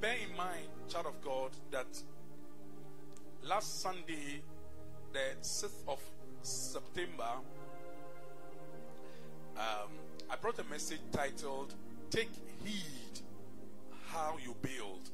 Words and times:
bear 0.00 0.16
in 0.30 0.36
mind, 0.36 0.68
child 0.88 1.06
of 1.06 1.20
God, 1.22 1.50
that 1.72 1.86
last 3.42 3.80
Sunday, 3.80 4.42
the 5.12 5.36
6th 5.42 5.82
of 5.88 6.00
September, 6.42 7.28
um, 9.56 9.90
I 10.30 10.36
brought 10.36 10.58
a 10.60 10.64
message 10.64 11.00
titled 11.10 11.74
Take 12.10 12.30
Heed 12.64 13.20
How 14.06 14.36
You 14.44 14.54
Build. 14.62 15.10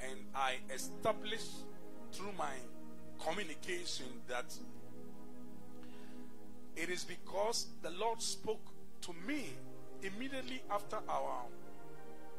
And 0.00 0.20
I 0.34 0.56
established 0.74 1.64
through 2.12 2.32
my 2.36 2.52
communication 3.24 4.06
that 4.28 4.54
it 6.76 6.90
is 6.90 7.04
because 7.04 7.68
the 7.82 7.90
Lord 7.90 8.20
spoke 8.20 8.66
to 9.02 9.14
me 9.26 9.46
immediately 10.02 10.62
after 10.70 10.98
our 11.08 11.44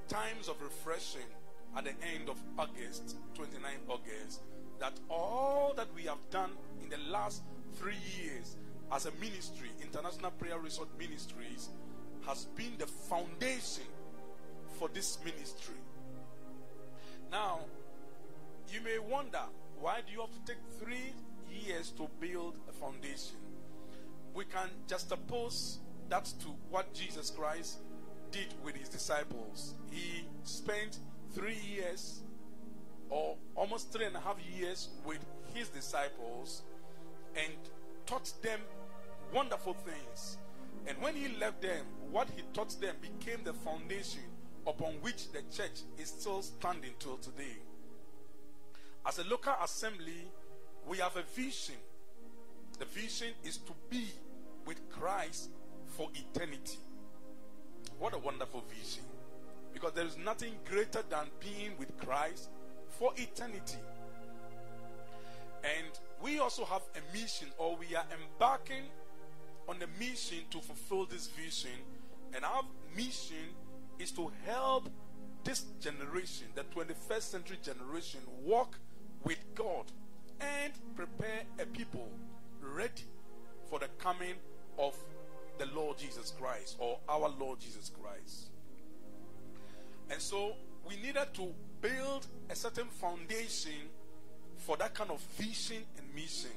times 0.08 0.48
of 0.48 0.62
refreshing 0.62 1.26
at 1.76 1.84
the 1.84 1.94
end 2.16 2.30
of 2.30 2.38
August, 2.58 3.18
29 3.36 3.72
August, 3.88 4.42
that 4.80 4.94
all 5.10 5.74
that 5.76 5.88
we 5.96 6.04
have 6.04 6.30
done 6.30 6.52
in 6.82 6.90
the 6.90 6.98
last 7.10 7.44
three 7.76 7.98
years 8.22 8.56
as 8.92 9.06
a 9.06 9.12
ministry, 9.20 9.70
International 9.82 10.32
Prayer 10.32 10.60
Resort 10.60 10.90
Ministries, 10.98 11.70
has 12.26 12.46
been 12.56 12.74
the 12.78 12.88
foundation 12.88 13.84
for 14.80 14.90
this 14.90 15.18
ministry. 15.24 15.76
Now, 17.32 17.60
you 18.72 18.82
may 18.82 19.00
wonder 19.00 19.42
why 19.80 20.02
do 20.06 20.14
you 20.14 20.22
have 20.22 20.32
to 20.32 20.54
take 20.54 20.62
three 20.80 21.14
years 21.52 21.92
to 21.92 22.08
build 22.20 22.58
a 22.70 22.74
foundation? 22.74 23.38
We 24.34 24.46
can 24.46 24.70
just 24.88 25.12
oppose 25.12 25.80
that 26.10 26.26
to 26.26 26.48
what 26.70 26.94
Jesus 26.94 27.30
Christ 27.30 27.80
did 28.32 28.54
with 28.64 28.76
his 28.76 28.90
disciples. 28.90 29.76
He 29.92 30.26
spent 30.44 31.00
three 31.36 31.60
years 31.60 32.24
or 33.10 33.36
almost 33.56 33.92
three 33.92 34.06
and 34.06 34.16
a 34.16 34.20
half 34.20 34.38
years 34.58 34.90
with 35.06 35.20
his 35.54 35.70
disciples 35.70 36.64
and 37.36 37.54
taught 38.06 38.32
them 38.42 38.60
wonderful 39.34 39.74
things. 39.74 40.38
And 40.88 40.98
when 41.02 41.16
he 41.16 41.28
left 41.38 41.62
them, 41.62 41.86
what 42.10 42.30
he 42.36 42.44
taught 42.54 42.80
them 42.80 42.96
became 43.02 43.44
the 43.44 43.54
foundation 43.54 44.22
upon 44.66 44.94
which 45.02 45.32
the 45.32 45.42
church 45.56 45.82
is 45.98 46.10
still 46.10 46.42
standing 46.42 46.92
till 47.00 47.18
today. 47.18 47.58
As 49.06 49.20
a 49.20 49.24
local 49.26 49.54
assembly, 49.64 50.32
we 50.88 50.98
have 51.00 51.16
a 51.18 51.24
vision. 51.36 51.76
The 52.80 52.86
vision 52.86 53.30
is 53.44 53.58
to 53.58 53.74
be 53.90 54.06
with 54.66 54.90
Christ 54.90 55.50
for 55.86 56.10
eternity. 56.14 56.80
What 58.00 58.14
a 58.14 58.18
wonderful 58.18 58.64
vision. 58.70 59.04
Because 59.76 59.92
there 59.92 60.06
is 60.06 60.18
nothing 60.18 60.54
greater 60.68 61.04
than 61.10 61.28
being 61.40 61.78
with 61.78 61.96
Christ 61.98 62.50
for 62.88 63.12
eternity. 63.18 63.78
And 65.64 66.00
we 66.24 66.40
also 66.40 66.64
have 66.66 66.82
a 66.96 67.14
mission, 67.14 67.50
or 67.58 67.76
we 67.76 67.94
are 67.96 68.06
embarking 68.12 68.84
on 69.68 69.76
a 69.82 70.00
mission 70.00 70.40
to 70.52 70.62
fulfill 70.62 71.06
this 71.06 71.28
vision. 71.28 71.78
And 72.34 72.46
our 72.46 72.64
mission 72.96 73.54
is 74.00 74.12
to 74.14 74.32
help 74.46 74.90
this 75.44 75.66
generation, 75.82 76.48
the 76.56 76.64
21st 76.64 77.22
century 77.22 77.60
generation, 77.62 78.22
walk 78.44 78.78
with 79.26 79.44
God 79.56 79.92
and 80.40 80.72
prepare 80.96 81.44
a 81.60 81.66
people 81.66 82.08
ready 82.62 83.04
for 83.70 83.80
the 83.80 83.90
coming 83.98 84.36
of 84.80 84.96
the 85.58 85.66
Lord 85.68 85.98
Jesus 85.98 86.34
Christ 86.40 86.78
or 86.80 86.98
our 87.10 87.30
Lord 87.40 87.60
Jesus 87.60 87.92
Christ. 88.02 88.52
And 90.10 90.22
so 90.22 90.54
we 90.88 90.96
needed 90.98 91.34
to 91.34 91.54
build 91.82 92.28
a 92.50 92.56
certain 92.56 92.88
foundation 92.88 93.90
for 94.58 94.78
that 94.78 94.94
kind 94.94 95.12
of 95.12 95.20
vision 95.38 95.84
and 95.98 96.16
mission. 96.16 96.52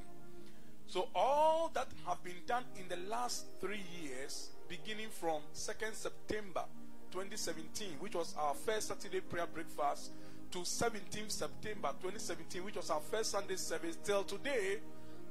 So 0.87 1.09
all 1.15 1.71
that 1.75 1.89
have 2.07 2.23
been 2.25 2.43
done 2.47 2.65
in 2.77 2.89
the 2.89 2.97
last 3.09 3.47
three 3.61 3.83
years, 4.03 4.51
beginning 4.69 5.09
from 5.11 5.43
2nd 5.55 5.95
September 5.95 6.65
2017, 7.11 7.97
which 7.99 8.15
was 8.15 8.35
our 8.39 8.55
first 8.55 8.89
Saturday 8.89 9.21
prayer 9.21 9.47
breakfast, 9.47 10.13
to 10.51 10.59
17th 10.61 11.31
September 11.31 11.91
2017, 12.01 12.65
which 12.65 12.77
was 12.77 12.89
our 12.91 13.01
first 13.01 13.33
Sunday 13.33 13.57
service, 13.57 13.99
till 14.03 14.25
today, 14.25 14.79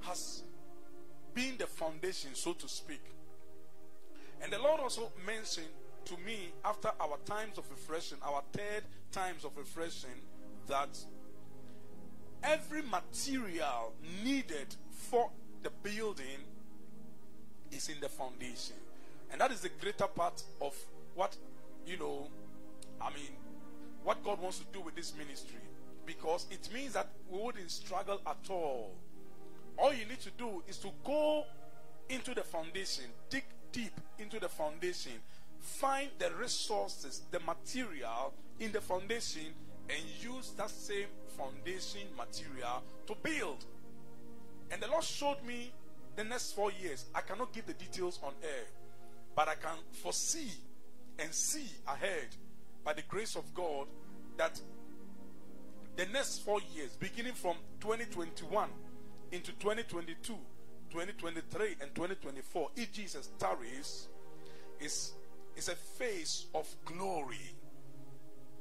has 0.02 0.44
been 1.34 1.58
the 1.58 1.66
foundation, 1.66 2.32
so 2.34 2.54
to 2.54 2.68
speak. 2.68 3.02
And 4.42 4.54
the 4.54 4.60
Lord 4.60 4.80
also 4.80 5.12
mentioned 5.26 5.68
to 6.08 6.18
me 6.26 6.54
after 6.64 6.90
our 7.02 7.18
times 7.26 7.58
of 7.58 7.70
refreshing, 7.70 8.18
our 8.24 8.42
third 8.54 8.84
times 9.12 9.44
of 9.44 9.58
refreshing, 9.58 10.22
that 10.68 10.98
every 12.44 12.82
material 12.84 13.94
needed 14.24 14.76
for 14.90 15.30
the 15.64 15.70
building 15.84 16.40
is 17.72 17.90
in 17.90 18.00
the 18.00 18.08
foundation. 18.08 18.76
And 19.32 19.42
that 19.42 19.52
is 19.52 19.62
the 19.62 19.70
greater 19.82 20.08
part 20.08 20.42
of 20.62 20.76
what, 21.14 21.36
you 21.86 21.98
know, 21.98 22.30
I 23.02 23.10
mean, 23.10 23.36
what 24.04 24.24
God 24.24 24.42
wants 24.42 24.60
to 24.60 24.66
do 24.72 24.80
with 24.80 24.96
this 24.96 25.14
ministry. 25.18 25.60
Because 26.06 26.46
it 26.50 26.70
means 26.74 26.94
that 26.94 27.10
we 27.30 27.38
wouldn't 27.38 27.70
struggle 27.70 28.22
at 28.26 28.50
all. 28.50 28.96
All 29.78 29.94
you 29.94 30.06
need 30.06 30.22
to 30.22 30.32
do 30.38 30.64
is 30.68 30.78
to 30.78 30.90
go 31.04 31.44
into 32.10 32.34
the 32.34 32.44
foundation, 32.44 33.04
dig 33.30 33.44
deep 33.74 34.00
into 34.18 34.40
the 34.40 34.48
foundation, 34.48 35.12
find 35.60 36.10
the 36.20 36.32
resources, 36.34 37.22
the 37.32 37.40
material 37.42 38.34
in 38.60 38.72
the 38.72 38.82
foundation, 38.82 39.54
and 39.90 40.00
use 40.22 40.52
that 40.58 40.70
same 40.70 41.08
foundation 41.38 42.02
material 42.18 42.84
to 43.06 43.16
build. 43.22 43.66
And 44.72 44.82
the 44.82 44.88
Lord 44.88 45.04
showed 45.04 45.44
me 45.46 45.72
the 46.16 46.24
next 46.24 46.54
four 46.54 46.72
years. 46.72 47.06
I 47.14 47.22
cannot 47.22 47.54
give 47.54 47.66
the 47.66 47.74
details 47.74 48.20
on 48.24 48.34
air, 48.44 48.66
but 49.36 49.48
I 49.48 49.56
can 49.56 49.78
foresee 49.92 50.52
and 51.20 51.34
see 51.34 51.68
ahead 51.88 52.28
by 52.84 52.94
the 52.94 53.04
grace 53.04 53.36
of 53.36 53.54
God 53.54 53.88
that 54.38 54.60
the 55.96 56.06
next 56.08 56.40
four 56.40 56.60
years, 56.76 56.92
beginning 57.00 57.34
from 57.34 57.56
2021 57.80 58.70
into 59.32 59.52
2022, 59.54 60.34
2023, 60.92 61.76
and 61.82 61.94
2024, 61.96 62.70
if 62.76 62.94
Jesus 62.94 63.30
tarries, 63.40 64.08
is, 64.80 65.14
is 65.58 65.68
a 65.68 65.76
face 65.76 66.46
of 66.54 66.74
glory, 66.86 67.56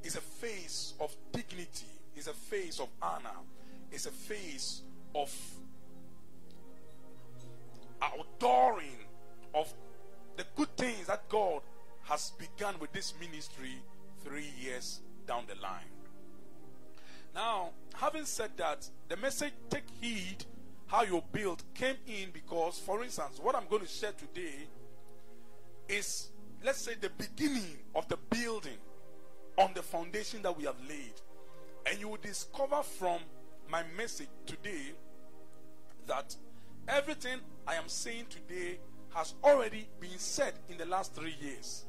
is 0.02 0.16
a 0.16 0.20
face 0.20 0.94
of 0.98 1.14
dignity, 1.30 1.86
is 2.16 2.26
a 2.26 2.32
face 2.32 2.80
of 2.80 2.88
honor, 3.00 3.38
is 3.92 4.06
a 4.06 4.10
face 4.10 4.82
of 5.14 5.32
outdooring 8.02 9.04
of 9.54 9.72
the 10.36 10.44
good 10.56 10.74
things 10.76 11.06
that 11.06 11.28
God 11.28 11.60
has 12.04 12.32
begun 12.38 12.74
with 12.80 12.92
this 12.92 13.14
ministry 13.20 13.82
three 14.24 14.50
years 14.58 15.00
down 15.26 15.44
the 15.46 15.60
line. 15.60 15.92
Now, 17.34 17.70
having 17.94 18.24
said 18.24 18.50
that, 18.56 18.88
the 19.08 19.16
message 19.16 19.52
take 19.68 19.84
heed 20.00 20.44
how 20.86 21.02
you 21.02 21.22
build 21.32 21.62
came 21.74 21.96
in 22.06 22.30
because, 22.32 22.78
for 22.78 23.02
instance, 23.02 23.38
what 23.42 23.54
I'm 23.54 23.66
going 23.68 23.82
to 23.82 23.88
share 23.88 24.12
today 24.12 24.68
is, 25.88 26.30
let's 26.66 26.80
say, 26.80 26.94
the 27.00 27.10
beginning 27.10 27.78
of 27.94 28.08
the 28.08 28.18
building 28.28 28.76
on 29.56 29.70
the 29.74 29.82
foundation 29.82 30.42
that 30.42 30.58
we 30.58 30.64
have 30.64 30.74
laid. 30.88 31.14
And 31.88 32.00
you 32.00 32.08
will 32.08 32.18
discover 32.20 32.82
from 32.82 33.20
my 33.70 33.84
message 33.96 34.26
today 34.46 34.92
that 36.08 36.34
everything 36.88 37.38
I 37.68 37.76
am 37.76 37.86
saying 37.86 38.26
today 38.30 38.80
has 39.14 39.34
already 39.44 39.86
been 40.00 40.18
said 40.18 40.54
in 40.68 40.76
the 40.76 40.86
last 40.86 41.14
three 41.14 41.36
years. 41.40 41.84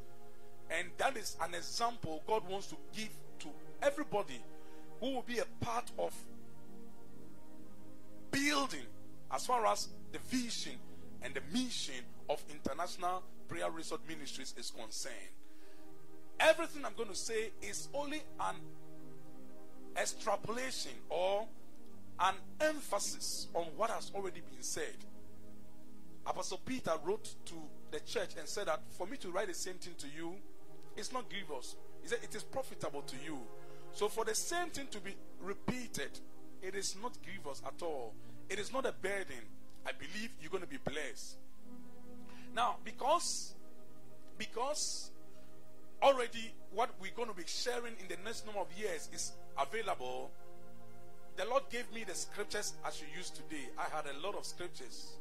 And 0.69 0.89
that 0.99 1.17
is 1.17 1.35
an 1.41 1.55
example 1.55 2.21
God 2.27 2.47
wants 2.47 2.67
to 2.67 2.77
give 2.95 3.09
to 3.39 3.47
everybody 3.81 4.39
who 4.99 5.15
will 5.15 5.23
be 5.23 5.39
a 5.39 5.65
part 5.65 5.91
of 5.97 6.13
building 8.29 8.85
as 9.31 9.47
far 9.47 9.65
as 9.65 9.87
the 10.11 10.19
vision 10.19 10.73
and 11.27 11.35
the 11.35 11.41
mission 11.51 12.05
of 12.29 12.41
International 12.49 13.21
Prayer 13.49 13.69
Resort 13.69 13.99
Ministries 14.07 14.55
is 14.57 14.71
concerned. 14.71 15.13
Everything 16.39 16.85
I'm 16.85 16.93
going 16.95 17.09
to 17.09 17.15
say 17.15 17.51
is 17.61 17.89
only 17.93 18.21
an 18.39 18.55
extrapolation 19.97 20.93
or 21.09 21.45
an 22.21 22.35
emphasis 22.61 23.49
on 23.53 23.65
what 23.75 23.89
has 23.89 24.09
already 24.15 24.39
been 24.39 24.61
said. 24.61 24.95
Apostle 26.25 26.61
Peter 26.65 26.93
wrote 27.03 27.35
to 27.45 27.55
the 27.91 27.99
church 27.99 28.29
and 28.39 28.47
said 28.47 28.67
that 28.67 28.79
for 28.91 29.05
me 29.05 29.17
to 29.17 29.29
write 29.29 29.49
the 29.49 29.53
same 29.53 29.75
thing 29.75 29.95
to 29.97 30.07
you, 30.15 30.33
it's 30.95 31.11
not 31.11 31.29
grievous. 31.29 31.75
He 32.03 32.07
said 32.07 32.19
it 32.23 32.33
is 32.35 32.43
profitable 32.43 33.01
to 33.01 33.15
you. 33.25 33.37
So 33.91 34.07
for 34.07 34.23
the 34.23 34.35
same 34.35 34.69
thing 34.69 34.87
to 34.91 34.99
be 35.01 35.13
repeated, 35.41 36.19
it 36.61 36.73
is 36.73 36.95
not 37.01 37.17
grievous 37.21 37.61
at 37.65 37.81
all. 37.81 38.13
It 38.49 38.59
is 38.59 38.71
not 38.71 38.85
a 38.85 38.93
burden. 38.93 39.43
I 39.87 39.91
believe 39.93 40.31
you're 40.41 40.51
going 40.51 40.63
to 40.63 40.69
be 40.69 40.77
blessed. 40.77 41.37
Now, 42.53 42.75
because 42.83 43.53
because 44.37 45.11
already 46.03 46.53
what 46.71 46.89
we're 47.01 47.15
going 47.15 47.29
to 47.29 47.33
be 47.33 47.43
sharing 47.47 47.93
in 47.99 48.07
the 48.09 48.17
next 48.23 48.45
number 48.45 48.59
of 48.59 48.67
years 48.77 49.09
is 49.13 49.31
available. 49.57 50.29
The 51.37 51.45
Lord 51.45 51.63
gave 51.71 51.91
me 51.93 52.03
the 52.03 52.15
scriptures 52.15 52.73
as 52.85 53.01
you 53.01 53.07
use 53.15 53.29
today. 53.29 53.69
I 53.77 53.83
had 53.95 54.05
a 54.05 54.25
lot 54.25 54.35
of 54.35 54.45
scriptures. 54.45 55.13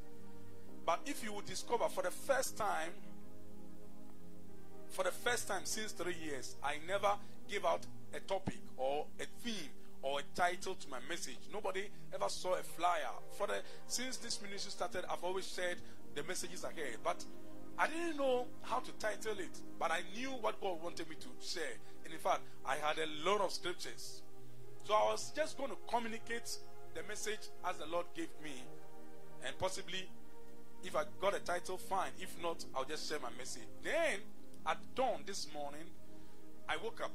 But 0.85 1.01
if 1.07 1.23
you 1.23 1.33
would 1.33 1.47
discover 1.47 1.89
for 1.89 2.03
the 2.03 2.11
first 2.11 2.57
time, 2.57 2.91
for 4.89 5.05
the 5.05 5.11
first 5.11 5.47
time 5.47 5.63
since 5.65 5.93
three 5.93 6.17
years, 6.23 6.57
I 6.63 6.77
never 6.87 7.13
give 7.49 7.65
out 7.65 7.87
a 8.15 8.21
topic 8.21 8.59
or 8.77 9.07
a 9.21 9.25
theme 9.43 9.71
or 10.07 10.21
a 10.21 10.23
title 10.37 10.75
to 10.75 10.89
my 10.89 10.99
message. 11.09 11.39
Nobody 11.53 11.89
ever 12.15 12.29
saw 12.29 12.55
a 12.55 12.63
flyer. 12.63 13.11
For 13.37 13.49
the 13.49 13.55
since 13.89 14.17
this 14.19 14.41
ministry 14.41 14.71
started, 14.71 15.05
I've 15.11 15.25
always 15.25 15.45
said 15.45 15.79
the 16.15 16.23
messages 16.23 16.65
here. 16.75 16.95
But 17.03 17.25
I 17.77 17.89
didn't 17.89 18.17
know 18.17 18.47
how 18.63 18.79
to 18.79 18.93
title 18.93 19.39
it, 19.39 19.59
but 19.79 19.91
I 19.91 20.01
knew 20.15 20.31
what 20.31 20.61
God 20.61 20.83
wanted 20.83 21.09
me 21.11 21.17
to 21.17 21.29
share. 21.45 21.77
And 22.05 22.15
in 22.15 22.21
fact, 22.21 22.43
I 22.65 22.77
had 22.77 22.99
a 22.99 23.29
lot 23.29 23.41
of 23.41 23.53
scriptures. 23.53 24.23
So 24.85 24.95
I 24.95 25.11
was 25.11 25.33
just 25.35 25.59
going 25.59 25.71
to 25.71 25.77
communicate 25.89 26.57
the 26.95 27.03
message 27.09 27.49
as 27.69 27.77
the 27.77 27.87
Lord 27.87 28.07
gave 28.15 28.31
me. 28.43 28.63
And 29.45 29.59
possibly, 29.59 30.09
if 30.85 30.95
I 30.95 31.03
got 31.21 31.35
a 31.35 31.41
title, 31.41 31.79
fine. 31.79 32.13
If 32.21 32.41
not, 32.41 32.65
I'll 32.77 32.85
just 32.85 33.09
share 33.09 33.19
my 33.19 33.31
message. 33.37 33.67
Then, 33.83 34.21
at 34.67 34.79
dawn 34.95 35.25
this 35.27 35.49
morning, 35.53 35.85
I 36.69 36.77
woke 36.77 37.01
up 37.03 37.11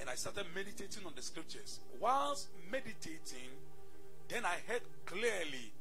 and 0.00 0.08
I 0.08 0.14
started 0.14 0.46
meditating 0.54 1.04
on 1.06 1.12
the 1.14 1.22
scriptures. 1.22 1.80
Whilst 2.00 2.48
meditating, 2.70 3.50
then 4.28 4.46
I 4.46 4.56
heard 4.66 4.82
clearly, 5.04 5.72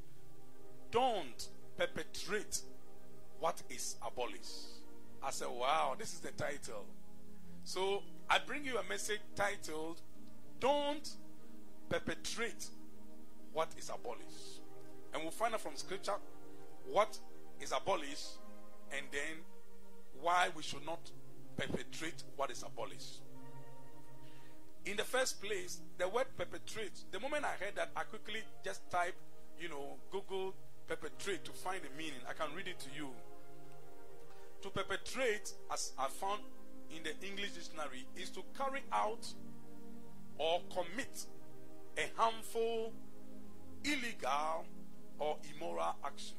don't 0.92 1.48
perpetrate 1.78 2.62
what 3.40 3.62
is 3.70 3.96
abolished. 4.06 4.82
I 5.24 5.32
said, 5.32 5.48
wow, 5.50 5.96
this 5.98 6.14
is 6.14 6.20
the 6.20 6.32
title. 6.32 6.86
So 7.64 8.04
I 8.30 8.40
bring 8.46 8.66
you 8.66 8.78
a 8.78 8.84
message 8.84 9.20
titled, 9.36 10.02
Don't 10.60 11.08
Perpetrate 11.90 12.68
What 13.54 13.70
is 13.78 13.90
Abolished. 13.90 14.62
And 15.14 15.22
we'll 15.24 15.32
find 15.32 15.54
out 15.54 15.62
from 15.62 15.76
scripture 15.76 16.14
what 16.86 17.18
is 17.62 17.72
abolished 17.72 18.40
and 18.92 19.06
then 19.12 19.44
why 20.22 20.50
we 20.56 20.64
should 20.64 20.86
not 20.86 21.12
perpetrate 21.58 22.24
what 22.36 22.52
is 22.52 22.64
abolished. 22.64 23.22
In 24.86 24.98
the 24.98 25.04
first 25.04 25.42
place, 25.42 25.82
the 25.98 26.08
word 26.08 26.26
perpetrate, 26.38 27.04
the 27.12 27.20
moment 27.20 27.46
I 27.46 27.64
heard 27.64 27.76
that, 27.76 27.90
I 27.96 28.04
quickly 28.04 28.42
just 28.64 28.90
type, 28.90 29.16
you 29.60 29.70
know, 29.70 29.98
Google 30.12 30.56
perpetrate 30.88 31.44
to 31.46 31.52
find 31.52 31.82
the 31.84 31.96
meaning. 31.98 32.20
I 32.28 32.34
can 32.34 32.56
read 32.56 32.68
it 32.68 32.80
to 32.80 32.88
you. 32.96 33.10
To 34.62 34.70
perpetrate, 34.70 35.54
as 35.72 35.94
I 35.98 36.08
found 36.08 36.42
in 36.96 37.04
the 37.04 37.14
English 37.26 37.52
dictionary, 37.52 38.06
is 38.16 38.30
to 38.32 38.42
carry 38.58 38.82
out 38.92 39.28
or 40.38 40.62
commit 40.74 41.26
a 41.98 42.10
harmful, 42.16 42.92
illegal, 43.84 44.66
or 45.20 45.38
immoral 45.54 45.96
action. 46.04 46.38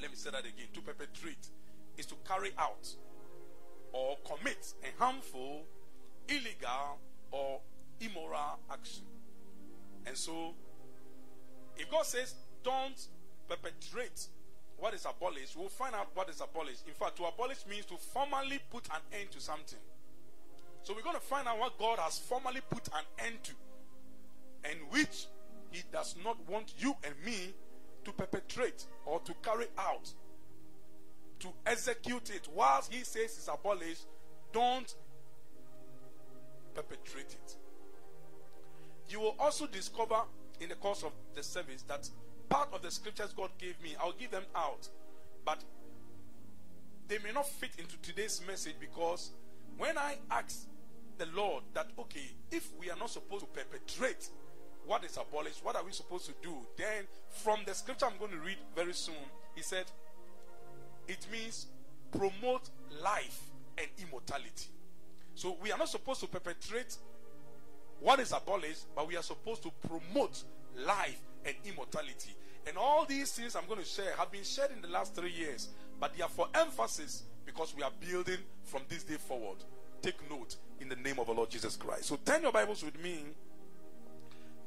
Let 0.00 0.10
me 0.10 0.16
say 0.16 0.30
that 0.30 0.40
again. 0.40 0.66
To 0.74 0.80
perpetrate 0.80 1.48
is 1.96 2.06
to 2.06 2.14
carry 2.26 2.50
out 2.58 2.88
or 3.92 4.16
commit 4.24 4.74
a 4.82 5.02
harmful, 5.02 5.64
illegal, 6.28 6.98
or 7.30 7.60
immoral 8.00 8.58
action. 8.70 9.04
And 10.06 10.16
so, 10.16 10.54
if 11.76 11.90
God 11.90 12.06
says, 12.06 12.34
don't 12.62 13.08
perpetrate 13.48 14.28
what 14.78 14.94
is 14.94 15.04
abolished, 15.04 15.56
we'll 15.56 15.68
find 15.68 15.94
out 15.94 16.08
what 16.14 16.28
is 16.28 16.40
abolished. 16.40 16.86
In 16.86 16.94
fact, 16.94 17.16
to 17.16 17.24
abolish 17.24 17.66
means 17.68 17.86
to 17.86 17.96
formally 17.96 18.60
put 18.70 18.86
an 18.88 19.00
end 19.12 19.30
to 19.32 19.40
something. 19.40 19.78
So 20.82 20.94
we're 20.94 21.02
going 21.02 21.16
to 21.16 21.22
find 21.22 21.46
out 21.46 21.58
what 21.58 21.78
God 21.78 21.98
has 21.98 22.18
formally 22.18 22.60
put 22.70 22.88
an 22.88 23.26
end 23.26 23.42
to, 23.44 23.52
and 24.64 24.78
which 24.90 25.26
He 25.70 25.82
does 25.92 26.14
not 26.24 26.36
want 26.48 26.74
you 26.78 26.96
and 27.04 27.14
me 27.24 27.52
to 28.04 28.12
perpetrate 28.12 28.86
or 29.04 29.20
to 29.20 29.34
carry 29.42 29.66
out, 29.76 30.12
to 31.40 31.48
execute 31.66 32.30
it. 32.30 32.48
Whilst 32.54 32.92
He 32.92 33.04
says 33.04 33.36
it's 33.36 33.48
abolished, 33.48 34.06
don't 34.52 34.94
perpetrate 36.82 37.32
it. 37.32 37.56
You 39.08 39.20
will 39.20 39.36
also 39.38 39.66
discover 39.66 40.20
in 40.60 40.68
the 40.68 40.74
course 40.76 41.02
of 41.02 41.12
the 41.34 41.42
service 41.42 41.82
that 41.82 42.08
part 42.48 42.68
of 42.72 42.82
the 42.82 42.90
scriptures 42.90 43.32
God 43.36 43.50
gave 43.58 43.80
me, 43.82 43.96
I'll 44.00 44.12
give 44.12 44.30
them 44.30 44.44
out. 44.54 44.88
But 45.44 45.64
they 47.08 47.18
may 47.18 47.32
not 47.32 47.48
fit 47.48 47.70
into 47.78 47.96
today's 48.02 48.40
message 48.46 48.74
because 48.78 49.30
when 49.76 49.96
I 49.98 50.18
ask 50.30 50.66
the 51.16 51.26
Lord 51.34 51.64
that, 51.74 51.88
okay, 51.98 52.30
if 52.50 52.68
we 52.78 52.90
are 52.90 52.96
not 52.96 53.10
supposed 53.10 53.44
to 53.44 53.50
perpetrate 53.50 54.28
what 54.86 55.04
is 55.04 55.16
abolished, 55.16 55.64
what 55.64 55.76
are 55.76 55.84
we 55.84 55.92
supposed 55.92 56.26
to 56.26 56.32
do? 56.42 56.54
Then, 56.76 57.04
from 57.28 57.60
the 57.66 57.74
scripture 57.74 58.06
I'm 58.06 58.18
going 58.18 58.30
to 58.30 58.38
read 58.38 58.58
very 58.74 58.94
soon, 58.94 59.14
he 59.54 59.62
said, 59.62 59.86
it 61.08 61.26
means 61.32 61.66
promote 62.16 62.70
life 63.02 63.40
and 63.76 63.88
immortality. 64.02 64.68
So, 65.38 65.56
we 65.62 65.70
are 65.70 65.78
not 65.78 65.88
supposed 65.88 66.18
to 66.22 66.26
perpetrate 66.26 66.96
what 68.00 68.18
is 68.18 68.32
abolished, 68.32 68.86
but 68.96 69.06
we 69.06 69.16
are 69.16 69.22
supposed 69.22 69.62
to 69.62 69.70
promote 69.86 70.42
life 70.84 71.20
and 71.44 71.54
immortality. 71.64 72.34
And 72.66 72.76
all 72.76 73.04
these 73.04 73.30
things 73.30 73.54
I'm 73.54 73.66
going 73.68 73.78
to 73.78 73.86
share 73.86 74.16
have 74.16 74.32
been 74.32 74.42
shared 74.42 74.72
in 74.72 74.82
the 74.82 74.88
last 74.88 75.14
three 75.14 75.30
years, 75.30 75.68
but 76.00 76.16
they 76.16 76.24
are 76.24 76.28
for 76.28 76.48
emphasis 76.56 77.22
because 77.46 77.72
we 77.76 77.84
are 77.84 77.92
building 78.00 78.38
from 78.64 78.82
this 78.88 79.04
day 79.04 79.14
forward. 79.14 79.58
Take 80.02 80.28
note 80.28 80.56
in 80.80 80.88
the 80.88 80.96
name 80.96 81.20
of 81.20 81.28
our 81.28 81.36
Lord 81.36 81.50
Jesus 81.50 81.76
Christ. 81.76 82.06
So 82.06 82.16
turn 82.16 82.42
your 82.42 82.50
Bibles 82.50 82.82
with 82.82 83.00
me 83.00 83.20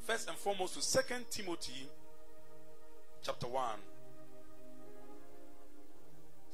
first 0.06 0.30
and 0.30 0.38
foremost 0.38 0.76
to 0.76 0.82
Second 0.82 1.26
Timothy 1.30 1.90
chapter 3.22 3.48
1. 3.48 3.64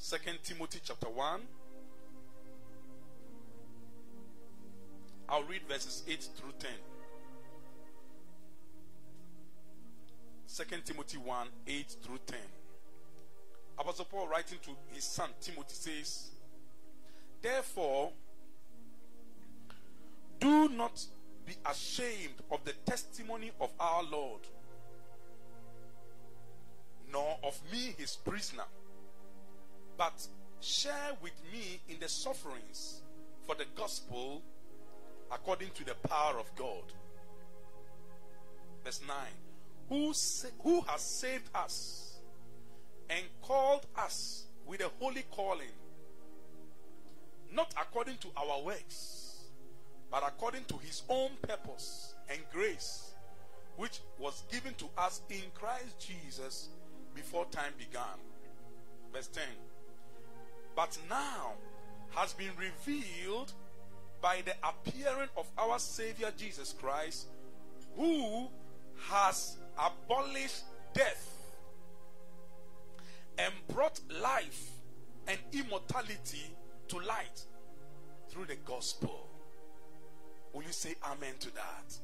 2 0.09 0.17
Timothy 0.43 0.79
chapter 0.83 1.07
1. 1.07 1.41
I'll 5.29 5.43
read 5.43 5.61
verses 5.67 6.03
8 6.07 6.29
through 6.37 6.53
10. 6.59 6.71
2 10.55 10.81
Timothy 10.85 11.17
1 11.17 11.47
8 11.67 11.95
through 12.01 12.19
10. 12.25 12.37
Apostle 13.79 14.05
Paul, 14.05 14.27
writing 14.27 14.57
to 14.63 14.71
his 14.93 15.03
son 15.03 15.29
Timothy, 15.41 15.73
says, 15.73 16.29
Therefore, 17.41 18.11
do 20.39 20.69
not 20.69 21.05
be 21.45 21.53
ashamed 21.69 22.41
of 22.51 22.63
the 22.63 22.73
testimony 22.85 23.51
of 23.59 23.69
our 23.79 24.03
Lord, 24.03 24.41
nor 27.11 27.37
of 27.43 27.59
me, 27.71 27.93
his 27.97 28.15
prisoner, 28.15 28.65
but 29.97 30.27
share 30.59 31.11
with 31.21 31.33
me 31.51 31.79
in 31.89 31.99
the 31.99 32.09
sufferings 32.09 33.01
for 33.45 33.55
the 33.55 33.65
gospel 33.75 34.41
according 35.31 35.69
to 35.71 35.85
the 35.85 35.95
power 36.07 36.39
of 36.39 36.53
God. 36.55 36.93
Verse 38.83 39.01
9 39.07 39.15
who, 39.89 40.13
sa- 40.13 40.47
who 40.63 40.81
has 40.81 41.01
saved 41.01 41.49
us 41.55 42.17
and 43.09 43.25
called 43.41 43.85
us 43.97 44.45
with 44.65 44.81
a 44.81 44.89
holy 44.99 45.23
calling, 45.31 45.71
not 47.53 47.73
according 47.79 48.17
to 48.17 48.27
our 48.35 48.61
works, 48.63 49.45
but 50.11 50.23
according 50.25 50.65
to 50.65 50.77
his 50.77 51.03
own 51.09 51.31
purpose 51.41 52.15
and 52.29 52.39
grace, 52.51 53.13
which 53.77 53.99
was 54.19 54.43
given 54.51 54.73
to 54.75 54.85
us 54.97 55.21
in 55.29 55.43
Christ 55.53 55.99
Jesus 55.99 56.69
before 57.15 57.45
time 57.45 57.73
began. 57.77 58.03
Verse 59.13 59.27
10 59.27 59.43
But 60.75 60.97
now 61.09 61.53
has 62.09 62.33
been 62.33 62.51
revealed 62.57 63.53
by 64.21 64.41
the 64.45 64.53
appearing 64.67 65.29
of 65.35 65.47
our 65.57 65.79
Savior 65.79 66.31
Jesus 66.37 66.73
Christ, 66.73 67.27
who 67.95 68.47
has 69.09 69.57
abolished 69.77 70.63
death 70.93 71.33
and 73.37 73.53
brought 73.67 73.99
life 74.21 74.71
and 75.27 75.37
immortality 75.53 76.55
to 76.87 76.99
light 76.99 77.45
through 78.29 78.45
the 78.45 78.55
gospel. 78.65 79.27
Will 80.53 80.63
you 80.63 80.71
say 80.71 80.95
amen 81.05 81.35
to 81.39 81.53
that? 81.55 81.97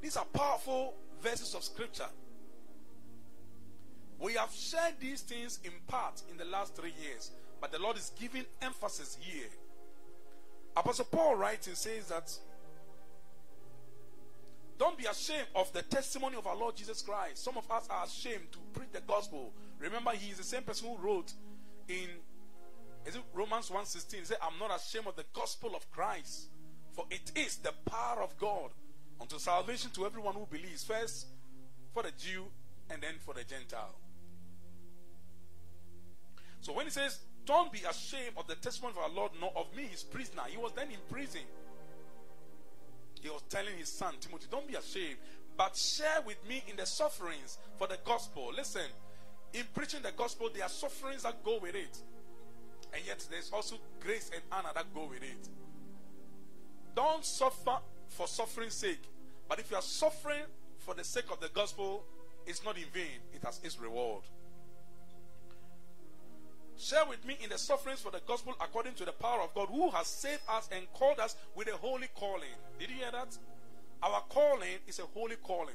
These 0.00 0.16
are 0.16 0.24
powerful 0.26 0.94
verses 1.22 1.54
of 1.54 1.62
scripture. 1.62 2.08
We 4.18 4.32
have 4.34 4.52
shared 4.52 4.94
these 4.98 5.20
things 5.20 5.60
in 5.62 5.72
part 5.86 6.22
in 6.30 6.36
the 6.36 6.44
last 6.44 6.74
three 6.74 6.92
years, 7.00 7.30
but 7.60 7.70
the 7.70 7.78
Lord 7.78 7.96
is 7.96 8.12
giving 8.18 8.44
emphasis 8.62 9.16
here. 9.20 9.46
Apostle 10.78 11.06
Paul 11.06 11.34
writes 11.34 11.66
and 11.66 11.76
says 11.76 12.06
that 12.08 12.32
don't 14.78 14.96
be 14.96 15.06
ashamed 15.06 15.48
of 15.56 15.72
the 15.72 15.82
testimony 15.82 16.36
of 16.36 16.46
our 16.46 16.56
Lord 16.56 16.76
Jesus 16.76 17.02
Christ. 17.02 17.42
Some 17.42 17.56
of 17.56 17.68
us 17.68 17.88
are 17.90 18.04
ashamed 18.04 18.52
to 18.52 18.58
preach 18.72 18.90
the 18.92 19.00
gospel. 19.00 19.52
Remember, 19.80 20.12
he 20.12 20.30
is 20.30 20.38
the 20.38 20.44
same 20.44 20.62
person 20.62 20.88
who 20.88 20.96
wrote 20.96 21.32
in 21.88 22.08
Is 23.04 23.16
it 23.16 23.22
Romans 23.34 23.70
1:16? 23.70 24.14
He 24.14 24.24
said, 24.24 24.36
I'm 24.40 24.58
not 24.60 24.78
ashamed 24.78 25.08
of 25.08 25.16
the 25.16 25.24
gospel 25.32 25.74
of 25.74 25.90
Christ, 25.90 26.48
for 26.92 27.06
it 27.10 27.32
is 27.34 27.56
the 27.56 27.72
power 27.86 28.22
of 28.22 28.38
God 28.38 28.70
unto 29.20 29.38
salvation 29.38 29.90
to 29.92 30.06
everyone 30.06 30.34
who 30.34 30.46
believes. 30.46 30.84
First 30.84 31.26
for 31.92 32.04
the 32.04 32.12
Jew 32.12 32.44
and 32.88 33.02
then 33.02 33.14
for 33.18 33.34
the 33.34 33.42
Gentile. 33.42 33.96
So 36.60 36.72
when 36.72 36.86
he 36.86 36.90
says, 36.90 37.18
Don't 37.48 37.72
be 37.72 37.78
ashamed 37.78 38.36
of 38.36 38.46
the 38.46 38.56
testimony 38.56 38.92
of 38.98 39.04
our 39.04 39.08
Lord, 39.08 39.32
nor 39.40 39.50
of 39.56 39.74
me, 39.74 39.84
his 39.84 40.02
prisoner, 40.02 40.42
he 40.48 40.58
was 40.58 40.72
then 40.76 40.88
in 40.90 40.98
prison. 41.10 41.40
He 43.22 43.30
was 43.30 43.40
telling 43.48 43.74
his 43.78 43.88
son 43.88 44.12
Timothy, 44.20 44.48
Don't 44.50 44.68
be 44.68 44.74
ashamed, 44.74 45.16
but 45.56 45.74
share 45.74 46.20
with 46.26 46.36
me 46.46 46.62
in 46.68 46.76
the 46.76 46.84
sufferings 46.84 47.56
for 47.78 47.86
the 47.86 47.96
gospel. 48.04 48.52
Listen, 48.54 48.82
in 49.54 49.62
preaching 49.74 50.02
the 50.02 50.12
gospel, 50.14 50.50
there 50.52 50.62
are 50.64 50.68
sufferings 50.68 51.22
that 51.22 51.42
go 51.42 51.58
with 51.58 51.74
it. 51.74 52.02
And 52.92 53.02
yet 53.06 53.26
there's 53.30 53.50
also 53.50 53.76
grace 53.98 54.30
and 54.34 54.42
honor 54.52 54.70
that 54.74 54.94
go 54.94 55.06
with 55.06 55.22
it. 55.22 55.48
Don't 56.94 57.24
suffer 57.24 57.78
for 58.08 58.26
suffering's 58.26 58.74
sake. 58.74 59.02
But 59.48 59.58
if 59.58 59.70
you 59.70 59.78
are 59.78 59.82
suffering 59.82 60.44
for 60.80 60.94
the 60.94 61.02
sake 61.02 61.30
of 61.32 61.40
the 61.40 61.48
gospel, 61.48 62.04
it's 62.46 62.62
not 62.62 62.76
in 62.76 62.84
vain. 62.92 63.20
It 63.32 63.42
has 63.42 63.58
its 63.64 63.80
reward. 63.80 64.24
Share 66.78 67.04
with 67.08 67.24
me 67.26 67.36
in 67.42 67.50
the 67.50 67.58
sufferings 67.58 68.00
for 68.00 68.12
the 68.12 68.20
gospel 68.26 68.54
according 68.60 68.94
to 68.94 69.04
the 69.04 69.12
power 69.12 69.40
of 69.42 69.52
God 69.52 69.68
who 69.68 69.90
has 69.90 70.06
saved 70.06 70.42
us 70.48 70.68
and 70.70 70.90
called 70.92 71.18
us 71.18 71.34
with 71.56 71.66
a 71.66 71.76
holy 71.76 72.06
calling. 72.14 72.54
Did 72.78 72.90
you 72.90 72.96
hear 72.96 73.10
that? 73.10 73.36
Our 74.00 74.22
calling 74.28 74.78
is 74.86 75.00
a 75.00 75.06
holy 75.12 75.34
calling 75.42 75.74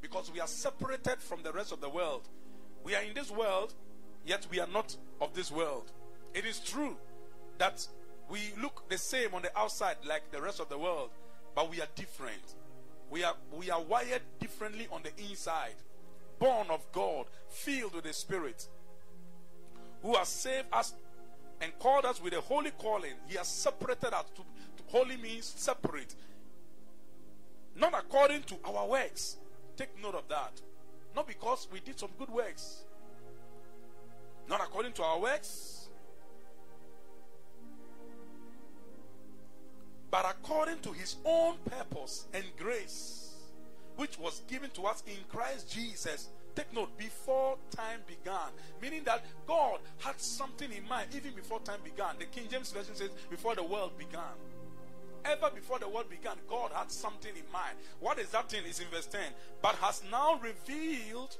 because 0.00 0.30
we 0.30 0.38
are 0.38 0.46
separated 0.46 1.18
from 1.18 1.42
the 1.42 1.52
rest 1.52 1.72
of 1.72 1.80
the 1.80 1.88
world. 1.88 2.28
We 2.84 2.94
are 2.94 3.02
in 3.02 3.14
this 3.14 3.32
world, 3.32 3.74
yet 4.24 4.46
we 4.48 4.60
are 4.60 4.68
not 4.68 4.96
of 5.20 5.34
this 5.34 5.50
world. 5.50 5.90
It 6.34 6.46
is 6.46 6.60
true 6.60 6.96
that 7.58 7.84
we 8.30 8.52
look 8.62 8.88
the 8.88 8.98
same 8.98 9.34
on 9.34 9.42
the 9.42 9.58
outside 9.58 9.96
like 10.06 10.30
the 10.30 10.40
rest 10.40 10.60
of 10.60 10.68
the 10.68 10.78
world, 10.78 11.10
but 11.56 11.68
we 11.68 11.80
are 11.80 11.88
different. 11.96 12.54
We 13.10 13.24
are 13.24 13.34
we 13.58 13.70
are 13.70 13.82
wired 13.82 14.22
differently 14.38 14.86
on 14.92 15.02
the 15.02 15.30
inside. 15.30 15.74
Born 16.38 16.68
of 16.70 16.80
God, 16.92 17.26
filled 17.48 17.94
with 17.94 18.04
the 18.04 18.12
Spirit, 18.12 18.68
who 20.02 20.14
has 20.16 20.28
saved 20.28 20.66
us 20.72 20.94
and 21.60 21.76
called 21.78 22.04
us 22.04 22.22
with 22.22 22.32
a 22.32 22.40
holy 22.40 22.70
calling. 22.72 23.12
He 23.28 23.36
has 23.36 23.48
separated 23.48 24.12
us. 24.12 24.24
To, 24.36 24.42
to 24.42 24.82
holy 24.86 25.16
means 25.16 25.52
separate. 25.56 26.14
Not 27.76 27.94
according 27.94 28.42
to 28.44 28.56
our 28.64 28.86
works. 28.86 29.36
Take 29.76 30.00
note 30.02 30.14
of 30.14 30.28
that. 30.28 30.60
Not 31.14 31.26
because 31.26 31.68
we 31.72 31.80
did 31.80 31.98
some 31.98 32.10
good 32.18 32.28
works. 32.28 32.84
Not 34.48 34.60
according 34.60 34.92
to 34.94 35.02
our 35.02 35.20
works. 35.20 35.88
But 40.10 40.24
according 40.28 40.80
to 40.80 40.92
his 40.92 41.16
own 41.24 41.56
purpose 41.66 42.26
and 42.32 42.44
grace, 42.56 43.34
which 43.96 44.18
was 44.18 44.42
given 44.48 44.70
to 44.70 44.86
us 44.86 45.02
in 45.06 45.16
Christ 45.28 45.70
Jesus. 45.70 46.28
Take 46.58 46.74
note, 46.74 46.98
before 46.98 47.56
time 47.70 48.00
began. 48.08 48.50
Meaning 48.82 49.02
that 49.04 49.24
God 49.46 49.78
had 49.98 50.20
something 50.20 50.72
in 50.72 50.88
mind 50.88 51.10
even 51.14 51.32
before 51.32 51.60
time 51.60 51.78
began. 51.84 52.16
The 52.18 52.24
King 52.24 52.48
James 52.50 52.72
Version 52.72 52.96
says, 52.96 53.10
before 53.30 53.54
the 53.54 53.62
world 53.62 53.96
began 53.96 54.34
ever 55.24 55.50
before 55.54 55.78
the 55.78 55.88
world 55.88 56.08
began, 56.08 56.36
God 56.48 56.70
had 56.72 56.90
something 56.90 57.32
in 57.36 57.52
mind. 57.52 57.76
What 58.00 58.18
is 58.18 58.30
that 58.30 58.50
thing? 58.50 58.64
Is 58.64 58.80
in 58.80 58.86
verse 58.86 59.06
10. 59.06 59.20
But 59.60 59.74
has 59.76 60.02
now 60.10 60.40
revealed, 60.40 61.36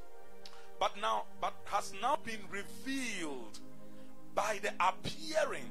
but 0.79 0.93
now, 1.01 1.25
but 1.41 1.55
has 1.65 1.95
now 2.03 2.19
been 2.23 2.41
revealed 2.51 3.61
by 4.35 4.59
the 4.63 4.73
appearing 4.79 5.71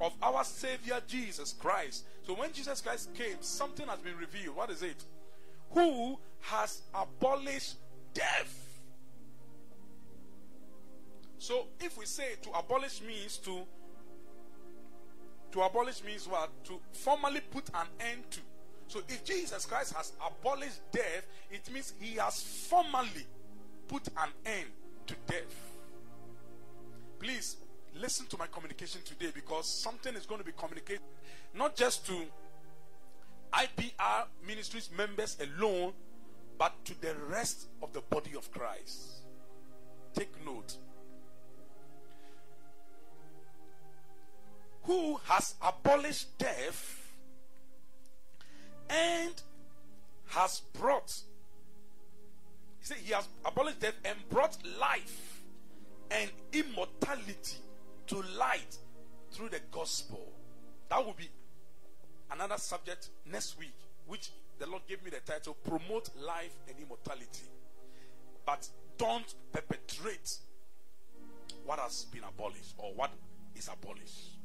of 0.00 0.12
our 0.22 0.42
Savior 0.44 1.00
Jesus 1.06 1.52
Christ. 1.52 2.04
So 2.26 2.34
when 2.34 2.52
Jesus 2.52 2.80
Christ 2.80 3.14
came, 3.14 3.36
something 3.40 3.86
has 3.86 4.00
been 4.00 4.16
revealed. 4.16 4.56
What 4.56 4.70
is 4.70 4.82
it? 4.82 5.04
Who 5.70 6.18
has 6.40 6.82
abolished 6.94 7.76
death. 8.16 8.65
So 11.38 11.66
if 11.80 11.96
we 11.98 12.06
say 12.06 12.36
to 12.42 12.50
abolish 12.50 13.02
means 13.02 13.38
to 13.38 13.62
to 15.52 15.62
abolish 15.62 16.02
means 16.04 16.28
what? 16.28 16.50
To 16.64 16.80
formally 16.92 17.40
put 17.50 17.68
an 17.70 17.86
end 18.00 18.30
to. 18.30 18.40
So 18.88 19.00
if 19.08 19.24
Jesus 19.24 19.64
Christ 19.64 19.94
has 19.94 20.12
abolished 20.24 20.80
death, 20.92 21.26
it 21.50 21.70
means 21.72 21.94
he 21.98 22.16
has 22.16 22.42
formally 22.42 23.26
put 23.88 24.08
an 24.08 24.28
end 24.44 24.66
to 25.06 25.14
death. 25.26 25.72
Please 27.18 27.56
listen 27.98 28.26
to 28.26 28.38
my 28.38 28.46
communication 28.48 29.00
today 29.04 29.30
because 29.34 29.66
something 29.66 30.14
is 30.14 30.26
going 30.26 30.40
to 30.40 30.44
be 30.44 30.52
communicated 30.56 31.00
not 31.54 31.74
just 31.74 32.06
to 32.06 32.26
IPR 33.52 34.24
ministries 34.46 34.90
members 34.96 35.36
alone, 35.40 35.92
but 36.58 36.72
to 36.84 37.00
the 37.00 37.14
rest 37.28 37.68
of 37.82 37.92
the 37.92 38.00
body 38.02 38.32
of 38.36 38.50
Christ. 38.50 39.22
Take 40.14 40.32
note. 40.44 40.76
Who 44.86 45.18
has 45.24 45.54
abolished 45.60 46.38
death 46.38 47.12
and 48.88 49.42
has 50.28 50.60
brought 50.78 51.12
he 52.80 52.86
said 52.86 52.96
he 52.98 53.12
has 53.12 53.28
abolished 53.44 53.80
death 53.80 53.96
and 54.04 54.16
brought 54.30 54.56
life 54.80 55.42
and 56.10 56.30
immortality 56.52 57.56
to 58.06 58.22
light 58.38 58.78
through 59.32 59.48
the 59.48 59.60
gospel. 59.72 60.32
That 60.88 61.04
will 61.04 61.14
be 61.14 61.28
another 62.30 62.58
subject 62.58 63.08
next 63.30 63.58
week 63.58 63.74
which 64.06 64.30
the 64.58 64.66
lord 64.68 64.82
gave 64.88 65.02
me 65.04 65.10
the 65.10 65.20
title 65.30 65.54
promote 65.68 66.10
life 66.16 66.54
and 66.68 66.76
immortality. 66.78 67.50
But 68.44 68.68
don't 68.98 69.34
perpetrate 69.52 70.38
what 71.64 71.80
has 71.80 72.04
been 72.04 72.22
abolished 72.22 72.74
or 72.78 72.94
what 72.94 73.10
is 73.56 73.68
abolished 73.68 74.35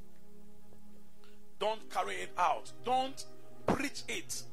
don't 1.61 1.89
carry 1.91 2.15
it 2.15 2.31
out. 2.39 2.71
Don't 2.83 3.23
preach 3.67 4.01
it. 4.09 4.43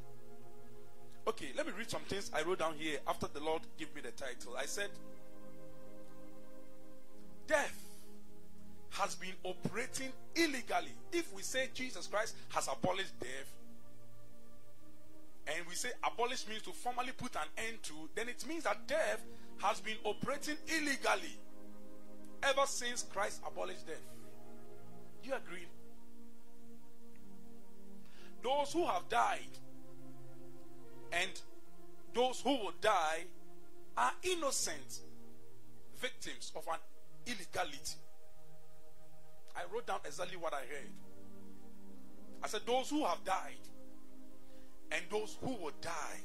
Okay, 1.26 1.46
let 1.56 1.66
me 1.66 1.72
read 1.76 1.90
some 1.90 2.02
things 2.02 2.30
I 2.34 2.42
wrote 2.42 2.58
down 2.58 2.74
here 2.78 2.98
after 3.08 3.26
the 3.32 3.40
Lord 3.40 3.62
gave 3.78 3.92
me 3.94 4.02
the 4.02 4.10
title. 4.10 4.54
I 4.58 4.66
said, 4.66 4.90
Death 7.46 7.82
has 8.90 9.14
been 9.14 9.32
operating 9.42 10.10
illegally. 10.36 10.92
If 11.10 11.32
we 11.32 11.40
say 11.40 11.70
Jesus 11.72 12.06
Christ 12.06 12.36
has 12.50 12.68
abolished 12.68 13.18
death, 13.18 13.52
and 15.46 15.66
we 15.66 15.74
say 15.74 15.88
abolish 16.04 16.46
means 16.46 16.60
to 16.62 16.72
formally 16.72 17.12
put 17.16 17.34
an 17.36 17.48
end 17.56 17.82
to, 17.84 17.94
then 18.14 18.28
it 18.28 18.44
means 18.46 18.64
that 18.64 18.86
death 18.86 19.22
has 19.62 19.80
been 19.80 19.96
operating 20.04 20.56
illegally 20.66 21.38
ever 22.42 22.66
since 22.66 23.02
Christ 23.02 23.40
abolished 23.46 23.86
death. 23.86 23.96
You 25.24 25.32
agree? 25.34 25.66
Those 28.42 28.72
who 28.72 28.86
have 28.86 29.08
died 29.08 29.58
and 31.12 31.30
those 32.14 32.40
who 32.40 32.50
will 32.50 32.74
die 32.80 33.24
are 33.96 34.12
innocent 34.22 35.00
victims 36.00 36.52
of 36.54 36.66
an 36.68 36.78
illegality. 37.26 37.96
I 39.56 39.62
wrote 39.72 39.86
down 39.86 40.00
exactly 40.04 40.36
what 40.36 40.54
I 40.54 40.58
heard. 40.60 40.92
I 42.42 42.46
said, 42.48 42.60
Those 42.66 42.90
who 42.90 43.04
have 43.04 43.24
died 43.24 43.58
and 44.92 45.02
those 45.10 45.36
who 45.42 45.50
will 45.50 45.72
die 45.80 46.20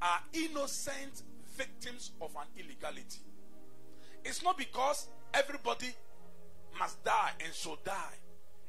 are 0.00 0.20
innocent 0.32 1.22
victims 1.56 2.10
of 2.20 2.34
an 2.36 2.46
illegality. 2.58 3.20
It's 4.24 4.42
not 4.42 4.58
because 4.58 5.08
everybody 5.32 5.94
must 6.78 7.02
die 7.04 7.30
and 7.44 7.52
should 7.54 7.82
die, 7.84 8.14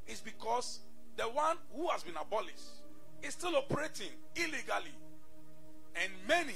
it's 0.08 0.22
because 0.22 0.80
the 1.18 1.24
one 1.24 1.58
who 1.76 1.88
has 1.90 2.04
been 2.04 2.16
abolished 2.20 2.84
is 3.22 3.34
still 3.34 3.56
operating 3.56 4.10
illegally. 4.36 4.94
And 5.96 6.12
many 6.28 6.56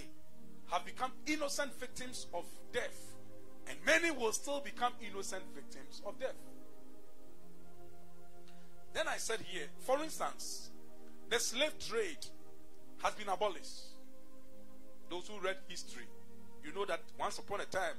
have 0.72 0.86
become 0.86 1.12
innocent 1.28 1.74
victims 1.80 2.28
of 2.34 2.46
death. 2.74 3.14
And 3.70 3.78
many 3.86 4.12
will 4.12 4.32
still 4.32 4.60
become 4.62 4.94
innocent 5.02 5.44
victims 5.54 6.02
of 6.06 6.20
death. 6.20 6.36
Then 8.94 9.08
I 9.08 9.18
said 9.18 9.40
here, 9.42 9.68
for 9.80 10.02
instance, 10.02 10.72
the 11.30 11.40
slave 11.40 11.78
trade 11.78 12.26
has 13.04 13.14
been 13.14 13.28
abolished. 13.28 13.82
Those 15.10 15.28
who 15.28 15.40
read 15.40 15.58
history, 15.68 16.06
you 16.64 16.74
know 16.74 16.86
that 16.86 17.02
once 17.20 17.38
upon 17.38 17.62
a 17.62 17.66
time, 17.66 17.96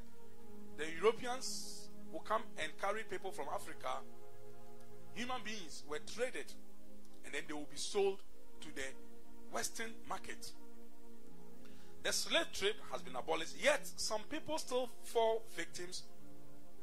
the 0.76 0.86
Europeans 1.00 1.88
will 2.12 2.20
come 2.20 2.42
and 2.58 2.72
carry 2.80 3.02
people 3.04 3.30
from 3.30 3.46
Africa 3.54 4.00
human 5.18 5.40
beings 5.44 5.82
were 5.88 5.98
traded 6.14 6.52
and 7.24 7.34
then 7.34 7.42
they 7.46 7.54
will 7.54 7.68
be 7.70 7.76
sold 7.76 8.18
to 8.60 8.68
the 8.74 8.88
Western 9.52 9.90
market. 10.08 10.52
The 12.04 12.12
slave 12.12 12.52
trade 12.52 12.76
has 12.92 13.02
been 13.02 13.16
abolished, 13.16 13.56
yet 13.62 13.86
some 13.96 14.20
people 14.30 14.56
still 14.58 14.88
fall 15.02 15.42
victims 15.56 16.04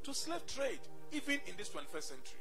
to 0.03 0.13
slave 0.13 0.45
trade, 0.45 0.79
even 1.11 1.39
in 1.47 1.55
this 1.57 1.69
21st 1.69 2.03
century. 2.03 2.39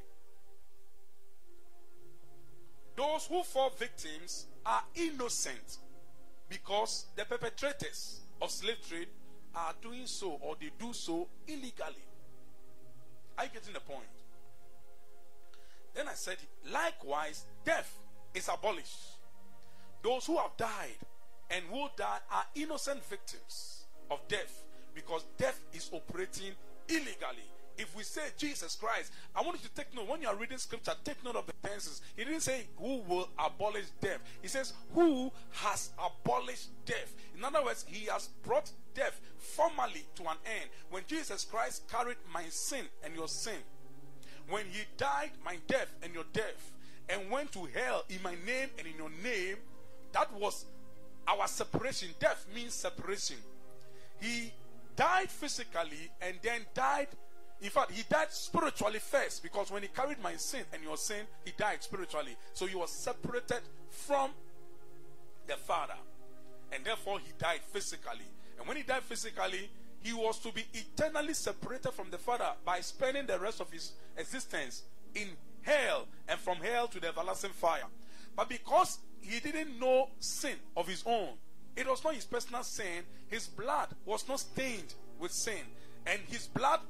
those 2.96 3.26
who 3.26 3.42
fall 3.42 3.70
victims 3.70 4.46
are 4.64 4.82
innocent 4.94 5.78
because 6.48 7.06
the 7.16 7.24
perpetrators 7.24 8.20
of 8.40 8.50
slave 8.50 8.78
trade 8.88 9.08
are 9.54 9.74
doing 9.82 10.06
so 10.06 10.38
or 10.40 10.56
they 10.60 10.70
do 10.78 10.92
so 10.92 11.28
illegally. 11.46 12.04
Are 13.38 13.44
you 13.44 13.50
getting 13.52 13.74
the 13.74 13.80
point? 13.80 14.23
Then 15.94 16.08
I 16.08 16.14
said, 16.14 16.36
likewise, 16.70 17.44
death 17.64 17.98
is 18.34 18.48
abolished. 18.48 18.98
Those 20.02 20.26
who 20.26 20.36
have 20.36 20.56
died 20.56 20.98
and 21.50 21.64
will 21.70 21.90
die 21.96 22.18
are 22.30 22.44
innocent 22.54 23.04
victims 23.04 23.84
of 24.10 24.18
death 24.28 24.64
because 24.94 25.24
death 25.38 25.60
is 25.72 25.90
operating 25.92 26.52
illegally. 26.88 27.48
If 27.76 27.96
we 27.96 28.04
say 28.04 28.22
Jesus 28.36 28.76
Christ, 28.76 29.12
I 29.34 29.42
want 29.42 29.60
you 29.60 29.68
to 29.68 29.74
take 29.74 29.94
note 29.94 30.08
when 30.08 30.22
you 30.22 30.28
are 30.28 30.36
reading 30.36 30.58
scripture, 30.58 30.92
take 31.02 31.22
note 31.24 31.34
of 31.34 31.46
the 31.46 31.68
tenses. 31.68 32.02
He 32.16 32.24
didn't 32.24 32.42
say 32.42 32.66
who 32.76 33.02
will 33.02 33.28
abolish 33.36 33.86
death, 34.00 34.20
he 34.42 34.48
says 34.48 34.74
who 34.94 35.32
has 35.50 35.90
abolished 35.98 36.68
death. 36.84 37.14
In 37.36 37.44
other 37.44 37.64
words, 37.64 37.84
he 37.88 38.06
has 38.06 38.28
brought 38.44 38.70
death 38.94 39.20
formally 39.38 40.04
to 40.14 40.22
an 40.22 40.36
end. 40.46 40.70
When 40.90 41.02
Jesus 41.08 41.44
Christ 41.44 41.88
carried 41.90 42.18
my 42.32 42.44
sin 42.48 42.84
and 43.04 43.14
your 43.14 43.28
sin, 43.28 43.58
when 44.48 44.66
he 44.70 44.82
died 44.96 45.30
my 45.44 45.58
death 45.66 45.88
and 46.02 46.14
your 46.14 46.24
death, 46.32 46.72
and 47.08 47.30
went 47.30 47.52
to 47.52 47.68
hell 47.74 48.04
in 48.08 48.22
my 48.22 48.34
name 48.46 48.68
and 48.78 48.86
in 48.86 48.96
your 48.96 49.10
name, 49.22 49.56
that 50.12 50.32
was 50.34 50.64
our 51.26 51.46
separation. 51.46 52.08
Death 52.18 52.46
means 52.54 52.74
separation. 52.74 53.36
He 54.20 54.52
died 54.96 55.30
physically 55.30 56.10
and 56.20 56.36
then 56.42 56.62
died. 56.74 57.08
In 57.60 57.70
fact, 57.70 57.92
he 57.92 58.04
died 58.08 58.30
spiritually 58.30 58.98
first 58.98 59.42
because 59.42 59.70
when 59.70 59.82
he 59.82 59.88
carried 59.88 60.20
my 60.22 60.36
sin 60.36 60.62
and 60.72 60.82
your 60.82 60.96
sin, 60.96 61.26
he 61.44 61.52
died 61.56 61.82
spiritually. 61.82 62.36
So 62.52 62.66
he 62.66 62.76
was 62.76 62.90
separated 62.90 63.60
from 63.90 64.30
the 65.46 65.54
Father. 65.56 65.94
And 66.72 66.84
therefore, 66.84 67.18
he 67.18 67.32
died 67.38 67.60
physically. 67.72 68.26
And 68.58 68.66
when 68.66 68.76
he 68.76 68.82
died 68.82 69.02
physically, 69.02 69.70
he 70.04 70.12
was 70.12 70.38
to 70.40 70.52
be 70.52 70.66
eternally 70.74 71.32
separated 71.32 71.90
from 71.92 72.10
the 72.10 72.18
Father 72.18 72.50
by 72.62 72.80
spending 72.80 73.26
the 73.26 73.38
rest 73.40 73.62
of 73.62 73.72
his 73.72 73.92
existence 74.18 74.82
in 75.14 75.28
hell 75.62 76.06
and 76.28 76.38
from 76.38 76.58
hell 76.58 76.86
to 76.88 77.00
the 77.00 77.08
everlasting 77.08 77.52
fire. 77.52 77.86
But 78.36 78.50
because 78.50 78.98
he 79.22 79.40
didn't 79.40 79.80
know 79.80 80.10
sin 80.20 80.56
of 80.76 80.86
his 80.86 81.02
own, 81.06 81.30
it 81.74 81.88
was 81.88 82.04
not 82.04 82.14
his 82.14 82.26
personal 82.26 82.62
sin. 82.62 83.02
His 83.28 83.46
blood 83.46 83.88
was 84.04 84.28
not 84.28 84.40
stained 84.40 84.92
with 85.18 85.32
sin. 85.32 85.62
And 86.06 86.20
his 86.28 86.48
blood 86.48 86.80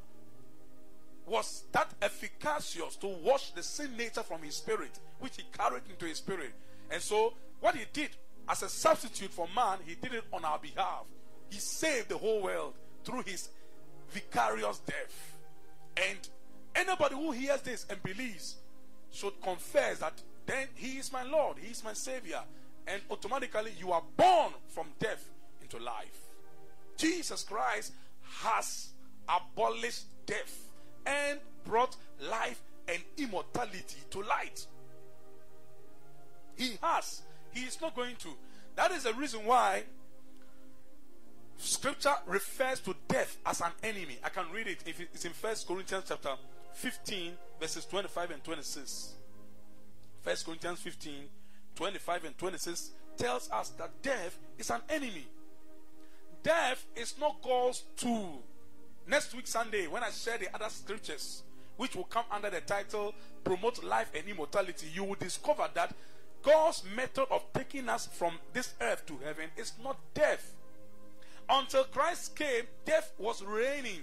was 1.24 1.62
that 1.70 1.94
efficacious 2.02 2.96
to 2.96 3.06
wash 3.06 3.52
the 3.52 3.62
sin 3.62 3.96
nature 3.96 4.24
from 4.24 4.42
his 4.42 4.56
spirit, 4.56 4.98
which 5.20 5.36
he 5.36 5.44
carried 5.56 5.84
into 5.88 6.06
his 6.06 6.18
spirit. 6.18 6.52
And 6.90 7.00
so, 7.00 7.34
what 7.60 7.76
he 7.76 7.84
did 7.92 8.10
as 8.48 8.64
a 8.64 8.68
substitute 8.68 9.30
for 9.30 9.46
man, 9.54 9.78
he 9.86 9.94
did 9.94 10.14
it 10.14 10.24
on 10.32 10.44
our 10.44 10.58
behalf. 10.58 11.04
He 11.48 11.60
saved 11.60 12.08
the 12.08 12.18
whole 12.18 12.42
world 12.42 12.74
through 13.04 13.22
his 13.22 13.48
vicarious 14.10 14.78
death. 14.78 15.36
And 15.96 16.28
anybody 16.74 17.14
who 17.14 17.32
hears 17.32 17.60
this 17.62 17.86
and 17.88 18.02
believes 18.02 18.56
should 19.10 19.40
confess 19.42 19.98
that 19.98 20.20
then 20.46 20.68
he 20.74 20.98
is 20.98 21.12
my 21.12 21.22
Lord, 21.22 21.58
he 21.58 21.70
is 21.70 21.84
my 21.84 21.92
Savior, 21.92 22.40
and 22.86 23.00
automatically 23.10 23.72
you 23.78 23.92
are 23.92 24.02
born 24.16 24.52
from 24.68 24.88
death 24.98 25.28
into 25.62 25.78
life. 25.78 26.18
Jesus 26.96 27.44
Christ 27.44 27.92
has 28.42 28.88
abolished 29.28 30.04
death 30.26 30.68
and 31.06 31.38
brought 31.64 31.96
life 32.20 32.60
and 32.88 33.02
immortality 33.16 34.00
to 34.10 34.22
light. 34.22 34.66
He 36.56 36.78
has. 36.82 37.22
He 37.52 37.62
is 37.64 37.80
not 37.80 37.94
going 37.94 38.16
to. 38.16 38.28
That 38.76 38.90
is 38.90 39.04
the 39.04 39.14
reason 39.14 39.44
why 39.44 39.84
scripture 41.58 42.14
refers 42.26 42.80
to 42.80 42.94
death 43.08 43.36
as 43.46 43.60
an 43.60 43.72
enemy. 43.82 44.18
I 44.22 44.28
can 44.28 44.46
read 44.52 44.66
it 44.66 44.82
if 44.86 45.00
it's 45.00 45.24
in 45.24 45.32
First 45.32 45.66
Corinthians 45.66 46.04
chapter 46.08 46.34
15, 46.74 47.32
verses 47.60 47.84
25 47.86 48.30
and 48.32 48.44
26. 48.44 49.14
First 50.22 50.46
Corinthians 50.46 50.80
15, 50.80 51.14
25 51.74 52.24
and 52.24 52.38
26 52.38 52.90
tells 53.16 53.50
us 53.50 53.70
that 53.70 53.90
death 54.02 54.38
is 54.58 54.70
an 54.70 54.80
enemy. 54.88 55.26
Death 56.42 56.84
is 56.96 57.14
not 57.18 57.42
God's 57.42 57.84
tool. 57.96 58.42
Next 59.06 59.34
week, 59.34 59.46
Sunday, 59.46 59.86
when 59.86 60.02
I 60.02 60.10
share 60.10 60.38
the 60.38 60.54
other 60.54 60.68
scriptures, 60.68 61.42
which 61.76 61.94
will 61.94 62.04
come 62.04 62.24
under 62.30 62.50
the 62.50 62.60
title 62.60 63.14
Promote 63.42 63.82
Life 63.84 64.10
and 64.14 64.28
Immortality, 64.28 64.86
you 64.94 65.04
will 65.04 65.16
discover 65.16 65.68
that 65.74 65.94
God's 66.42 66.82
method 66.94 67.26
of 67.30 67.44
taking 67.52 67.88
us 67.88 68.06
from 68.06 68.34
this 68.52 68.74
earth 68.80 69.06
to 69.06 69.18
heaven 69.24 69.50
is 69.56 69.72
not 69.82 69.96
death. 70.14 70.54
Until 71.48 71.84
Christ 71.84 72.36
came, 72.36 72.64
death 72.84 73.12
was 73.18 73.42
reigning, 73.42 74.00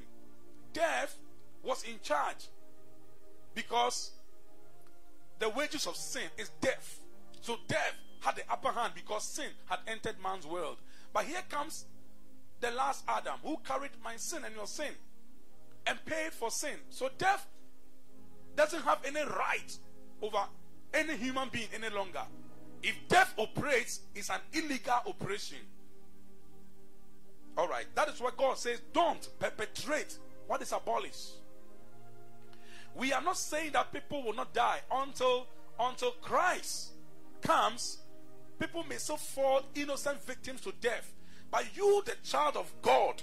death 0.73 1.17
was 1.63 1.84
in 1.84 1.95
charge 2.04 2.47
because 3.56 4.12
the 5.39 5.49
wages 5.49 5.88
of 5.88 5.95
sin 5.95 6.30
is 6.38 6.49
death. 6.62 6.99
So 7.41 7.58
death 7.67 7.95
had 8.21 8.36
the 8.36 8.43
upper 8.49 8.69
hand 8.69 8.93
because 8.95 9.23
sin 9.23 9.49
had 9.65 9.80
entered 9.88 10.15
man's 10.21 10.45
world. 10.45 10.77
But 11.13 11.25
here 11.25 11.41
comes 11.49 11.86
the 12.60 12.71
last 12.71 13.04
Adam 13.08 13.36
who 13.43 13.58
carried 13.65 13.91
my 14.04 14.15
sin 14.17 14.43
and 14.45 14.56
your 14.56 14.67
sin 14.67 14.93
and 15.88 16.04
paid 16.06 16.32
for 16.32 16.51
sin. 16.51 16.75
So 16.89 17.10
death 17.17 17.47
doesn't 18.56 18.84
have 18.84 18.99
any 19.04 19.21
right 19.21 19.77
over 20.21 20.43
any 20.93 21.17
human 21.17 21.49
being 21.51 21.67
any 21.73 21.89
longer. 21.89 22.23
If 22.84 22.95
death 23.08 23.34
operates, 23.38 24.01
it's 24.15 24.30
an 24.30 24.39
illegal 24.54 24.99
operation. 25.08 25.58
All 27.58 27.68
right, 27.68 27.86
that 27.96 28.10
is 28.10 28.22
what 28.22 28.38
God 28.38 28.58
says 28.58 28.82
don't 28.94 29.28
perpetrate 29.40 30.18
what 30.48 30.62
is 30.62 30.72
abolished. 30.72 31.32
We 32.96 33.14
are 33.14 33.22
not 33.22 33.38
saying 33.38 33.72
that 33.74 33.94
people 33.94 34.24
will 34.24 34.34
not 34.34 34.54
die 34.54 34.80
until 34.92 35.48
until 35.80 36.12
Christ 36.12 36.92
comes. 37.42 38.00
People 38.60 38.84
may 38.88 38.98
still 38.98 39.18
fall 39.18 39.64
innocent 39.76 40.24
victims 40.24 40.62
to 40.62 40.74
death. 40.82 41.14
But 41.50 41.66
you, 41.76 42.04
the 42.06 42.16
child 42.24 42.56
of 42.56 42.72
God, 42.82 43.22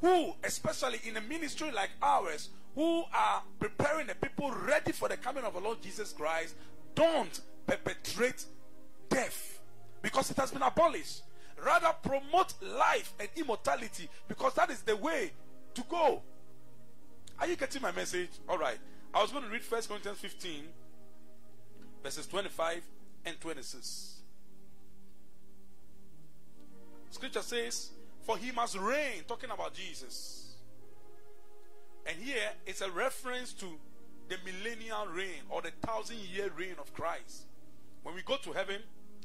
who, 0.00 0.32
especially 0.42 1.00
in 1.04 1.16
a 1.16 1.20
ministry 1.20 1.70
like 1.70 1.90
ours, 2.02 2.48
who 2.74 3.04
are 3.14 3.42
preparing 3.60 4.06
the 4.06 4.14
people 4.14 4.50
ready 4.50 4.92
for 4.92 5.08
the 5.08 5.16
coming 5.16 5.44
of 5.44 5.54
the 5.54 5.60
Lord 5.60 5.80
Jesus 5.82 6.12
Christ, 6.12 6.56
don't 6.94 7.40
perpetrate 7.66 8.44
death 9.08 9.60
because 10.02 10.30
it 10.30 10.36
has 10.36 10.50
been 10.50 10.62
abolished. 10.62 11.22
Rather, 11.62 11.92
promote 12.02 12.54
life 12.62 13.12
and 13.18 13.28
immortality 13.36 14.08
because 14.28 14.54
that 14.54 14.70
is 14.70 14.82
the 14.82 14.96
way 14.96 15.32
to 15.74 15.82
go. 15.88 16.22
Are 17.38 17.46
you 17.46 17.56
getting 17.56 17.82
my 17.82 17.92
message? 17.92 18.30
All 18.48 18.58
right. 18.58 18.78
I 19.12 19.22
was 19.22 19.30
going 19.30 19.44
to 19.44 19.50
read 19.50 19.62
1 19.66 19.82
Corinthians 19.82 20.18
15, 20.18 20.64
verses 22.02 22.26
25 22.26 22.82
and 23.26 23.40
26. 23.40 24.14
Scripture 27.10 27.42
says, 27.42 27.90
For 28.22 28.36
he 28.36 28.50
must 28.50 28.76
reign, 28.76 29.22
talking 29.28 29.50
about 29.50 29.74
Jesus. 29.74 30.56
And 32.06 32.16
here 32.18 32.50
it's 32.66 32.80
a 32.80 32.90
reference 32.90 33.52
to 33.54 33.66
the 34.28 34.36
millennial 34.44 35.06
reign 35.06 35.42
or 35.48 35.62
the 35.62 35.70
thousand 35.86 36.18
year 36.18 36.50
reign 36.56 36.74
of 36.80 36.92
Christ. 36.92 37.44
When 38.02 38.14
we 38.14 38.22
go 38.22 38.36
to 38.36 38.52
heaven, 38.52 38.80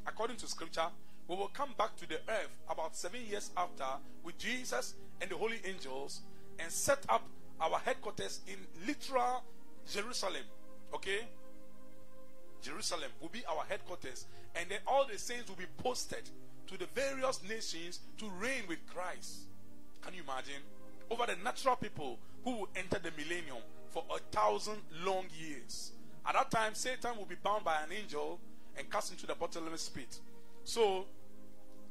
according 0.06 0.38
to 0.38 0.48
scripture, 0.48 0.88
we 1.30 1.36
will 1.36 1.48
come 1.50 1.70
back 1.78 1.96
to 1.96 2.10
the 2.10 2.16
earth 2.28 2.50
about 2.68 2.96
seven 2.96 3.22
years 3.30 3.52
after 3.56 3.86
with 4.24 4.38
Jesus 4.40 4.96
and 5.22 5.30
the 5.30 5.38
holy 5.38 5.60
angels 5.64 6.22
and 6.58 6.72
set 6.72 7.06
up 7.08 7.22
our 7.62 7.78
headquarters 7.78 8.42
in 8.48 8.56
literal 8.88 9.44
Jerusalem. 9.90 10.44
Okay? 10.94 11.20
Jerusalem 12.64 13.12
will 13.22 13.30
be 13.30 13.44
our 13.46 13.64
headquarters, 13.70 14.26
and 14.56 14.70
then 14.70 14.80
all 14.88 15.06
the 15.06 15.18
saints 15.18 15.48
will 15.48 15.56
be 15.56 15.68
posted 15.78 16.28
to 16.68 16.78
the 16.78 16.88
various 16.96 17.42
nations 17.48 18.00
to 18.18 18.26
reign 18.40 18.64
with 18.68 18.80
Christ. 18.92 19.42
Can 20.02 20.16
you 20.16 20.24
imagine? 20.24 20.62
Over 21.12 21.28
the 21.28 21.36
natural 21.44 21.76
people 21.76 22.18
who 22.44 22.52
will 22.52 22.70
enter 22.76 23.00
the 23.00 23.12
millennium 23.18 23.64
for 23.90 24.04
a 24.14 24.20
thousand 24.36 24.82
long 25.06 25.26
years. 25.40 25.92
At 26.26 26.34
that 26.34 26.52
time, 26.52 26.74
Satan 26.74 27.18
will 27.18 27.26
be 27.26 27.36
bound 27.42 27.64
by 27.64 27.78
an 27.84 27.90
angel 27.92 28.40
and 28.76 28.90
cast 28.90 29.12
into 29.12 29.28
the 29.28 29.36
bottomless 29.36 29.90
pit. 29.90 30.20
So, 30.64 31.06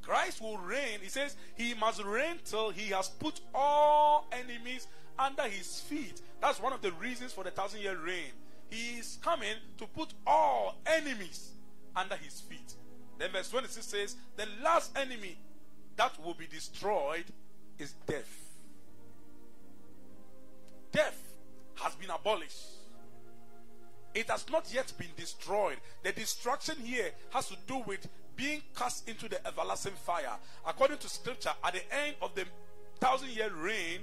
Christ 0.09 0.41
will 0.41 0.57
reign. 0.57 0.97
He 1.03 1.07
says 1.07 1.35
he 1.55 1.75
must 1.75 2.03
reign 2.03 2.37
till 2.43 2.71
he 2.71 2.89
has 2.89 3.09
put 3.09 3.41
all 3.53 4.27
enemies 4.31 4.87
under 5.19 5.43
his 5.43 5.81
feet. 5.81 6.23
That's 6.41 6.59
one 6.59 6.73
of 6.73 6.81
the 6.81 6.91
reasons 6.93 7.31
for 7.31 7.43
the 7.43 7.51
thousand 7.51 7.81
year 7.81 7.95
reign. 7.95 8.31
He 8.71 8.97
is 8.97 9.19
coming 9.21 9.53
to 9.77 9.85
put 9.85 10.15
all 10.25 10.77
enemies 10.87 11.51
under 11.95 12.15
his 12.15 12.41
feet. 12.41 12.73
Then 13.19 13.29
verse 13.31 13.51
26 13.51 13.85
says, 13.85 14.15
The 14.35 14.47
last 14.63 14.97
enemy 14.97 15.37
that 15.95 16.13
will 16.25 16.33
be 16.33 16.47
destroyed 16.47 17.25
is 17.77 17.93
death. 18.07 18.57
Death 20.91 21.21
has 21.75 21.93
been 21.93 22.09
abolished. 22.09 22.65
it 24.15 24.27
has 24.27 24.43
not 24.49 24.73
yet 24.73 24.91
been 24.97 25.13
destroyed. 25.15 25.77
The 26.01 26.11
destruction 26.13 26.77
here 26.83 27.11
has 27.29 27.47
to 27.49 27.55
do 27.67 27.83
with 27.85 28.07
being 28.39 28.61
cast 28.73 29.09
into 29.09 29.27
the 29.27 29.45
everlasting 29.45 29.91
fire. 29.91 30.37
According 30.65 30.97
to 30.99 31.09
scripture, 31.09 31.51
at 31.61 31.73
the 31.73 31.81
end 31.93 32.15
of 32.21 32.33
the 32.35 32.45
thousand 32.97 33.29
year 33.31 33.51
reign, 33.53 33.99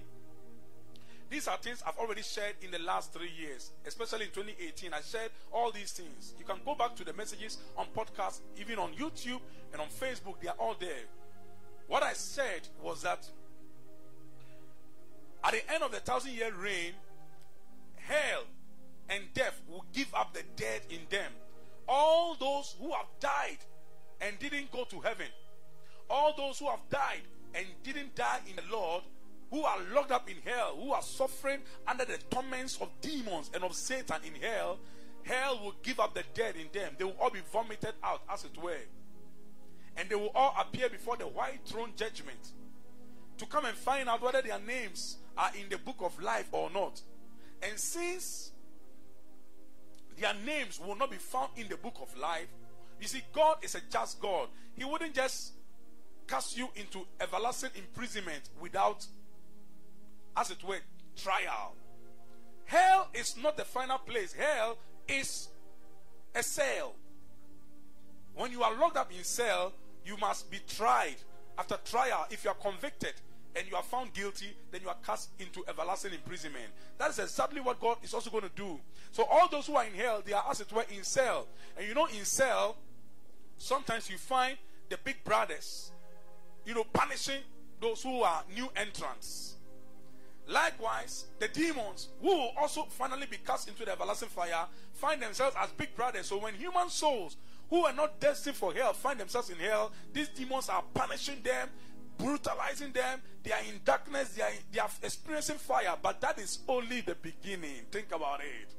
these 1.30 1.48
are 1.48 1.56
things 1.56 1.82
I've 1.86 1.96
already 1.96 2.20
shared 2.20 2.54
in 2.60 2.70
the 2.70 2.78
last 2.80 3.14
three 3.14 3.30
years, 3.36 3.70
especially 3.86 4.26
in 4.26 4.30
2018. 4.32 4.92
I 4.92 5.00
shared 5.00 5.30
all 5.50 5.72
these 5.72 5.92
things. 5.92 6.34
You 6.38 6.44
can 6.44 6.58
go 6.66 6.74
back 6.74 6.94
to 6.96 7.04
the 7.04 7.14
messages 7.14 7.56
on 7.78 7.86
podcast, 7.96 8.40
even 8.60 8.78
on 8.78 8.92
YouTube 8.92 9.40
and 9.72 9.80
on 9.80 9.88
Facebook. 9.88 10.38
They 10.42 10.48
are 10.48 10.56
all 10.58 10.76
there. 10.78 11.06
What 11.86 12.02
I 12.02 12.12
said 12.12 12.68
was 12.82 13.02
that 13.02 13.26
at 15.44 15.52
the 15.52 15.72
end 15.72 15.82
of 15.82 15.92
the 15.92 16.00
thousand 16.00 16.32
year 16.32 16.52
reign, 16.52 16.92
hell 17.96 18.44
and 19.08 19.22
death 19.32 19.62
will 19.66 19.86
give 19.94 20.12
up 20.14 20.34
the 20.34 20.42
dead 20.56 20.82
in 20.90 21.00
them. 21.08 21.32
All 21.88 22.34
those 22.34 22.76
who 22.78 22.92
have 22.92 23.06
died 23.18 23.58
and 24.20 24.38
didn't 24.38 24.70
go 24.72 24.84
to 24.84 25.00
heaven, 25.00 25.26
all 26.08 26.34
those 26.36 26.58
who 26.58 26.66
have 26.68 26.80
died 26.90 27.22
and 27.54 27.66
didn't 27.82 28.14
die 28.14 28.40
in 28.48 28.56
the 28.56 28.76
Lord, 28.76 29.02
who 29.50 29.62
are 29.62 29.78
locked 29.94 30.10
up 30.10 30.28
in 30.28 30.36
hell, 30.44 30.76
who 30.80 30.92
are 30.92 31.02
suffering 31.02 31.60
under 31.86 32.04
the 32.04 32.18
torments 32.30 32.78
of 32.80 32.88
demons 33.00 33.50
and 33.54 33.62
of 33.64 33.74
Satan 33.74 34.18
in 34.24 34.40
hell, 34.40 34.78
hell 35.22 35.60
will 35.62 35.74
give 35.82 36.00
up 36.00 36.14
the 36.14 36.24
dead 36.34 36.54
in 36.56 36.68
them. 36.72 36.94
They 36.98 37.04
will 37.04 37.16
all 37.20 37.30
be 37.30 37.40
vomited 37.52 37.94
out, 38.02 38.22
as 38.30 38.44
it 38.44 38.56
were. 38.60 38.76
And 39.96 40.08
they 40.08 40.14
will 40.14 40.32
all 40.34 40.54
appear 40.58 40.88
before 40.88 41.16
the 41.16 41.26
white 41.26 41.60
throne 41.64 41.92
judgment 41.96 42.52
to 43.38 43.46
come 43.46 43.64
and 43.64 43.76
find 43.76 44.08
out 44.08 44.22
whether 44.22 44.42
their 44.42 44.58
names 44.58 45.18
are 45.36 45.50
in 45.60 45.68
the 45.68 45.78
book 45.78 45.96
of 46.00 46.20
life 46.22 46.48
or 46.52 46.70
not. 46.70 47.00
And 47.62 47.78
since 47.78 48.52
their 50.18 50.34
names 50.44 50.80
will 50.80 50.96
not 50.96 51.10
be 51.10 51.16
found 51.16 51.50
in 51.56 51.68
the 51.68 51.76
book 51.76 51.96
of 52.00 52.16
life, 52.18 52.48
you 53.00 53.08
see, 53.08 53.22
God 53.32 53.58
is 53.62 53.74
a 53.74 53.80
just 53.90 54.20
God. 54.20 54.48
He 54.76 54.84
wouldn't 54.84 55.14
just 55.14 55.52
cast 56.26 56.56
you 56.56 56.68
into 56.74 57.06
everlasting 57.20 57.70
imprisonment 57.76 58.50
without, 58.60 59.06
as 60.36 60.50
it 60.50 60.62
were, 60.64 60.80
trial. 61.16 61.74
Hell 62.64 63.08
is 63.14 63.36
not 63.36 63.56
the 63.56 63.64
final 63.64 63.98
place, 63.98 64.32
hell 64.32 64.76
is 65.06 65.48
a 66.34 66.42
cell. 66.42 66.94
When 68.34 68.50
you 68.50 68.62
are 68.62 68.74
locked 68.78 68.96
up 68.96 69.10
in 69.16 69.24
cell, 69.24 69.72
you 70.04 70.16
must 70.18 70.50
be 70.50 70.58
tried. 70.68 71.16
After 71.58 71.78
trial, 71.84 72.26
if 72.30 72.44
you 72.44 72.50
are 72.50 72.54
convicted, 72.54 73.14
and 73.56 73.66
you 73.68 73.74
are 73.74 73.82
found 73.82 74.12
guilty, 74.12 74.54
then 74.70 74.82
you 74.82 74.88
are 74.88 74.96
cast 75.04 75.30
into 75.38 75.64
everlasting 75.66 76.12
imprisonment. 76.12 76.66
That 76.98 77.10
is 77.10 77.18
exactly 77.18 77.60
what 77.62 77.80
God 77.80 77.96
is 78.02 78.12
also 78.12 78.28
going 78.28 78.42
to 78.42 78.50
do. 78.54 78.78
So 79.12 79.24
all 79.24 79.48
those 79.48 79.66
who 79.66 79.76
are 79.76 79.84
in 79.84 79.94
hell, 79.94 80.22
they 80.24 80.34
are 80.34 80.44
as 80.50 80.60
it 80.60 80.70
were 80.70 80.84
in 80.94 81.02
cell. 81.02 81.46
And 81.76 81.88
you 81.88 81.94
know, 81.94 82.06
in 82.06 82.24
cell, 82.26 82.76
sometimes 83.58 84.10
you 84.10 84.18
find 84.18 84.56
the 84.88 84.98
big 85.04 85.22
brothers, 85.24 85.92
you 86.64 86.74
know, 86.74 86.84
punishing 86.92 87.40
those 87.80 88.02
who 88.02 88.22
are 88.22 88.42
new 88.54 88.68
entrants. 88.76 89.56
Likewise, 90.48 91.26
the 91.40 91.48
demons 91.48 92.08
who 92.20 92.28
will 92.28 92.52
also 92.56 92.84
finally 92.84 93.26
be 93.28 93.36
cast 93.38 93.68
into 93.68 93.84
the 93.84 93.92
everlasting 93.92 94.28
fire 94.28 94.66
find 94.92 95.20
themselves 95.20 95.56
as 95.58 95.70
big 95.70 95.94
brothers. 95.96 96.26
So 96.26 96.38
when 96.38 96.54
human 96.54 96.88
souls 96.88 97.36
who 97.68 97.84
are 97.84 97.92
not 97.92 98.20
destined 98.20 98.56
for 98.56 98.72
hell 98.72 98.92
find 98.92 99.18
themselves 99.18 99.50
in 99.50 99.56
hell, 99.56 99.90
these 100.12 100.28
demons 100.28 100.68
are 100.68 100.84
punishing 100.94 101.42
them, 101.42 101.68
brutalizing 102.16 102.92
them. 102.92 103.20
They 103.42 103.52
are 103.52 103.62
in 103.68 103.80
darkness. 103.84 104.30
They 104.30 104.42
are, 104.42 104.50
they 104.72 104.78
are 104.78 104.90
experiencing 105.02 105.58
fire. 105.58 105.96
But 106.00 106.20
that 106.20 106.38
is 106.38 106.60
only 106.68 107.00
the 107.00 107.16
beginning. 107.16 107.82
Think 107.90 108.12
about 108.14 108.40
it. 108.40 108.72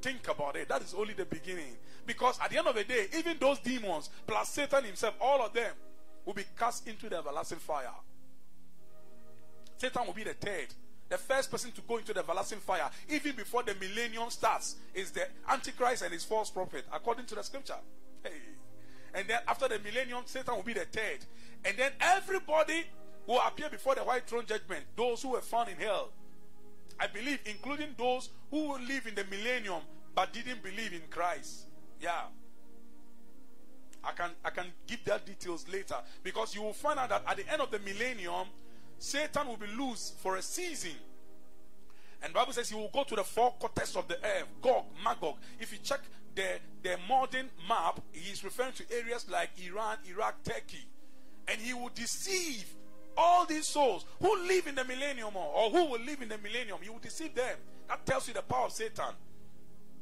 Think 0.00 0.28
about 0.28 0.56
it. 0.56 0.68
That 0.68 0.82
is 0.82 0.94
only 0.94 1.14
the 1.14 1.24
beginning. 1.24 1.76
Because 2.06 2.38
at 2.42 2.50
the 2.50 2.58
end 2.58 2.66
of 2.66 2.74
the 2.74 2.84
day, 2.84 3.06
even 3.16 3.36
those 3.38 3.58
demons, 3.58 4.10
plus 4.26 4.48
Satan 4.48 4.84
himself, 4.84 5.14
all 5.20 5.44
of 5.44 5.52
them 5.52 5.72
will 6.24 6.34
be 6.34 6.44
cast 6.58 6.86
into 6.88 7.08
the 7.08 7.18
everlasting 7.18 7.58
fire. 7.58 7.90
Satan 9.76 10.06
will 10.06 10.14
be 10.14 10.24
the 10.24 10.34
third. 10.34 10.66
The 11.08 11.18
first 11.18 11.50
person 11.50 11.72
to 11.72 11.80
go 11.82 11.96
into 11.96 12.12
the 12.12 12.20
everlasting 12.20 12.60
fire, 12.60 12.88
even 13.08 13.34
before 13.34 13.62
the 13.62 13.74
millennium 13.74 14.30
starts, 14.30 14.76
is 14.94 15.10
the 15.10 15.26
Antichrist 15.48 16.02
and 16.02 16.12
his 16.12 16.24
false 16.24 16.50
prophet, 16.50 16.84
according 16.92 17.26
to 17.26 17.34
the 17.34 17.42
scripture. 17.42 17.74
Hey. 18.22 18.30
And 19.14 19.26
then 19.26 19.40
after 19.48 19.66
the 19.66 19.78
millennium, 19.80 20.22
Satan 20.24 20.54
will 20.54 20.62
be 20.62 20.74
the 20.74 20.84
third. 20.84 21.18
And 21.64 21.76
then 21.76 21.90
everybody 22.00 22.84
will 23.26 23.40
appear 23.40 23.68
before 23.68 23.94
the 23.94 24.02
white 24.02 24.26
throne 24.26 24.46
judgment. 24.46 24.84
Those 24.96 25.22
who 25.22 25.30
were 25.30 25.40
found 25.40 25.70
in 25.70 25.76
hell. 25.76 26.10
I 27.00 27.06
believe, 27.06 27.40
including 27.46 27.94
those 27.96 28.28
who 28.50 28.68
will 28.68 28.80
live 28.80 29.06
in 29.06 29.14
the 29.14 29.24
millennium 29.24 29.80
but 30.14 30.32
didn't 30.32 30.62
believe 30.62 30.92
in 30.92 31.02
Christ. 31.10 31.66
Yeah. 32.00 32.24
I 34.02 34.12
can 34.12 34.30
I 34.44 34.50
can 34.50 34.66
give 34.86 35.04
that 35.04 35.26
details 35.26 35.66
later 35.70 35.96
because 36.22 36.54
you 36.54 36.62
will 36.62 36.72
find 36.72 36.98
out 36.98 37.10
that 37.10 37.22
at 37.26 37.36
the 37.36 37.50
end 37.50 37.60
of 37.60 37.70
the 37.70 37.78
millennium, 37.80 38.46
Satan 38.98 39.48
will 39.48 39.56
be 39.56 39.66
loose 39.66 40.12
for 40.18 40.36
a 40.36 40.42
season. 40.42 40.96
And 42.22 42.34
Bible 42.34 42.52
says 42.52 42.68
he 42.68 42.74
will 42.74 42.90
go 42.92 43.04
to 43.04 43.16
the 43.16 43.24
four 43.24 43.52
quarters 43.52 43.96
of 43.96 44.06
the 44.08 44.16
earth, 44.16 44.46
Gog, 44.60 44.84
Magog. 45.02 45.36
If 45.58 45.72
you 45.72 45.78
check 45.82 46.00
the, 46.34 46.58
the 46.82 46.98
modern 47.08 47.48
map, 47.66 48.00
he 48.12 48.30
is 48.30 48.44
referring 48.44 48.72
to 48.74 48.84
areas 48.92 49.26
like 49.30 49.50
Iran, 49.66 49.96
Iraq, 50.06 50.42
Turkey. 50.44 50.86
And 51.48 51.58
he 51.60 51.72
will 51.72 51.90
deceive 51.94 52.66
all 53.20 53.44
these 53.44 53.66
souls 53.66 54.06
who 54.20 54.34
live 54.46 54.66
in 54.66 54.74
the 54.74 54.84
millennium 54.84 55.36
or 55.36 55.70
who 55.70 55.84
will 55.84 56.00
live 56.00 56.22
in 56.22 56.28
the 56.28 56.38
millennium. 56.38 56.78
you 56.82 56.92
will 56.92 57.00
deceive 57.00 57.34
them. 57.34 57.56
That 57.88 58.06
tells 58.06 58.26
you 58.26 58.34
the 58.34 58.42
power 58.42 58.66
of 58.66 58.72
Satan. 58.72 59.14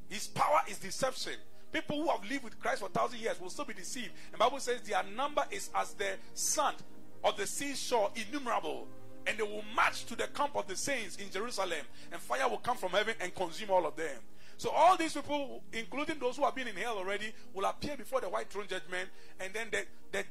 His 0.09 0.29
power 0.29 0.61
is 0.69 0.79
deception. 0.79 1.35
People 1.73 2.03
who 2.03 2.09
have 2.09 2.25
lived 2.31 2.45
with 2.45 2.59
Christ 2.61 2.81
for 2.81 2.89
thousand 2.89 3.19
years 3.19 3.41
will 3.41 3.51
still 3.51 3.65
be 3.65 3.75
deceived. 3.75 4.11
And 4.31 4.39
Bible 4.39 4.61
says 4.61 4.81
their 4.83 5.03
number 5.17 5.45
is 5.51 5.69
as 5.75 5.95
the 5.95 6.13
sand 6.33 6.77
of 7.25 7.37
the 7.37 7.47
seashore, 7.47 8.11
innumerable. 8.15 8.87
And 9.27 9.37
they 9.37 9.43
will 9.43 9.65
march 9.75 10.07
to 10.07 10.17
the 10.17 10.29
camp 10.29 10.53
of 10.55 10.67
the 10.67 10.77
saints 10.77 11.17
in 11.17 11.31
Jerusalem, 11.31 11.85
and 12.11 12.21
fire 12.21 12.49
will 12.49 12.59
come 12.59 12.79
from 12.79 12.93
heaven 12.93 13.15
and 13.21 13.35
consume 13.35 13.71
all 13.71 13.85
of 13.85 13.97
them. 13.97 14.17
So 14.57 14.71
all 14.71 14.97
these 14.97 15.13
people, 15.13 15.63
including 15.73 16.19
those 16.19 16.37
who 16.37 16.45
have 16.45 16.55
been 16.55 16.69
in 16.69 16.77
hell 16.77 16.97
already, 16.97 17.33
will 17.53 17.67
appear 17.67 17.97
before 17.97 18.21
the 18.21 18.29
white 18.29 18.49
throne 18.49 18.67
judgment, 18.69 19.11
and 19.39 19.53
then 19.53 19.69
the, 19.71 19.85
the 20.13 20.25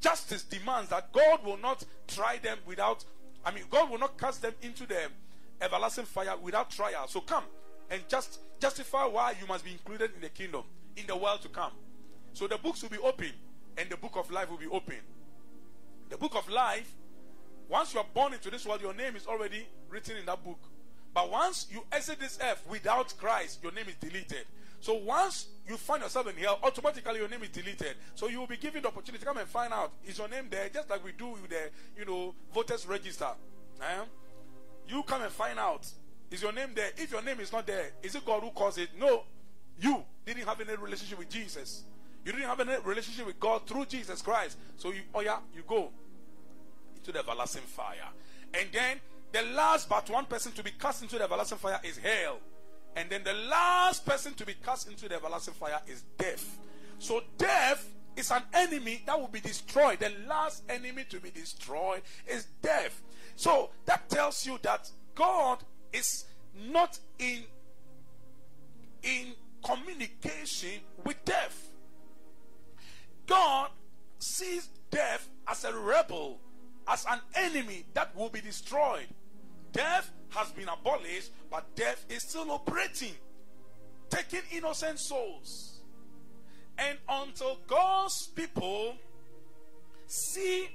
justice 0.00 0.42
demands 0.42 0.90
that 0.90 1.12
God 1.12 1.44
will 1.44 1.56
not 1.58 1.84
try 2.06 2.38
them 2.38 2.58
without, 2.66 3.04
I 3.44 3.50
mean, 3.50 3.64
God 3.70 3.90
will 3.90 3.98
not 3.98 4.18
cast 4.18 4.42
them 4.42 4.54
into 4.62 4.86
the 4.86 5.08
everlasting 5.60 6.04
fire 6.04 6.36
without 6.36 6.70
trial. 6.70 7.06
So 7.08 7.20
come 7.20 7.44
and 7.90 8.02
just 8.08 8.40
justify 8.60 9.04
why 9.06 9.34
you 9.40 9.46
must 9.46 9.64
be 9.64 9.72
included 9.72 10.12
in 10.14 10.20
the 10.20 10.28
kingdom, 10.28 10.62
in 10.96 11.06
the 11.06 11.16
world 11.16 11.42
to 11.42 11.48
come. 11.48 11.72
So 12.32 12.46
the 12.46 12.58
books 12.58 12.82
will 12.82 12.90
be 12.90 12.98
open, 12.98 13.32
and 13.76 13.88
the 13.88 13.96
book 13.96 14.16
of 14.16 14.30
life 14.30 14.50
will 14.50 14.58
be 14.58 14.66
open. 14.66 14.98
The 16.08 16.16
book 16.16 16.34
of 16.36 16.48
life, 16.48 16.90
once 17.68 17.94
you 17.94 18.00
are 18.00 18.06
born 18.14 18.32
into 18.32 18.50
this 18.50 18.64
world, 18.66 18.80
your 18.80 18.94
name 18.94 19.16
is 19.16 19.26
already 19.26 19.66
written 19.88 20.16
in 20.16 20.26
that 20.26 20.44
book. 20.44 20.58
But 21.14 21.30
once 21.30 21.66
you 21.70 21.82
exit 21.90 22.20
this 22.20 22.38
earth 22.42 22.64
without 22.68 23.12
Christ, 23.18 23.60
your 23.62 23.72
name 23.72 23.86
is 23.88 23.94
deleted. 23.96 24.46
So 24.80 24.94
once 24.94 25.48
you 25.68 25.76
find 25.76 26.02
yourself 26.02 26.28
in 26.28 26.36
hell, 26.36 26.58
automatically 26.62 27.18
your 27.18 27.28
name 27.28 27.42
is 27.42 27.50
deleted. 27.50 27.96
So 28.14 28.28
you 28.28 28.40
will 28.40 28.46
be 28.46 28.56
given 28.56 28.82
the 28.82 28.88
opportunity 28.88 29.20
to 29.20 29.26
come 29.26 29.38
and 29.38 29.48
find 29.48 29.72
out 29.72 29.92
is 30.06 30.18
your 30.18 30.28
name 30.28 30.46
there, 30.50 30.68
just 30.68 30.88
like 30.88 31.04
we 31.04 31.12
do 31.12 31.28
with 31.28 31.48
the 31.48 31.70
you 31.96 32.04
know 32.04 32.34
voters 32.54 32.86
register. 32.86 33.28
Eh? 33.80 34.04
You 34.88 35.02
come 35.02 35.22
and 35.22 35.32
find 35.32 35.58
out 35.58 35.86
is 36.30 36.42
your 36.42 36.52
name 36.52 36.70
there. 36.74 36.90
If 36.96 37.10
your 37.12 37.22
name 37.22 37.40
is 37.40 37.52
not 37.52 37.66
there, 37.66 37.90
is 38.02 38.14
it 38.14 38.24
God 38.24 38.42
who 38.42 38.50
caused 38.50 38.78
it? 38.78 38.90
No, 38.98 39.24
you 39.80 40.02
didn't 40.24 40.44
have 40.44 40.60
any 40.60 40.76
relationship 40.76 41.18
with 41.18 41.28
Jesus. 41.28 41.82
You 42.24 42.32
didn't 42.32 42.48
have 42.48 42.60
any 42.60 42.76
relationship 42.84 43.26
with 43.26 43.40
God 43.40 43.66
through 43.66 43.86
Jesus 43.86 44.22
Christ. 44.22 44.58
So 44.76 44.92
you, 44.92 45.00
oh 45.14 45.20
yeah, 45.20 45.38
you 45.54 45.62
go 45.66 45.90
into 46.96 47.12
the 47.12 47.20
everlasting 47.20 47.62
fire, 47.62 48.08
and 48.54 48.68
then 48.72 49.00
the 49.32 49.42
last 49.54 49.88
but 49.88 50.08
one 50.10 50.24
person 50.24 50.52
to 50.52 50.62
be 50.62 50.70
cast 50.72 51.02
into 51.02 51.16
the 51.18 51.24
everlasting 51.24 51.58
fire 51.58 51.80
is 51.82 51.98
hell. 51.98 52.38
And 52.96 53.08
then 53.10 53.22
the 53.24 53.34
last 53.34 54.04
person 54.04 54.34
to 54.34 54.46
be 54.46 54.54
cast 54.54 54.88
into 54.88 55.08
the 55.08 55.16
everlasting 55.16 55.54
fire 55.54 55.80
is 55.86 56.02
death. 56.16 56.58
So 56.98 57.22
death 57.36 57.88
is 58.16 58.30
an 58.30 58.42
enemy 58.52 59.02
that 59.06 59.18
will 59.18 59.28
be 59.28 59.40
destroyed. 59.40 60.00
The 60.00 60.12
last 60.26 60.64
enemy 60.68 61.04
to 61.10 61.20
be 61.20 61.30
destroyed 61.30 62.02
is 62.26 62.46
death. 62.62 63.00
So 63.36 63.70
that 63.86 64.08
tells 64.08 64.44
you 64.44 64.58
that 64.62 64.90
God 65.14 65.58
is 65.92 66.24
not 66.54 66.98
in 67.18 67.44
in 69.02 69.32
communication 69.64 70.80
with 71.04 71.24
death. 71.24 71.68
God 73.26 73.70
sees 74.18 74.68
death 74.90 75.28
as 75.46 75.64
a 75.64 75.76
rebel, 75.76 76.40
as 76.88 77.06
an 77.08 77.20
enemy 77.34 77.84
that 77.94 78.14
will 78.16 78.28
be 78.28 78.40
destroyed. 78.40 79.06
Death 79.72 80.10
has 80.30 80.50
been 80.52 80.68
abolished, 80.68 81.30
but 81.50 81.74
death 81.74 82.04
is 82.08 82.22
still 82.22 82.50
operating, 82.50 83.14
taking 84.10 84.42
innocent 84.52 84.98
souls. 84.98 85.80
And 86.78 86.98
until 87.08 87.58
God's 87.66 88.28
people 88.28 88.94
see 90.06 90.68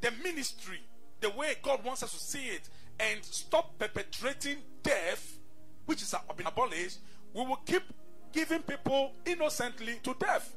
the 0.00 0.10
ministry 0.22 0.80
the 1.22 1.30
way 1.30 1.54
God 1.62 1.84
wants 1.84 2.02
us 2.02 2.12
to 2.12 2.18
see 2.18 2.48
it 2.48 2.68
and 3.00 3.24
stop 3.24 3.78
perpetrating 3.78 4.58
death, 4.82 5.38
which 5.86 6.00
has 6.00 6.12
uh, 6.14 6.18
been 6.36 6.46
abolished, 6.46 6.98
we 7.32 7.44
will 7.46 7.60
keep 7.64 7.82
giving 8.32 8.60
people 8.62 9.12
innocently 9.24 9.94
to 10.02 10.14
death. 10.18 10.54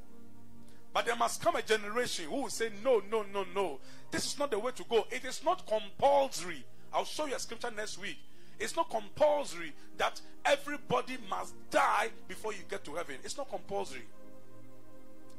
But 0.93 1.05
there 1.05 1.15
must 1.15 1.41
come 1.41 1.55
a 1.55 1.61
generation 1.61 2.25
who 2.25 2.43
will 2.43 2.49
say, 2.49 2.69
No, 2.83 3.01
no, 3.11 3.23
no, 3.33 3.45
no. 3.53 3.79
This 4.11 4.25
is 4.25 4.39
not 4.39 4.51
the 4.51 4.59
way 4.59 4.71
to 4.75 4.83
go. 4.85 5.05
It 5.11 5.23
is 5.25 5.43
not 5.43 5.67
compulsory. 5.67 6.65
I'll 6.95 7.05
show 7.05 7.25
you 7.25 7.35
a 7.35 7.39
scripture 7.39 7.71
next 7.75 7.99
week. 7.99 8.17
It's 8.57 8.75
not 8.75 8.89
compulsory 8.89 9.73
that 9.97 10.21
everybody 10.45 11.17
must 11.29 11.53
die 11.69 12.09
before 12.29 12.53
you 12.53 12.59
get 12.69 12.85
to 12.85 12.93
heaven. 12.95 13.17
It's 13.23 13.37
not 13.37 13.49
compulsory. 13.49 14.03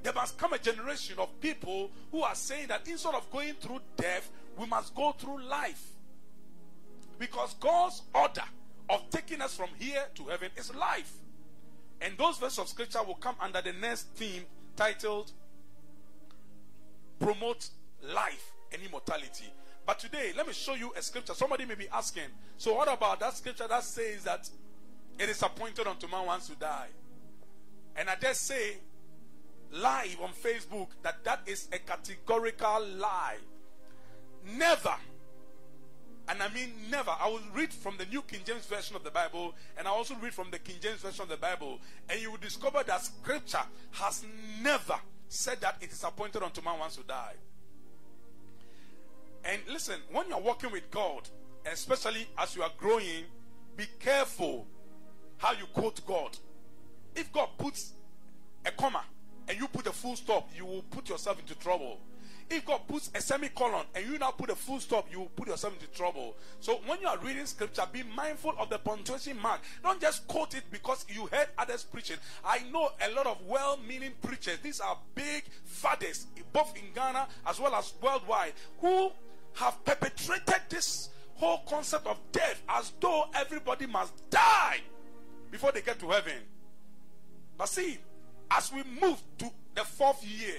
There 0.03 0.13
must 0.13 0.37
come 0.37 0.53
a 0.53 0.59
generation 0.59 1.19
of 1.19 1.41
people 1.41 1.91
who 2.13 2.23
are 2.23 2.35
saying 2.35 2.69
that 2.69 2.87
instead 2.87 3.15
of 3.15 3.31
going 3.33 3.55
through 3.55 3.81
death, 3.97 4.31
we 4.59 4.67
must 4.67 4.95
go 4.95 5.13
through 5.13 5.43
life. 5.45 5.83
Because 7.19 7.55
God's 7.55 8.03
order 8.15 8.45
of 8.91 9.09
taking 9.11 9.41
us 9.41 9.57
from 9.57 9.71
here 9.79 10.05
to 10.15 10.25
heaven 10.25 10.51
is 10.57 10.75
life. 10.75 11.13
And 12.03 12.19
those 12.19 12.37
verses 12.37 12.59
of 12.59 12.69
scripture 12.69 13.03
will 13.03 13.15
come 13.15 13.37
under 13.41 13.63
the 13.63 13.73
next 13.73 14.09
theme 14.15 14.43
titled 14.77 15.33
Promote 17.19 17.71
Life 18.15 18.53
and 18.73 18.83
Immortality. 18.83 19.51
But 19.87 20.01
today, 20.01 20.33
let 20.37 20.47
me 20.47 20.53
show 20.53 20.75
you 20.75 20.93
a 20.97 21.03
scripture. 21.03 21.35
Somebody 21.35 21.65
may 21.65 21.77
be 21.77 21.89
asking, 21.89 22.25
so 22.59 22.75
what 22.75 22.93
about 22.93 23.21
that 23.21 23.37
scripture 23.37 23.69
that 23.69 23.85
says 23.85 24.25
that 24.25 24.51
it 25.19 25.29
is 25.29 25.41
appointed 25.43 25.87
unto 25.87 26.09
man 26.09 26.27
once 26.27 26.49
to 26.49 26.57
die? 26.57 26.89
And 27.95 28.11
I 28.11 28.17
just 28.17 28.43
say 28.43 28.79
live 29.71 30.17
on 30.23 30.31
Facebook 30.31 30.89
that 31.03 31.23
that 31.25 31.41
is 31.47 31.69
a 31.73 31.79
categorical 31.79 32.85
lie. 32.97 33.37
Never 34.45 34.95
and 36.29 36.43
I 36.43 36.49
mean 36.49 36.73
never. 36.91 37.11
I 37.11 37.29
will 37.29 37.41
read 37.55 37.73
from 37.73 37.97
the 37.97 38.07
New 38.07 38.23
King 38.23 38.41
James 38.45 38.67
Version 38.67 38.97
of 38.97 39.05
the 39.05 39.11
Bible 39.11 39.55
and 39.79 39.87
I 39.87 39.91
also 39.91 40.15
read 40.17 40.35
from 40.35 40.51
the 40.51 40.59
King 40.59 40.77
James 40.81 41.01
Version 41.01 41.23
of 41.23 41.29
the 41.29 41.37
Bible. 41.37 41.79
And 42.09 42.21
you 42.21 42.31
will 42.31 42.39
discover 42.39 42.83
that 42.87 43.05
scripture 43.05 43.63
has 43.93 44.25
never 44.61 44.97
said 45.29 45.61
that 45.61 45.77
it 45.81 45.93
is 45.93 46.03
appointed 46.03 46.43
unto 46.43 46.61
man 46.63 46.79
once 46.79 46.97
to 46.97 47.03
die. 47.03 47.35
And 49.47 49.61
listen, 49.69 50.01
when 50.11 50.29
you're 50.29 50.41
working 50.41 50.73
with 50.73 50.91
God, 50.91 51.29
especially 51.71 52.27
as 52.37 52.57
you 52.57 52.63
are 52.63 52.73
growing, 52.77 53.25
be 53.77 53.85
careful 54.01 54.67
how 55.39 55.53
you 55.53 55.67
quote 55.73 56.05
God. 56.05 56.37
If 57.15 57.33
God 57.33 57.51
puts 57.57 57.93
a 58.65 58.73
comma 58.73 59.05
and 59.49 59.59
you 59.59 59.69
put 59.69 59.87
a 59.87 59.93
full 59.93 60.17
stop, 60.17 60.49
you 60.57 60.67
will 60.67 60.83
put 60.83 61.09
yourself 61.09 61.39
into 61.39 61.55
trouble. 61.55 62.01
If 62.49 62.65
God 62.65 62.83
puts 62.87 63.11
a 63.15 63.21
semicolon 63.21 63.87
and 63.95 64.07
you 64.07 64.19
now 64.19 64.31
put 64.31 64.51
a 64.51 64.55
full 64.55 64.79
stop, 64.79 65.09
you 65.11 65.21
will 65.21 65.27
put 65.27 65.49
yourself 65.49 65.75
into 65.75 65.87
trouble. 65.89 66.37
So 66.61 66.81
when 66.87 67.01
you 67.01 67.09
are 67.09 67.19
reading 67.19 67.47
scripture, 67.47 67.83
be 67.93 68.05
mindful 68.15 68.55
of 68.59 68.71
the 68.71 68.79
punctuation 68.79 69.41
mark. 69.41 69.61
Don't 69.83 70.01
just 70.01 70.27
quote 70.29 70.55
it 70.55 70.63
because 70.71 71.05
you 71.09 71.27
heard 71.27 71.49
others 71.59 71.83
preaching. 71.83 72.17
I 72.45 72.61
know 72.73 72.91
a 73.01 73.11
lot 73.15 73.27
of 73.27 73.39
well 73.47 73.79
meaning 73.87 74.13
preachers. 74.23 74.59
These 74.63 74.81
are 74.81 74.97
big 75.15 75.45
fathers, 75.65 76.27
both 76.53 76.77
in 76.77 76.93
Ghana 76.95 77.27
as 77.47 77.59
well 77.59 77.75
as 77.75 77.93
worldwide, 78.01 78.53
who 78.81 79.11
have 79.57 79.83
perpetrated 79.85 80.63
this 80.69 81.11
whole 81.35 81.59
concept 81.69 82.07
of 82.07 82.19
death 82.33 82.63
as 82.69 82.93
though 83.01 83.25
everybody 83.35 83.87
must 83.87 84.29
die 84.31 84.79
before 85.51 85.73
they 85.73 85.83
get 85.83 85.99
to 86.01 86.09
heaven. 86.09 86.41
But 87.59 87.69
see, 87.69 87.99
as 88.51 88.73
we 88.73 88.83
move 89.01 89.21
to 89.39 89.51
the 89.75 89.83
fourth 89.83 90.25
year 90.25 90.57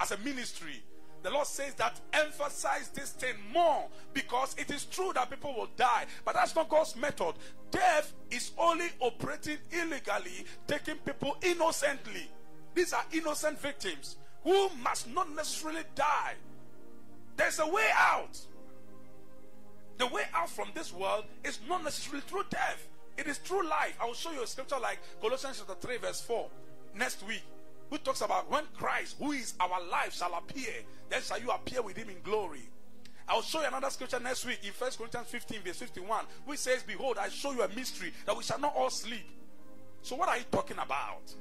as 0.00 0.12
a 0.12 0.18
ministry, 0.18 0.82
the 1.22 1.30
Lord 1.30 1.46
says 1.46 1.74
that 1.74 2.00
emphasize 2.12 2.88
this 2.90 3.10
thing 3.10 3.34
more 3.52 3.88
because 4.14 4.54
it 4.58 4.70
is 4.70 4.84
true 4.84 5.12
that 5.14 5.28
people 5.28 5.54
will 5.54 5.68
die, 5.76 6.06
but 6.24 6.34
that's 6.34 6.54
not 6.54 6.68
God's 6.68 6.94
method. 6.94 7.34
Death 7.72 8.12
is 8.30 8.52
only 8.56 8.86
operating 9.00 9.58
illegally, 9.72 10.44
taking 10.68 10.96
people 10.96 11.36
innocently. 11.42 12.30
These 12.74 12.92
are 12.92 13.04
innocent 13.12 13.60
victims 13.60 14.16
who 14.44 14.68
must 14.84 15.08
not 15.08 15.28
necessarily 15.34 15.82
die. 15.96 16.34
There's 17.36 17.58
a 17.58 17.66
way 17.66 17.88
out. 17.96 18.38
The 19.98 20.06
way 20.06 20.24
out 20.34 20.50
from 20.50 20.68
this 20.74 20.92
world 20.92 21.24
is 21.44 21.58
not 21.68 21.82
necessarily 21.84 22.22
through 22.22 22.44
death, 22.50 22.86
it 23.16 23.26
is 23.26 23.38
through 23.38 23.66
life. 23.66 23.96
I 24.00 24.04
will 24.06 24.14
show 24.14 24.30
you 24.30 24.42
a 24.42 24.46
scripture 24.46 24.78
like 24.80 24.98
Colossians 25.20 25.62
chapter 25.66 25.86
3, 25.86 25.96
verse 25.98 26.20
4 26.20 26.48
next 26.94 27.26
week 27.26 27.42
who 27.90 27.98
talks 27.98 28.20
about 28.20 28.50
when 28.50 28.64
Christ, 28.76 29.16
who 29.18 29.32
is 29.32 29.54
our 29.60 29.82
life, 29.88 30.14
shall 30.14 30.34
appear, 30.34 30.72
then 31.08 31.22
shall 31.22 31.40
you 31.40 31.50
appear 31.50 31.82
with 31.82 31.96
him 31.96 32.08
in 32.08 32.16
glory. 32.22 32.68
I'll 33.28 33.42
show 33.42 33.60
you 33.60 33.66
another 33.66 33.90
scripture 33.90 34.20
next 34.20 34.44
week 34.46 34.60
in 34.62 34.70
1 34.70 34.90
Corinthians 34.96 35.28
15, 35.28 35.60
verse 35.62 35.78
51, 35.78 36.24
which 36.44 36.60
says, 36.60 36.82
Behold, 36.82 37.18
I 37.18 37.28
show 37.28 37.52
you 37.52 37.62
a 37.62 37.68
mystery 37.68 38.12
that 38.24 38.36
we 38.36 38.42
shall 38.42 38.60
not 38.60 38.74
all 38.76 38.90
sleep. 38.90 39.26
So, 40.02 40.14
what 40.14 40.28
are 40.28 40.38
you 40.38 40.44
talking 40.50 40.78
about? 40.78 41.32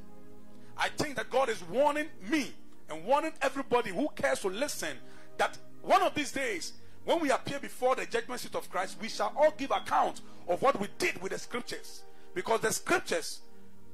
I 0.78 0.90
think 0.90 1.16
that 1.16 1.30
God 1.30 1.50
is 1.50 1.64
warning 1.70 2.08
me 2.30 2.52
and 2.90 3.06
warning 3.06 3.34
everybody 3.42 3.92
who 3.92 4.10
cares 4.16 4.40
to 4.42 4.50
listen 4.50 4.98
that 5.38 5.58
one 5.86 6.02
of 6.02 6.16
these 6.16 6.32
days, 6.32 6.74
when 7.04 7.20
we 7.20 7.30
appear 7.30 7.60
before 7.60 7.96
the 7.96 8.06
judgment 8.06 8.42
seat 8.42 8.56
of 8.56 8.70
Christ, 8.70 8.98
we 9.00 9.08
shall 9.08 9.32
all 9.36 9.54
give 9.56 9.72
account 9.72 10.22
of 10.48 10.62
what 10.62 10.80
we 10.80 10.88
did 10.98 11.22
with 11.22 11.32
the 11.32 11.38
scriptures. 11.38 12.04
Because 12.34 12.62
the 12.62 12.74
scriptures 12.74 13.42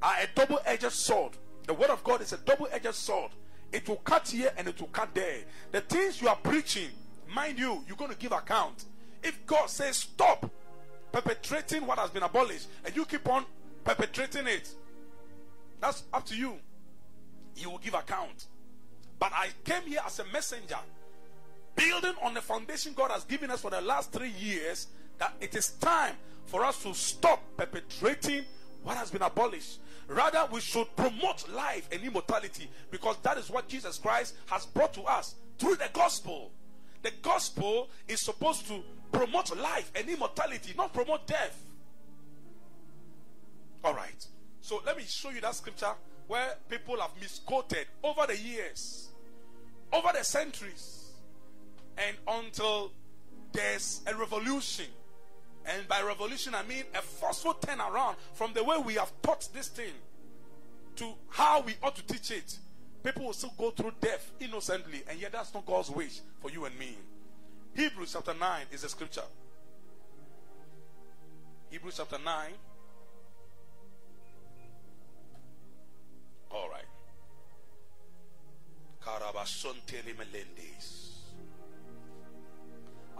are 0.02 0.14
a 0.20 0.26
double 0.34 0.60
edged 0.64 0.90
sword. 0.90 1.32
The 1.66 1.74
word 1.74 1.90
of 1.90 2.02
God 2.02 2.22
is 2.22 2.32
a 2.32 2.38
double 2.38 2.68
edged 2.72 2.94
sword. 2.94 3.30
It 3.70 3.88
will 3.88 3.96
cut 3.96 4.28
here 4.28 4.52
and 4.56 4.66
it 4.68 4.80
will 4.80 4.88
cut 4.88 5.14
there. 5.14 5.40
The 5.70 5.82
things 5.82 6.20
you 6.20 6.28
are 6.28 6.36
preaching, 6.36 6.88
mind 7.34 7.58
you, 7.58 7.84
you're 7.86 7.96
going 7.96 8.10
to 8.10 8.16
give 8.16 8.32
account. 8.32 8.84
If 9.22 9.46
God 9.46 9.68
says 9.68 9.96
stop 9.96 10.50
perpetrating 11.12 11.86
what 11.86 11.98
has 11.98 12.10
been 12.10 12.22
abolished 12.22 12.68
and 12.84 12.96
you 12.96 13.04
keep 13.04 13.28
on 13.28 13.44
perpetrating 13.84 14.46
it, 14.46 14.74
that's 15.80 16.04
up 16.12 16.24
to 16.26 16.36
you. 16.36 16.56
You 17.56 17.70
will 17.70 17.78
give 17.78 17.94
account. 17.94 18.46
But 19.18 19.32
I 19.34 19.48
came 19.64 19.82
here 19.82 20.00
as 20.04 20.18
a 20.18 20.24
messenger, 20.32 20.78
building 21.74 22.14
on 22.22 22.34
the 22.34 22.40
foundation 22.40 22.92
God 22.94 23.10
has 23.10 23.24
given 23.24 23.50
us 23.50 23.60
for 23.60 23.70
the 23.70 23.80
last 23.80 24.12
three 24.12 24.32
years, 24.38 24.88
that 25.18 25.34
it 25.40 25.54
is 25.54 25.70
time 25.72 26.14
for 26.46 26.64
us 26.64 26.82
to 26.82 26.94
stop 26.94 27.42
perpetrating 27.56 28.44
what 28.82 28.96
has 28.96 29.10
been 29.10 29.22
abolished. 29.22 29.78
Rather, 30.08 30.46
we 30.52 30.60
should 30.60 30.94
promote 30.96 31.48
life 31.50 31.88
and 31.92 32.02
immortality 32.02 32.68
because 32.90 33.16
that 33.22 33.38
is 33.38 33.48
what 33.48 33.68
Jesus 33.68 33.98
Christ 33.98 34.34
has 34.46 34.66
brought 34.66 34.92
to 34.94 35.02
us 35.02 35.36
through 35.58 35.76
the 35.76 35.88
gospel. 35.92 36.50
The 37.02 37.12
gospel 37.22 37.88
is 38.08 38.20
supposed 38.20 38.66
to 38.68 38.82
promote 39.10 39.56
life 39.56 39.90
and 39.94 40.08
immortality, 40.08 40.74
not 40.76 40.92
promote 40.92 41.26
death. 41.26 41.62
All 43.84 43.94
right. 43.94 44.26
So 44.60 44.80
let 44.86 44.96
me 44.96 45.04
show 45.06 45.30
you 45.30 45.40
that 45.40 45.54
scripture 45.54 45.92
where 46.28 46.54
people 46.68 47.00
have 47.00 47.10
misquoted 47.20 47.86
over 48.02 48.26
the 48.26 48.36
years, 48.36 49.08
over 49.92 50.10
the 50.16 50.24
centuries, 50.24 51.01
and 51.98 52.16
until 52.26 52.92
there's 53.52 54.00
a 54.06 54.14
revolution 54.14 54.86
and 55.64 55.86
by 55.88 56.02
revolution, 56.02 56.54
I 56.54 56.62
mean 56.64 56.84
a 56.94 57.02
forceful 57.02 57.54
turnaround 57.54 58.16
from 58.34 58.52
the 58.52 58.64
way 58.64 58.76
we 58.78 58.94
have 58.94 59.12
taught 59.22 59.48
this 59.54 59.68
thing 59.68 59.92
to 60.96 61.12
how 61.28 61.60
we 61.60 61.74
ought 61.82 61.94
to 61.96 62.06
teach 62.06 62.30
it. 62.30 62.58
People 63.04 63.26
will 63.26 63.32
still 63.32 63.54
go 63.56 63.70
through 63.70 63.92
death 64.00 64.30
innocently, 64.40 65.02
and 65.08 65.20
yet 65.20 65.32
that's 65.32 65.54
not 65.54 65.66
God's 65.66 65.90
wish 65.90 66.20
for 66.40 66.50
you 66.50 66.64
and 66.64 66.78
me. 66.78 66.96
Hebrews 67.74 68.12
chapter 68.12 68.34
9 68.38 68.66
is 68.72 68.84
a 68.84 68.88
scripture. 68.88 69.22
Hebrews 71.70 71.94
chapter 71.96 72.18
9. 72.22 72.50
All 76.50 76.68
right. 76.68 76.84
Karabashontele 79.04 80.16
melendez. 80.16 81.01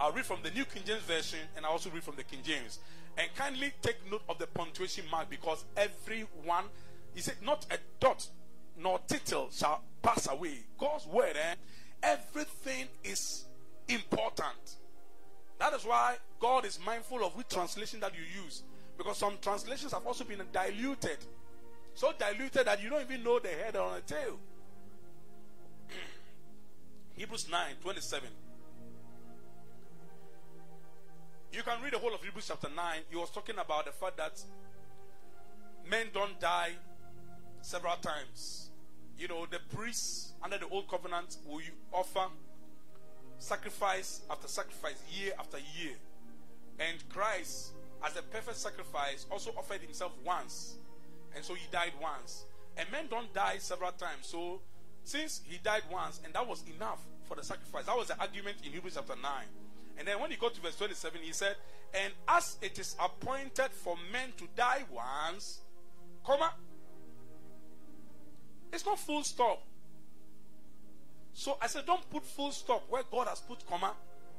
I'll 0.02 0.10
read 0.10 0.26
from 0.26 0.40
the 0.42 0.50
New 0.50 0.64
King 0.64 0.82
James 0.84 1.02
Version 1.02 1.38
and 1.56 1.64
I 1.64 1.68
also 1.68 1.88
read 1.88 2.02
from 2.02 2.16
the 2.16 2.24
King 2.24 2.40
James. 2.42 2.80
And 3.16 3.32
kindly 3.36 3.72
take 3.82 3.98
note 4.10 4.22
of 4.28 4.36
the 4.36 4.48
punctuation 4.48 5.04
mark 5.08 5.30
because 5.30 5.64
everyone, 5.76 6.64
he 7.14 7.20
said, 7.20 7.36
not 7.40 7.66
a 7.70 7.78
dot 8.00 8.26
nor 8.76 8.98
tittle 9.06 9.48
shall 9.52 9.80
pass 10.02 10.28
away. 10.28 10.58
God's 10.76 11.06
word, 11.06 11.36
eh? 11.36 11.54
everything 12.02 12.88
is 13.04 13.44
important. 13.86 14.78
That 15.60 15.72
is 15.72 15.84
why 15.84 16.16
God 16.40 16.64
is 16.64 16.80
mindful 16.84 17.24
of 17.24 17.36
which 17.36 17.50
translation 17.50 18.00
that 18.00 18.12
you 18.12 18.42
use. 18.42 18.64
Because 18.98 19.18
some 19.18 19.34
translations 19.40 19.92
have 19.92 20.04
also 20.04 20.24
been 20.24 20.42
diluted. 20.52 21.18
So 21.94 22.12
diluted 22.18 22.66
that 22.66 22.82
you 22.82 22.90
don't 22.90 23.02
even 23.02 23.22
know 23.22 23.38
the 23.38 23.50
head 23.50 23.76
or 23.76 23.94
the 23.94 24.00
tail. 24.00 24.36
Hebrews 27.14 27.48
9 27.48 27.74
27. 27.80 28.28
You 31.52 31.62
can 31.62 31.82
read 31.82 31.92
the 31.92 31.98
whole 31.98 32.14
of 32.14 32.24
Hebrews 32.24 32.46
chapter 32.48 32.68
9. 32.74 33.00
He 33.10 33.16
was 33.16 33.30
talking 33.30 33.58
about 33.58 33.84
the 33.84 33.92
fact 33.92 34.16
that 34.16 34.42
men 35.88 36.06
don't 36.14 36.40
die 36.40 36.70
several 37.60 37.96
times. 37.96 38.70
You 39.18 39.28
know, 39.28 39.44
the 39.44 39.58
priests 39.76 40.32
under 40.42 40.56
the 40.56 40.66
old 40.68 40.88
covenant 40.88 41.36
will 41.46 41.60
offer 41.92 42.28
sacrifice 43.38 44.22
after 44.30 44.48
sacrifice, 44.48 44.94
year 45.12 45.34
after 45.38 45.58
year. 45.58 45.92
And 46.80 47.06
Christ, 47.10 47.72
as 48.02 48.16
a 48.16 48.22
perfect 48.22 48.56
sacrifice, 48.56 49.26
also 49.30 49.50
offered 49.58 49.82
himself 49.82 50.12
once. 50.24 50.78
and 51.36 51.44
so 51.44 51.52
he 51.52 51.66
died 51.70 51.92
once. 52.00 52.46
And 52.78 52.90
men 52.90 53.08
don't 53.10 53.32
die 53.34 53.58
several 53.58 53.92
times. 53.92 54.26
So 54.26 54.62
since 55.04 55.42
he 55.44 55.58
died 55.58 55.82
once, 55.92 56.20
and 56.24 56.32
that 56.32 56.46
was 56.48 56.64
enough 56.76 57.00
for 57.24 57.36
the 57.36 57.44
sacrifice, 57.44 57.84
that 57.84 57.96
was 57.96 58.08
the 58.08 58.18
argument 58.18 58.56
in 58.64 58.72
Hebrews 58.72 58.94
chapter 58.94 59.16
9. 59.20 59.30
And 60.02 60.08
then 60.08 60.18
when 60.18 60.32
he 60.32 60.36
got 60.36 60.52
to 60.54 60.60
verse 60.60 60.74
27, 60.74 61.20
he 61.22 61.32
said, 61.32 61.54
And 61.94 62.12
as 62.26 62.56
it 62.60 62.76
is 62.76 62.96
appointed 62.98 63.70
for 63.70 63.94
men 64.10 64.30
to 64.36 64.48
die 64.56 64.82
once, 64.90 65.60
comma, 66.26 66.52
it's 68.72 68.84
not 68.84 68.98
full 68.98 69.22
stop. 69.22 69.62
So 71.32 71.56
I 71.62 71.68
said, 71.68 71.86
don't 71.86 72.10
put 72.10 72.24
full 72.24 72.50
stop 72.50 72.82
where 72.88 73.04
God 73.12 73.28
has 73.28 73.38
put 73.38 73.64
comma 73.64 73.92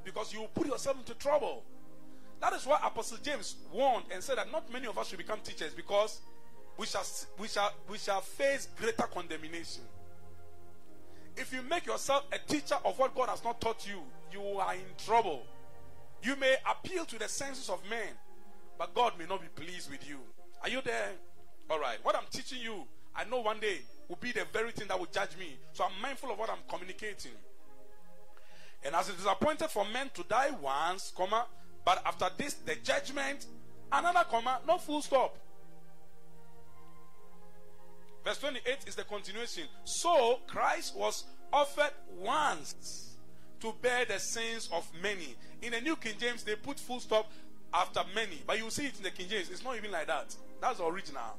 because 0.04 0.34
you 0.34 0.42
will 0.42 0.50
put 0.50 0.68
yourself 0.68 0.98
into 0.98 1.14
trouble. 1.14 1.64
That 2.42 2.52
is 2.52 2.66
why 2.66 2.82
Apostle 2.84 3.20
James 3.24 3.56
warned 3.72 4.08
and 4.14 4.22
said 4.22 4.40
that 4.40 4.52
not 4.52 4.70
many 4.70 4.88
of 4.88 4.98
us 4.98 5.08
should 5.08 5.18
become 5.18 5.40
teachers 5.46 5.74
because 5.74 6.20
we 6.78 6.88
shall, 6.88 7.06
we 7.40 7.48
shall, 7.48 7.72
we 7.90 7.98
shall 7.98 8.20
face 8.20 8.68
greater 8.78 9.04
condemnation. 9.04 9.84
If 11.38 11.54
you 11.54 11.62
make 11.62 11.86
yourself 11.86 12.26
a 12.34 12.52
teacher 12.52 12.76
of 12.84 13.00
what 13.00 13.16
God 13.16 13.30
has 13.30 13.42
not 13.46 13.62
taught 13.62 13.88
you, 13.88 14.02
you 14.30 14.42
are 14.60 14.74
in 14.74 14.82
trouble. 15.06 15.46
You 16.24 16.38
may 16.38 16.56
appeal 16.70 17.04
to 17.06 17.20
the 17.20 17.28
senses 17.28 17.70
of 17.70 17.82
men, 17.90 18.08
but 18.78 18.94
God 18.94 19.14
may 19.20 19.26
not 19.26 19.42
be 19.42 19.48
pleased 19.62 19.92
with 19.92 20.08
you. 20.08 20.20
Are 20.62 20.70
you 20.70 20.82
there? 20.82 21.12
All 21.70 21.80
right. 21.80 21.98
What 22.02 22.16
I'm 22.16 22.24
teaching 22.32 22.60
you, 22.62 22.86
I 23.14 23.26
know 23.26 23.42
one 23.42 23.60
day 23.60 23.80
will 24.08 24.16
be 24.16 24.32
the 24.32 24.46
very 24.54 24.72
thing 24.72 24.88
that 24.88 24.98
will 24.98 25.08
judge 25.08 25.38
me. 25.38 25.58
So 25.74 25.84
I'm 25.84 26.02
mindful 26.02 26.32
of 26.32 26.40
what 26.40 26.50
I'm 26.50 26.64
communicating. 26.70 27.34
And 28.86 28.96
as 28.96 29.10
it 29.10 29.16
is 29.20 29.26
appointed 29.26 29.70
for 29.70 29.86
men 29.86 30.10
to 30.14 30.24
die 30.24 30.52
once, 30.62 31.12
comma, 31.16 31.46
but 31.86 32.02
after 32.06 32.30
this 32.38 32.54
the 32.54 32.76
judgment, 32.76 33.46
another 33.92 34.24
comma, 34.30 34.62
no 34.66 34.78
full 34.78 35.02
stop. 35.02 35.38
Verse 38.24 38.38
28 38.40 38.78
is 38.88 38.96
the 38.96 39.04
continuation. 39.04 39.64
So 39.84 40.40
Christ 40.48 40.96
was 40.96 41.26
offered 41.52 41.92
once 42.18 43.13
to 43.64 43.74
bear 43.82 44.04
the 44.04 44.20
sins 44.20 44.70
of 44.74 44.86
many. 45.02 45.36
In 45.62 45.72
the 45.72 45.80
New 45.80 45.96
King 45.96 46.16
James, 46.20 46.44
they 46.44 46.56
put 46.56 46.78
full 46.78 47.00
stop 47.00 47.32
after 47.74 48.02
many. 48.14 48.42
But 48.46 48.60
you 48.60 48.70
see 48.70 48.88
it 48.88 48.98
in 48.98 49.04
the 49.04 49.10
King 49.10 49.30
James. 49.30 49.50
It's 49.50 49.64
not 49.64 49.78
even 49.78 49.90
like 49.90 50.08
that. 50.08 50.36
That's 50.60 50.80
the 50.80 50.86
original. 50.86 51.38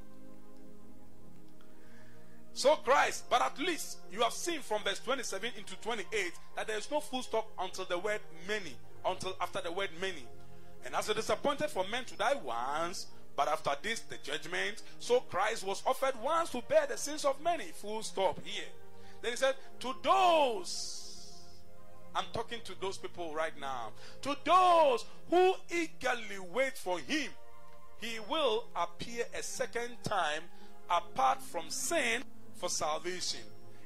So 2.55 2.77
Christ, 2.77 3.29
but 3.29 3.43
at 3.43 3.59
least 3.59 3.99
you 4.11 4.23
have 4.23 4.33
seen 4.33 4.61
from 4.61 4.83
verse 4.85 5.01
27 5.01 5.51
into 5.59 5.77
28 5.83 6.33
that 6.57 6.67
there 6.67 6.79
is 6.79 6.91
no 6.91 7.01
full 7.01 7.23
stop 7.23 7.47
until 7.59 7.85
the 7.85 7.99
word 7.99 8.21
many, 8.49 8.75
until 9.05 9.37
after 9.39 9.61
the 9.61 9.71
word 9.71 9.91
many. 10.01 10.25
And 10.87 10.95
as 10.95 11.11
it 11.11 11.19
is 11.19 11.29
appointed 11.29 11.69
for 11.69 11.85
men 11.89 12.07
to 12.07 12.17
die 12.17 12.41
once, 12.43 13.09
but 13.37 13.49
after 13.49 13.73
this 13.83 14.01
the 14.01 14.17
judgment, 14.23 14.83
so 14.99 15.21
Christ 15.21 15.63
was 15.67 15.83
offered 15.85 16.15
once 16.23 16.51
to 16.51 16.63
bear 16.63 16.87
the 16.87 16.97
sins 16.97 17.27
of 17.27 17.39
many. 17.43 17.65
Full 17.65 18.03
stop 18.03 18.41
here. 18.45 18.65
Then 19.21 19.33
he 19.33 19.37
said, 19.37 19.57
To 19.81 19.95
those, 20.03 21.04
I'm 22.15 22.27
talking 22.33 22.61
to 22.65 22.81
those 22.81 22.97
people 22.97 23.35
right 23.35 23.59
now, 23.61 23.91
to 24.23 24.37
those 24.45 25.05
who 25.31 25.55
eagerly 25.71 26.39
wait 26.53 26.79
for 26.79 26.99
him, 26.99 27.31
he 28.01 28.19
will 28.29 28.65
appear 28.77 29.25
a 29.37 29.43
second 29.43 29.97
time 30.03 30.43
apart 30.91 31.43
from 31.43 31.71
sin 31.71 32.23
for 32.55 32.69
salvation. 32.69 33.41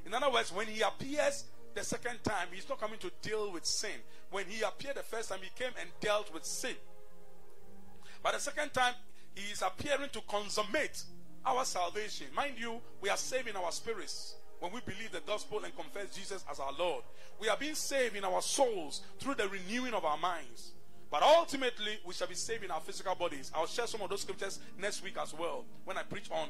In 0.05 0.13
other 0.13 0.29
words, 0.29 0.51
when 0.51 0.67
he 0.67 0.81
appears 0.81 1.45
the 1.73 1.83
second 1.83 2.23
time, 2.23 2.47
he's 2.51 2.67
not 2.67 2.79
coming 2.79 2.99
to 2.99 3.11
deal 3.21 3.51
with 3.51 3.65
sin. 3.65 3.91
When 4.31 4.45
he 4.47 4.61
appeared 4.61 4.95
the 4.95 5.03
first 5.03 5.29
time, 5.29 5.39
he 5.41 5.49
came 5.57 5.73
and 5.79 5.89
dealt 5.99 6.33
with 6.33 6.45
sin. 6.45 6.75
But 8.21 8.33
the 8.33 8.39
second 8.39 8.73
time, 8.73 8.93
he 9.35 9.51
is 9.51 9.61
appearing 9.61 10.09
to 10.13 10.21
consummate 10.27 11.03
our 11.45 11.63
salvation. 11.65 12.27
Mind 12.35 12.55
you, 12.57 12.81
we 13.01 13.09
are 13.09 13.17
saving 13.17 13.55
our 13.55 13.71
spirits 13.71 14.35
when 14.59 14.71
we 14.71 14.79
believe 14.81 15.11
the 15.11 15.21
gospel 15.21 15.61
and 15.63 15.75
confess 15.75 16.15
Jesus 16.15 16.43
as 16.49 16.59
our 16.59 16.73
Lord. 16.77 17.03
We 17.39 17.49
are 17.49 17.57
being 17.57 17.75
saved 17.75 18.15
in 18.15 18.25
our 18.25 18.41
souls 18.41 19.01
through 19.19 19.35
the 19.35 19.47
renewing 19.47 19.93
of 19.93 20.05
our 20.05 20.17
minds. 20.17 20.71
But 21.11 21.23
ultimately, 21.23 21.97
we 22.05 22.13
shall 22.13 22.27
be 22.27 22.35
saved 22.35 22.63
in 22.63 22.71
our 22.71 22.81
physical 22.81 23.15
bodies. 23.15 23.51
I'll 23.55 23.65
share 23.65 23.87
some 23.87 24.01
of 24.01 24.09
those 24.09 24.21
scriptures 24.21 24.59
next 24.77 25.03
week 25.03 25.17
as 25.19 25.33
well 25.33 25.65
when 25.85 25.97
I 25.97 26.03
preach 26.03 26.29
on 26.31 26.49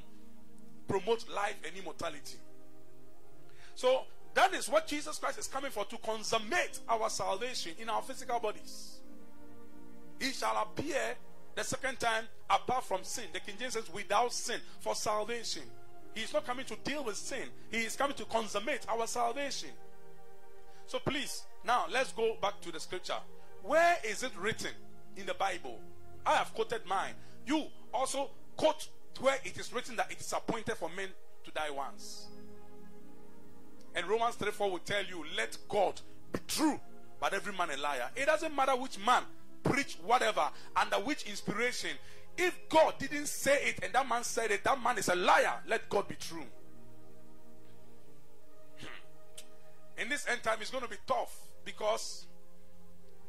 promote 0.88 1.30
life 1.30 1.56
and 1.66 1.78
immortality. 1.78 2.38
So 3.76 4.02
that 4.34 4.54
is 4.54 4.68
what 4.68 4.88
Jesus 4.88 5.18
Christ 5.18 5.40
is 5.40 5.48
coming 5.48 5.72
for 5.72 5.86
to 5.86 5.98
consummate 6.00 6.80
our 6.90 7.10
salvation 7.10 7.74
in 7.80 7.90
our 7.90 8.02
physical 8.02 8.40
bodies. 8.40 9.00
He 10.20 10.32
shall 10.32 10.58
appear 10.62 11.16
the 11.56 11.64
second 11.64 12.00
time 12.00 12.26
apart 12.50 12.84
from 12.84 13.04
sin. 13.04 13.26
The 13.32 13.40
King 13.40 13.56
James 13.60 13.74
says 13.74 13.92
without 13.94 14.34
sin 14.34 14.60
for 14.82 14.96
salvation. 14.96 15.64
He 16.20 16.26
is 16.26 16.34
not 16.34 16.46
coming 16.46 16.66
to 16.66 16.76
deal 16.84 17.06
with 17.06 17.16
sin, 17.16 17.48
He 17.72 17.78
is 17.78 17.96
coming 17.96 18.14
to 18.18 18.26
consummate 18.26 18.86
our 18.90 19.08
salvation. 19.08 19.70
So 20.86 21.00
please, 21.00 21.44
now 21.64 21.86
let's 21.90 22.12
go 22.12 22.36
back 22.42 22.60
to 22.60 22.74
the 22.74 22.80
scripture. 22.82 23.16
Where 23.64 23.96
is 24.04 24.24
it 24.24 24.32
written 24.38 24.72
in 25.16 25.26
the 25.26 25.34
Bible? 25.34 25.80
I 26.26 26.36
have 26.36 26.54
quoted 26.54 26.82
mine. 26.86 27.14
You 27.48 27.68
also 27.94 28.32
quote 28.58 28.90
where 29.22 29.38
it 29.46 29.58
is 29.58 29.72
written 29.72 29.96
that 29.96 30.12
it 30.12 30.20
is 30.20 30.34
appointed 30.34 30.76
for 30.76 30.90
men 30.90 31.08
to 31.46 31.52
die 31.52 31.70
once. 31.72 32.28
And 33.96 34.06
Romans 34.06 34.36
3 34.36 34.52
4 34.52 34.72
will 34.72 34.80
tell 34.80 35.06
you, 35.06 35.24
let 35.38 35.58
God 35.70 36.02
be 36.34 36.40
true, 36.50 36.82
but 37.22 37.34
every 37.34 37.54
man 37.54 37.70
a 37.70 37.78
liar. 37.78 38.10
It 38.18 38.26
doesn't 38.26 38.54
matter 38.54 38.76
which 38.76 39.00
man 39.06 39.24
preach 39.64 39.98
whatever, 40.04 40.50
under 40.76 40.98
which 40.98 41.24
inspiration. 41.24 41.92
If 42.42 42.70
God 42.70 42.94
didn't 43.00 43.28
say 43.28 43.66
it 43.66 43.84
and 43.84 43.92
that 43.92 44.08
man 44.08 44.24
said 44.24 44.50
it, 44.50 44.64
that 44.64 44.82
man 44.82 44.98
is 44.98 45.10
a 45.10 45.16
liar. 45.16 45.56
Let 45.68 45.90
God 45.90 46.08
be 46.08 46.16
true. 46.16 46.46
Hmm. 48.80 50.02
In 50.02 50.08
this 50.08 50.26
end 50.26 50.42
time, 50.42 50.58
it's 50.62 50.72
going 50.72 50.86
to 50.86 50.90
be 50.90 50.96
tough 51.06 51.36
because 51.66 52.28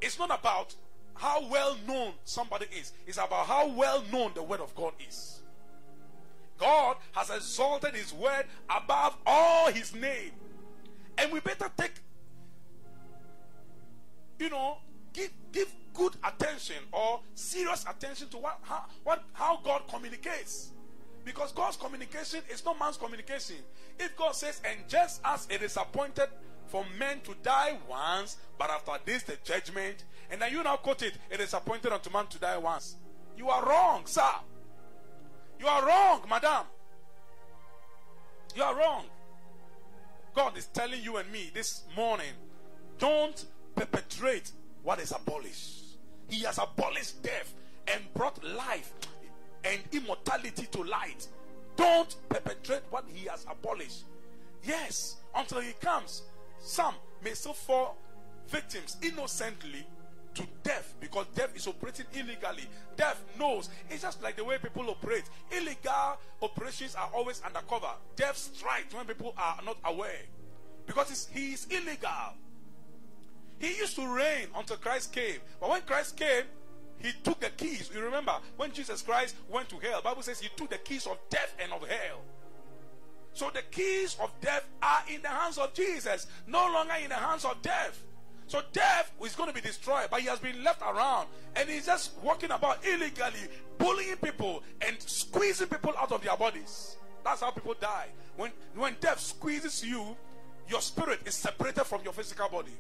it's 0.01 0.17
not 0.17 0.31
about 0.31 0.77
how 1.15 1.45
well 1.49 1.77
known 1.89 2.13
somebody 2.25 2.67
is, 2.79 2.93
it's 3.05 3.19
about 3.19 3.47
how 3.47 3.67
well 3.67 4.05
known 4.13 4.31
the 4.37 4.45
Word 4.45 4.61
of 4.61 4.73
God 4.77 4.93
is. 5.07 5.41
God 6.57 6.97
has 7.11 7.31
exalted 7.31 7.97
His 7.97 8.13
word 8.13 8.45
above 8.69 9.17
all 9.27 9.73
His 9.73 9.93
name. 9.93 10.31
And 11.19 11.33
we 11.33 11.41
better 11.41 11.69
take, 11.77 11.95
you 14.39 14.51
know, 14.51 14.79
give, 15.13 15.33
give 15.51 15.75
good 15.95 16.15
attention 16.25 16.77
or 16.93 17.21
serious 17.35 17.85
attention 17.89 18.29
to 18.29 18.39
what 18.39 18.59
how, 18.63 18.85
what, 19.05 19.25
how 19.33 19.61
God 19.63 19.83
communicates. 19.89 20.71
Because 21.25 21.53
God's 21.53 21.77
communication 21.77 22.41
is 22.51 22.65
not 22.65 22.79
man's 22.79 22.97
communication. 22.97 23.57
If 23.99 24.17
God 24.17 24.35
says, 24.35 24.61
and 24.65 24.89
just 24.89 25.21
as 25.25 25.47
it 25.51 25.63
is 25.63 25.77
appointed 25.77 26.29
for 26.67 26.85
men 26.99 27.21
to 27.25 27.35
die 27.43 27.77
once, 27.89 28.39
but 28.59 28.71
after 28.71 28.93
this 29.05 29.23
the 29.25 29.37
judgment, 29.45 30.05
and 30.31 30.41
then 30.41 30.51
you 30.53 30.63
now 30.63 30.77
quote 30.77 31.03
it, 31.03 31.15
it 31.31 31.41
is 31.41 31.53
appointed 31.53 31.93
unto 31.93 32.11
man 32.11 32.27
to 32.29 32.39
die 32.39 32.57
once. 32.57 32.97
You 33.37 33.49
are 33.51 33.65
wrong, 33.67 34.03
sir. 34.07 34.23
You 35.59 35.67
are 35.67 35.87
wrong, 35.87 36.23
madam. 36.29 36.65
You 38.55 38.63
are 38.63 38.75
wrong. 38.75 39.05
God 40.35 40.57
is 40.57 40.67
telling 40.67 41.03
you 41.03 41.17
and 41.19 41.31
me 41.31 41.51
this 41.53 41.85
morning 41.97 42.33
don't 42.99 43.45
perpetrate 43.75 44.53
what 44.83 45.01
is 45.01 45.13
abolished. 45.13 45.80
He 46.31 46.45
has 46.45 46.59
abolished 46.59 47.23
death 47.23 47.55
and 47.89 48.03
brought 48.15 48.43
life 48.45 48.93
and 49.65 49.81
immortality 49.93 50.67
to 50.71 50.83
light. 50.85 51.29
Don't 51.77 52.15
perpetrate 52.29 52.83
what 52.91 53.05
he 53.13 53.27
has 53.27 53.45
abolished. 53.51 54.05
Yes, 54.63 55.17
until 55.35 55.61
he 55.61 55.73
comes, 55.81 56.23
some 56.61 56.95
may 57.23 57.31
fall 57.31 57.97
victims 58.49 58.97
innocently 59.03 59.87
to 60.35 60.45
death 60.63 60.95
because 61.01 61.27
death 61.35 61.51
is 61.57 61.67
operating 61.67 62.07
illegally. 62.13 62.69
Death 62.97 63.23
knows. 63.39 63.69
It's 63.89 64.03
just 64.03 64.23
like 64.23 64.37
the 64.37 64.45
way 64.45 64.59
people 64.59 64.89
operate. 64.89 65.25
Illegal 65.51 66.19
operations 66.43 66.95
are 66.95 67.11
always 67.15 67.43
undercover. 67.43 67.91
Death 68.17 68.37
strikes 68.37 68.95
when 68.95 69.07
people 69.07 69.35
are 69.37 69.59
not 69.65 69.79
aware 69.85 70.23
because 70.87 71.29
he 71.33 71.55
is 71.55 71.67
illegal. 71.71 72.35
He 73.61 73.77
used 73.77 73.95
to 73.97 74.13
reign 74.13 74.49
until 74.57 74.77
Christ 74.79 75.13
came. 75.13 75.37
But 75.61 75.69
when 75.71 75.83
Christ 75.83 76.17
came, 76.17 76.45
he 76.99 77.13
took 77.23 77.39
the 77.41 77.51
keys. 77.51 77.91
You 77.95 78.03
remember 78.03 78.35
when 78.57 78.73
Jesus 78.73 79.03
Christ 79.03 79.37
went 79.49 79.69
to 79.69 79.79
hell, 79.79 80.01
Bible 80.03 80.23
says 80.23 80.41
he 80.41 80.49
took 80.57 80.71
the 80.71 80.79
keys 80.79 81.07
of 81.07 81.19
death 81.29 81.55
and 81.63 81.73
of 81.73 81.87
hell. 81.87 82.23
So 83.35 83.51
the 83.53 83.63
keys 83.71 84.17
of 84.21 84.33
death 84.41 84.67
are 84.83 85.03
in 85.09 85.23
the 85.23 85.29
hands 85.29 85.59
of 85.59 85.73
Jesus, 85.75 86.27
no 86.47 86.59
longer 86.73 86.95
in 87.03 87.11
the 87.11 87.15
hands 87.15 87.45
of 87.45 87.61
death. 87.63 88.03
So 88.47 88.63
death 88.73 89.13
is 89.25 89.37
going 89.37 89.49
to 89.49 89.55
be 89.55 89.61
destroyed, 89.61 90.09
but 90.11 90.21
he 90.21 90.27
has 90.27 90.41
been 90.41 90.65
left 90.65 90.83
around 90.83 91.29
and 91.55 91.69
he's 91.69 91.87
just 91.87 92.13
walking 92.23 92.51
about 92.51 92.85
illegally, 92.85 93.47
bullying 93.79 94.17
people 94.17 94.63
and 94.81 95.01
squeezing 95.01 95.69
people 95.69 95.95
out 95.99 96.11
of 96.11 96.23
their 96.23 96.37
bodies. 96.37 96.97
That's 97.25 97.43
how 97.43 97.51
people 97.51 97.75
die. 97.81 98.09
When, 98.37 98.51
when 98.75 98.97
death 99.01 99.21
squeezes 99.21 99.85
you, 99.85 100.17
your 100.69 100.81
spirit 100.81 101.21
is 101.27 101.35
separated 101.35 101.85
from 101.85 102.03
your 102.03 102.13
physical 102.13 102.49
body. 102.49 102.73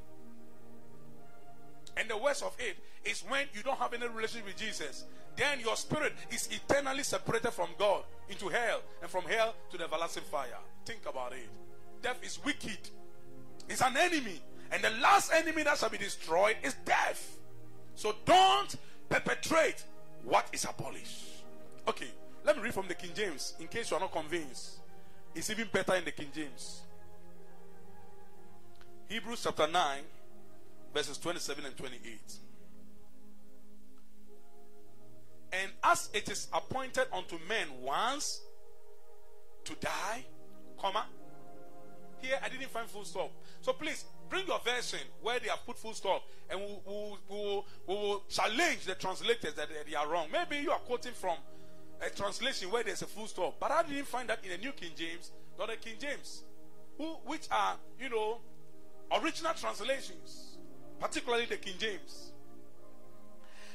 And 1.96 2.08
the 2.08 2.16
worst 2.16 2.42
of 2.42 2.54
it 2.58 2.76
is 3.04 3.22
when 3.28 3.46
you 3.54 3.62
don't 3.62 3.78
have 3.78 3.92
any 3.92 4.06
relationship 4.08 4.46
with 4.46 4.56
Jesus, 4.56 5.04
then 5.36 5.60
your 5.60 5.76
spirit 5.76 6.12
is 6.30 6.48
eternally 6.50 7.02
separated 7.02 7.50
from 7.50 7.68
God 7.78 8.02
into 8.28 8.48
hell, 8.48 8.80
and 9.02 9.10
from 9.10 9.24
hell 9.24 9.54
to 9.70 9.78
the 9.78 9.84
everlasting 9.84 10.22
fire. 10.24 10.58
Think 10.84 11.00
about 11.08 11.32
it. 11.32 11.48
Death 12.02 12.18
is 12.22 12.42
wicked, 12.44 12.78
it's 13.68 13.82
an 13.82 13.96
enemy, 13.96 14.40
and 14.72 14.82
the 14.82 14.90
last 15.02 15.32
enemy 15.32 15.62
that 15.64 15.78
shall 15.78 15.90
be 15.90 15.98
destroyed 15.98 16.56
is 16.62 16.74
death. 16.84 17.38
So 17.94 18.14
don't 18.24 18.76
perpetrate 19.08 19.84
what 20.24 20.46
is 20.52 20.64
abolished. 20.64 21.42
Okay, 21.88 22.08
let 22.44 22.56
me 22.56 22.62
read 22.62 22.74
from 22.74 22.88
the 22.88 22.94
King 22.94 23.10
James 23.14 23.54
in 23.60 23.68
case 23.68 23.90
you 23.90 23.96
are 23.96 24.00
not 24.00 24.12
convinced. 24.12 24.78
It's 25.34 25.50
even 25.50 25.68
better 25.72 25.94
in 25.94 26.04
the 26.04 26.12
King 26.12 26.28
James. 26.34 26.82
Hebrews 29.08 29.42
chapter 29.42 29.66
9, 29.66 30.02
verses 30.94 31.18
27 31.18 31.64
and 31.64 31.76
28. 31.76 32.20
And 35.52 35.70
as 35.82 36.10
it 36.14 36.28
is 36.30 36.48
appointed 36.52 37.06
unto 37.12 37.36
men 37.48 37.66
once 37.80 38.40
to 39.64 39.74
die, 39.76 40.24
comma. 40.78 41.06
Here 42.18 42.38
I 42.42 42.48
didn't 42.48 42.70
find 42.70 42.88
full 42.88 43.04
stop. 43.04 43.32
So 43.62 43.72
please 43.72 44.04
bring 44.28 44.46
your 44.46 44.60
version 44.60 45.00
where 45.22 45.38
they 45.40 45.48
have 45.48 45.64
put 45.66 45.78
full 45.78 45.94
stop 45.94 46.22
and 46.48 46.60
we'll, 46.60 46.82
we'll, 46.86 47.18
we'll, 47.28 47.66
we'll 47.86 48.22
challenge 48.28 48.84
the 48.84 48.94
translators 48.94 49.54
that 49.54 49.68
they 49.86 49.94
are 49.94 50.08
wrong. 50.08 50.28
Maybe 50.32 50.62
you 50.62 50.70
are 50.70 50.78
quoting 50.78 51.12
from 51.12 51.36
a 52.04 52.10
translation 52.10 52.70
where 52.70 52.82
there's 52.82 53.02
a 53.02 53.06
full 53.06 53.26
stop. 53.26 53.58
But 53.58 53.70
I 53.70 53.82
didn't 53.82 54.06
find 54.06 54.28
that 54.28 54.44
in 54.44 54.50
the 54.50 54.58
New 54.58 54.72
King 54.72 54.90
James, 54.96 55.32
not 55.58 55.68
the 55.68 55.76
King 55.76 55.94
James. 55.98 56.44
Who, 56.98 57.14
which 57.24 57.46
are, 57.50 57.76
you 58.00 58.10
know, 58.10 58.38
original 59.20 59.52
translations, 59.54 60.49
particularly 61.00 61.46
the 61.46 61.56
King 61.56 61.74
James. 61.78 62.32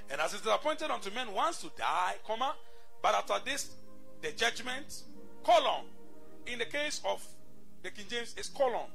And 0.10 0.22
as 0.22 0.34
it 0.34 0.42
is 0.42 0.48
appointed 0.48 0.92
unto 0.92 1.10
men 1.12 1.34
once 1.34 1.62
to 1.62 1.72
die, 1.78 2.16
comma, 2.26 2.56
but 3.02 3.16
after 3.16 3.34
this, 3.44 3.72
the 4.22 4.32
judgment, 4.32 5.04
colon. 5.44 5.86
In 6.46 6.60
the 6.60 6.66
case 6.66 7.02
of 7.04 7.26
the 7.82 7.90
King 7.90 8.06
James, 8.10 8.36
is 8.38 8.48
colon. 8.50 8.88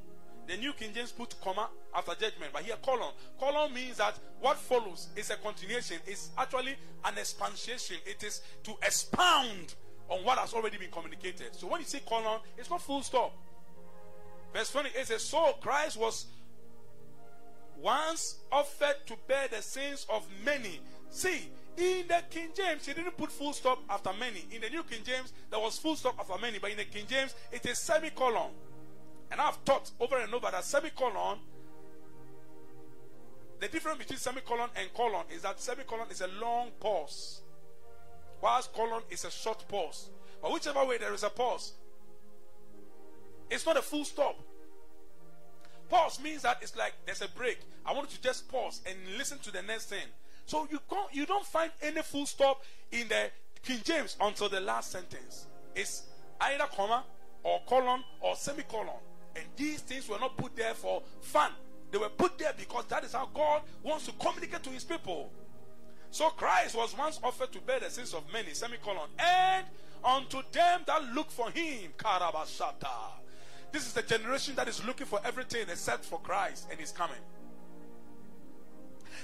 The 0.46 0.56
New 0.56 0.72
King 0.72 0.92
James 0.94 1.12
put 1.12 1.34
comma 1.40 1.68
after 1.94 2.12
judgment, 2.14 2.52
but 2.52 2.62
here 2.62 2.76
colon. 2.82 3.12
Colon 3.38 3.72
means 3.74 3.98
that 3.98 4.18
what 4.40 4.56
follows 4.56 5.08
is 5.16 5.30
a 5.30 5.36
continuation. 5.36 5.98
It's 6.06 6.30
actually 6.38 6.76
an 7.04 7.18
expansion. 7.18 7.96
It 8.06 8.22
is 8.22 8.40
to 8.64 8.72
expound 8.82 9.74
on 10.08 10.24
what 10.24 10.38
has 10.38 10.52
already 10.52 10.76
been 10.76 10.90
communicated. 10.90 11.54
So 11.54 11.66
when 11.68 11.80
you 11.80 11.86
say 11.86 12.00
colon, 12.06 12.40
it's 12.56 12.70
not 12.70 12.82
full 12.82 13.02
stop. 13.02 13.32
Verse 14.52 14.72
28 14.72 15.06
says, 15.06 15.22
So 15.22 15.54
Christ 15.60 15.96
was 15.96 16.26
once 17.80 18.36
offered 18.52 18.96
to 19.06 19.16
bear 19.26 19.48
the 19.48 19.62
sins 19.62 20.06
of 20.10 20.26
many. 20.44 20.80
See, 21.10 21.48
in 21.76 22.06
the 22.08 22.22
King 22.30 22.50
James, 22.54 22.86
he 22.86 22.92
didn't 22.92 23.16
put 23.16 23.32
full 23.32 23.52
stop 23.52 23.78
after 23.88 24.12
many. 24.12 24.44
In 24.52 24.60
the 24.60 24.68
New 24.68 24.82
King 24.82 25.00
James, 25.04 25.32
there 25.50 25.60
was 25.60 25.78
full 25.78 25.96
stop 25.96 26.18
after 26.18 26.38
many. 26.40 26.58
But 26.58 26.72
in 26.72 26.76
the 26.76 26.84
King 26.84 27.06
James, 27.08 27.34
it 27.52 27.64
is 27.66 27.78
semicolon. 27.78 28.50
And 29.30 29.40
I've 29.40 29.64
taught 29.64 29.90
over 30.00 30.18
and 30.18 30.34
over 30.34 30.50
that 30.50 30.64
semicolon, 30.64 31.38
the 33.60 33.68
difference 33.68 33.98
between 33.98 34.18
semicolon 34.18 34.70
and 34.74 34.92
colon 34.94 35.24
is 35.34 35.42
that 35.42 35.60
semicolon 35.60 36.06
is 36.10 36.22
a 36.22 36.28
long 36.40 36.70
pause, 36.80 37.42
whilst 38.40 38.72
colon 38.72 39.02
is 39.10 39.24
a 39.24 39.30
short 39.30 39.66
pause. 39.68 40.10
But 40.42 40.52
whichever 40.52 40.84
way 40.84 40.98
there 40.98 41.12
is 41.12 41.22
a 41.22 41.28
pause, 41.28 41.74
it's 43.50 43.66
not 43.66 43.76
a 43.76 43.82
full 43.82 44.04
stop. 44.04 44.38
Pause 45.90 46.20
means 46.20 46.42
that 46.42 46.58
it's 46.62 46.76
like 46.76 46.94
there's 47.04 47.20
a 47.20 47.28
break. 47.28 47.58
I 47.84 47.92
want 47.92 48.10
you 48.10 48.16
to 48.16 48.22
just 48.22 48.48
pause 48.48 48.80
and 48.86 48.96
listen 49.18 49.38
to 49.40 49.50
the 49.50 49.60
next 49.62 49.86
thing. 49.86 50.06
So 50.46 50.66
you 50.70 50.78
can't, 50.88 51.12
you 51.12 51.26
don't 51.26 51.44
find 51.44 51.72
any 51.82 52.00
full 52.02 52.26
stop 52.26 52.62
in 52.92 53.08
the 53.08 53.30
King 53.62 53.80
James 53.84 54.16
until 54.20 54.48
the 54.48 54.60
last 54.60 54.92
sentence. 54.92 55.48
It's 55.74 56.04
either 56.40 56.64
comma 56.74 57.04
or 57.42 57.60
colon 57.66 58.04
or 58.20 58.36
semicolon. 58.36 59.00
And 59.34 59.44
these 59.56 59.80
things 59.80 60.08
were 60.08 60.18
not 60.18 60.36
put 60.36 60.54
there 60.56 60.74
for 60.74 61.02
fun. 61.20 61.52
They 61.90 61.98
were 61.98 62.08
put 62.08 62.38
there 62.38 62.52
because 62.56 62.84
that 62.86 63.02
is 63.04 63.12
how 63.12 63.28
God 63.34 63.62
wants 63.82 64.06
to 64.06 64.12
communicate 64.12 64.62
to 64.62 64.70
his 64.70 64.84
people. 64.84 65.30
So 66.12 66.28
Christ 66.30 66.76
was 66.76 66.96
once 66.96 67.18
offered 67.22 67.52
to 67.52 67.60
bear 67.60 67.80
the 67.80 67.90
sins 67.90 68.14
of 68.14 68.24
many, 68.32 68.52
semicolon, 68.54 69.08
and 69.18 69.66
unto 70.04 70.42
them 70.52 70.82
that 70.86 71.02
look 71.14 71.30
for 71.30 71.50
him, 71.50 71.92
karabashata. 71.96 73.19
This 73.72 73.86
is 73.86 73.92
the 73.92 74.02
generation 74.02 74.54
that 74.56 74.68
is 74.68 74.84
looking 74.84 75.06
for 75.06 75.20
everything 75.24 75.62
except 75.70 76.04
for 76.04 76.18
Christ 76.20 76.66
and 76.70 76.78
His 76.78 76.92
coming. 76.92 77.16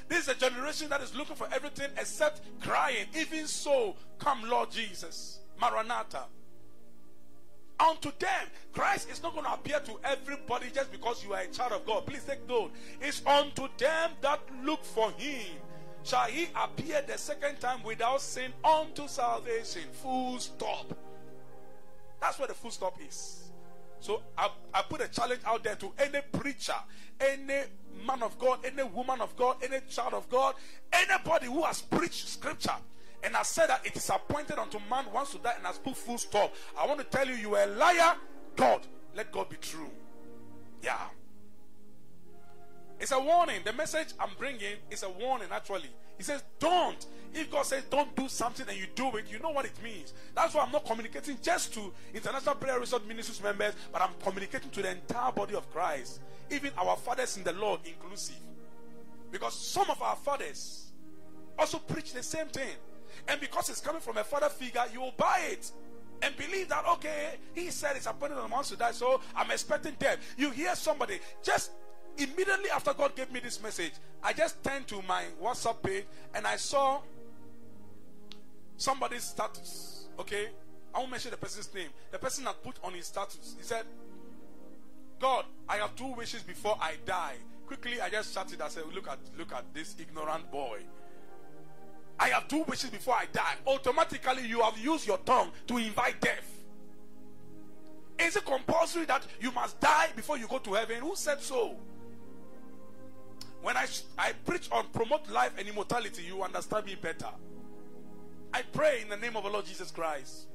This 0.08 0.24
is 0.24 0.28
a 0.28 0.34
generation 0.34 0.88
that 0.90 1.00
is 1.00 1.14
looking 1.14 1.36
for 1.36 1.48
everything 1.52 1.90
except 1.98 2.40
crying. 2.60 3.06
Even 3.16 3.46
so, 3.46 3.96
come, 4.18 4.48
Lord 4.48 4.70
Jesus. 4.70 5.40
Maranatha. 5.60 6.24
Unto 7.78 8.10
them, 8.18 8.48
Christ 8.72 9.10
is 9.10 9.22
not 9.22 9.34
going 9.34 9.44
to 9.44 9.52
appear 9.52 9.80
to 9.80 9.98
everybody 10.04 10.68
just 10.72 10.90
because 10.90 11.22
you 11.24 11.34
are 11.34 11.40
a 11.40 11.46
child 11.48 11.72
of 11.72 11.84
God. 11.84 12.06
Please 12.06 12.24
take 12.24 12.46
note. 12.48 12.70
It's 13.00 13.24
unto 13.26 13.68
them 13.76 14.12
that 14.22 14.40
look 14.64 14.82
for 14.84 15.10
Him. 15.12 15.56
Shall 16.02 16.26
He 16.26 16.48
appear 16.54 17.02
the 17.06 17.18
second 17.18 17.60
time 17.60 17.82
without 17.82 18.20
sin 18.20 18.52
unto 18.64 19.08
salvation? 19.08 19.82
Full 20.02 20.38
stop. 20.38 20.96
That's 22.20 22.38
where 22.38 22.48
the 22.48 22.54
full 22.54 22.70
stop 22.70 22.96
is. 23.06 23.45
So 24.00 24.22
I, 24.36 24.50
I 24.72 24.82
put 24.82 25.00
a 25.00 25.08
challenge 25.08 25.40
out 25.44 25.64
there 25.64 25.76
to 25.76 25.92
any 25.98 26.20
preacher, 26.32 26.74
any 27.20 27.64
man 28.06 28.22
of 28.22 28.38
God, 28.38 28.60
any 28.64 28.82
woman 28.82 29.20
of 29.20 29.34
God, 29.36 29.56
any 29.62 29.80
child 29.88 30.14
of 30.14 30.28
God, 30.28 30.54
anybody 30.92 31.46
who 31.46 31.62
has 31.62 31.82
preached 31.82 32.28
scripture 32.28 32.76
and 33.22 33.34
has 33.34 33.48
said 33.48 33.68
that 33.68 33.84
it 33.84 33.96
is 33.96 34.08
appointed 34.10 34.58
unto 34.58 34.78
man 34.90 35.06
once 35.12 35.32
to 35.32 35.38
die 35.38 35.54
and 35.56 35.66
has 35.66 35.78
put 35.78 35.96
full 35.96 36.18
stop. 36.18 36.54
I 36.78 36.86
want 36.86 37.00
to 37.00 37.04
tell 37.04 37.26
you, 37.26 37.34
you 37.34 37.54
are 37.56 37.64
a 37.64 37.66
liar. 37.66 38.16
God, 38.54 38.86
let 39.14 39.32
God 39.32 39.48
be 39.48 39.56
true. 39.56 39.90
Yeah. 40.82 40.98
It's 43.00 43.12
a 43.12 43.20
warning. 43.20 43.60
The 43.64 43.72
message 43.72 44.08
I'm 44.20 44.30
bringing 44.38 44.76
is 44.90 45.02
a 45.02 45.10
warning, 45.10 45.48
actually. 45.50 45.90
He 46.16 46.22
says, 46.22 46.42
Don't. 46.58 47.06
If 47.36 47.50
God 47.50 47.66
says 47.66 47.84
don't 47.90 48.16
do 48.16 48.28
something 48.28 48.66
and 48.66 48.78
you 48.78 48.86
do 48.94 49.14
it, 49.16 49.26
you 49.30 49.38
know 49.40 49.50
what 49.50 49.66
it 49.66 49.74
means. 49.84 50.14
That's 50.34 50.54
why 50.54 50.62
I'm 50.62 50.72
not 50.72 50.86
communicating 50.86 51.36
just 51.42 51.74
to 51.74 51.92
International 52.14 52.54
Prayer 52.54 52.80
Resort 52.80 53.06
Ministries 53.06 53.42
members, 53.42 53.74
but 53.92 54.00
I'm 54.00 54.12
communicating 54.22 54.70
to 54.70 54.80
the 54.80 54.92
entire 54.92 55.32
body 55.32 55.54
of 55.54 55.70
Christ, 55.70 56.20
even 56.50 56.70
our 56.78 56.96
fathers 56.96 57.36
in 57.36 57.44
the 57.44 57.52
Lord 57.52 57.80
inclusive. 57.84 58.36
Because 59.30 59.54
some 59.54 59.90
of 59.90 60.00
our 60.00 60.16
fathers 60.16 60.92
also 61.58 61.76
preach 61.78 62.14
the 62.14 62.22
same 62.22 62.46
thing. 62.46 62.74
And 63.28 63.38
because 63.38 63.68
it's 63.68 63.82
coming 63.82 64.00
from 64.00 64.16
a 64.16 64.24
father 64.24 64.48
figure, 64.48 64.84
you 64.92 65.02
will 65.02 65.14
buy 65.18 65.40
it 65.50 65.70
and 66.22 66.34
believe 66.38 66.70
that 66.70 66.86
okay, 66.86 67.34
he 67.54 67.70
said 67.70 67.96
it's 67.96 68.06
appointed 68.06 68.38
on 68.38 68.46
a 68.46 68.48
man 68.48 68.62
to 68.64 68.76
die, 68.76 68.92
so 68.92 69.20
I'm 69.34 69.50
expecting 69.50 69.94
death. 69.98 70.18
You 70.38 70.50
hear 70.50 70.74
somebody 70.74 71.18
just 71.42 71.72
immediately 72.18 72.70
after 72.70 72.92
God 72.92 73.14
gave 73.14 73.30
me 73.32 73.40
this 73.40 73.62
message, 73.62 73.92
I 74.22 74.32
just 74.32 74.62
turned 74.62 74.86
to 74.88 75.02
my 75.02 75.24
WhatsApp 75.42 75.82
page 75.82 76.04
and 76.34 76.46
I 76.46 76.56
saw 76.56 77.00
somebody's 78.76 79.24
status. 79.24 80.08
Okay? 80.18 80.48
I 80.94 80.98
won't 80.98 81.10
mention 81.10 81.30
the 81.30 81.36
person's 81.36 81.72
name. 81.74 81.88
The 82.10 82.18
person 82.18 82.44
had 82.44 82.62
put 82.62 82.76
on 82.82 82.94
his 82.94 83.06
status. 83.06 83.54
He 83.58 83.62
said, 83.62 83.84
God, 85.18 85.44
I 85.68 85.76
have 85.76 85.94
two 85.96 86.12
wishes 86.14 86.42
before 86.42 86.76
I 86.80 86.94
die. 87.04 87.36
Quickly, 87.66 88.00
I 88.00 88.08
just 88.08 88.32
shouted. 88.32 88.60
I 88.60 88.68
said, 88.68 88.84
Look 88.94 89.08
at 89.08 89.18
look 89.36 89.52
at 89.52 89.64
this 89.74 89.96
ignorant 89.98 90.50
boy. 90.50 90.80
I 92.18 92.28
have 92.28 92.48
two 92.48 92.62
wishes 92.62 92.90
before 92.90 93.14
I 93.14 93.26
die. 93.32 93.56
Automatically, 93.66 94.46
you 94.46 94.62
have 94.62 94.78
used 94.78 95.06
your 95.06 95.18
tongue 95.18 95.50
to 95.66 95.76
invite 95.76 96.20
death. 96.20 96.50
Is 98.18 98.36
it 98.36 98.44
compulsory 98.46 99.04
that 99.06 99.26
you 99.40 99.50
must 99.52 99.78
die 99.80 100.08
before 100.16 100.38
you 100.38 100.46
go 100.46 100.58
to 100.58 100.72
heaven? 100.74 101.00
Who 101.00 101.14
said 101.16 101.42
so? 101.42 101.76
When 103.66 103.76
I, 103.76 103.86
I 104.16 104.30
preach 104.44 104.70
on 104.70 104.86
promote 104.92 105.28
life 105.28 105.50
and 105.58 105.68
immortality, 105.68 106.22
you 106.22 106.40
understand 106.40 106.86
me 106.86 106.94
better. 106.94 107.30
I 108.54 108.62
pray 108.62 109.00
in 109.02 109.08
the 109.08 109.16
name 109.16 109.36
of 109.36 109.42
the 109.42 109.50
Lord 109.50 109.66
Jesus 109.66 109.90
Christ 109.90 110.46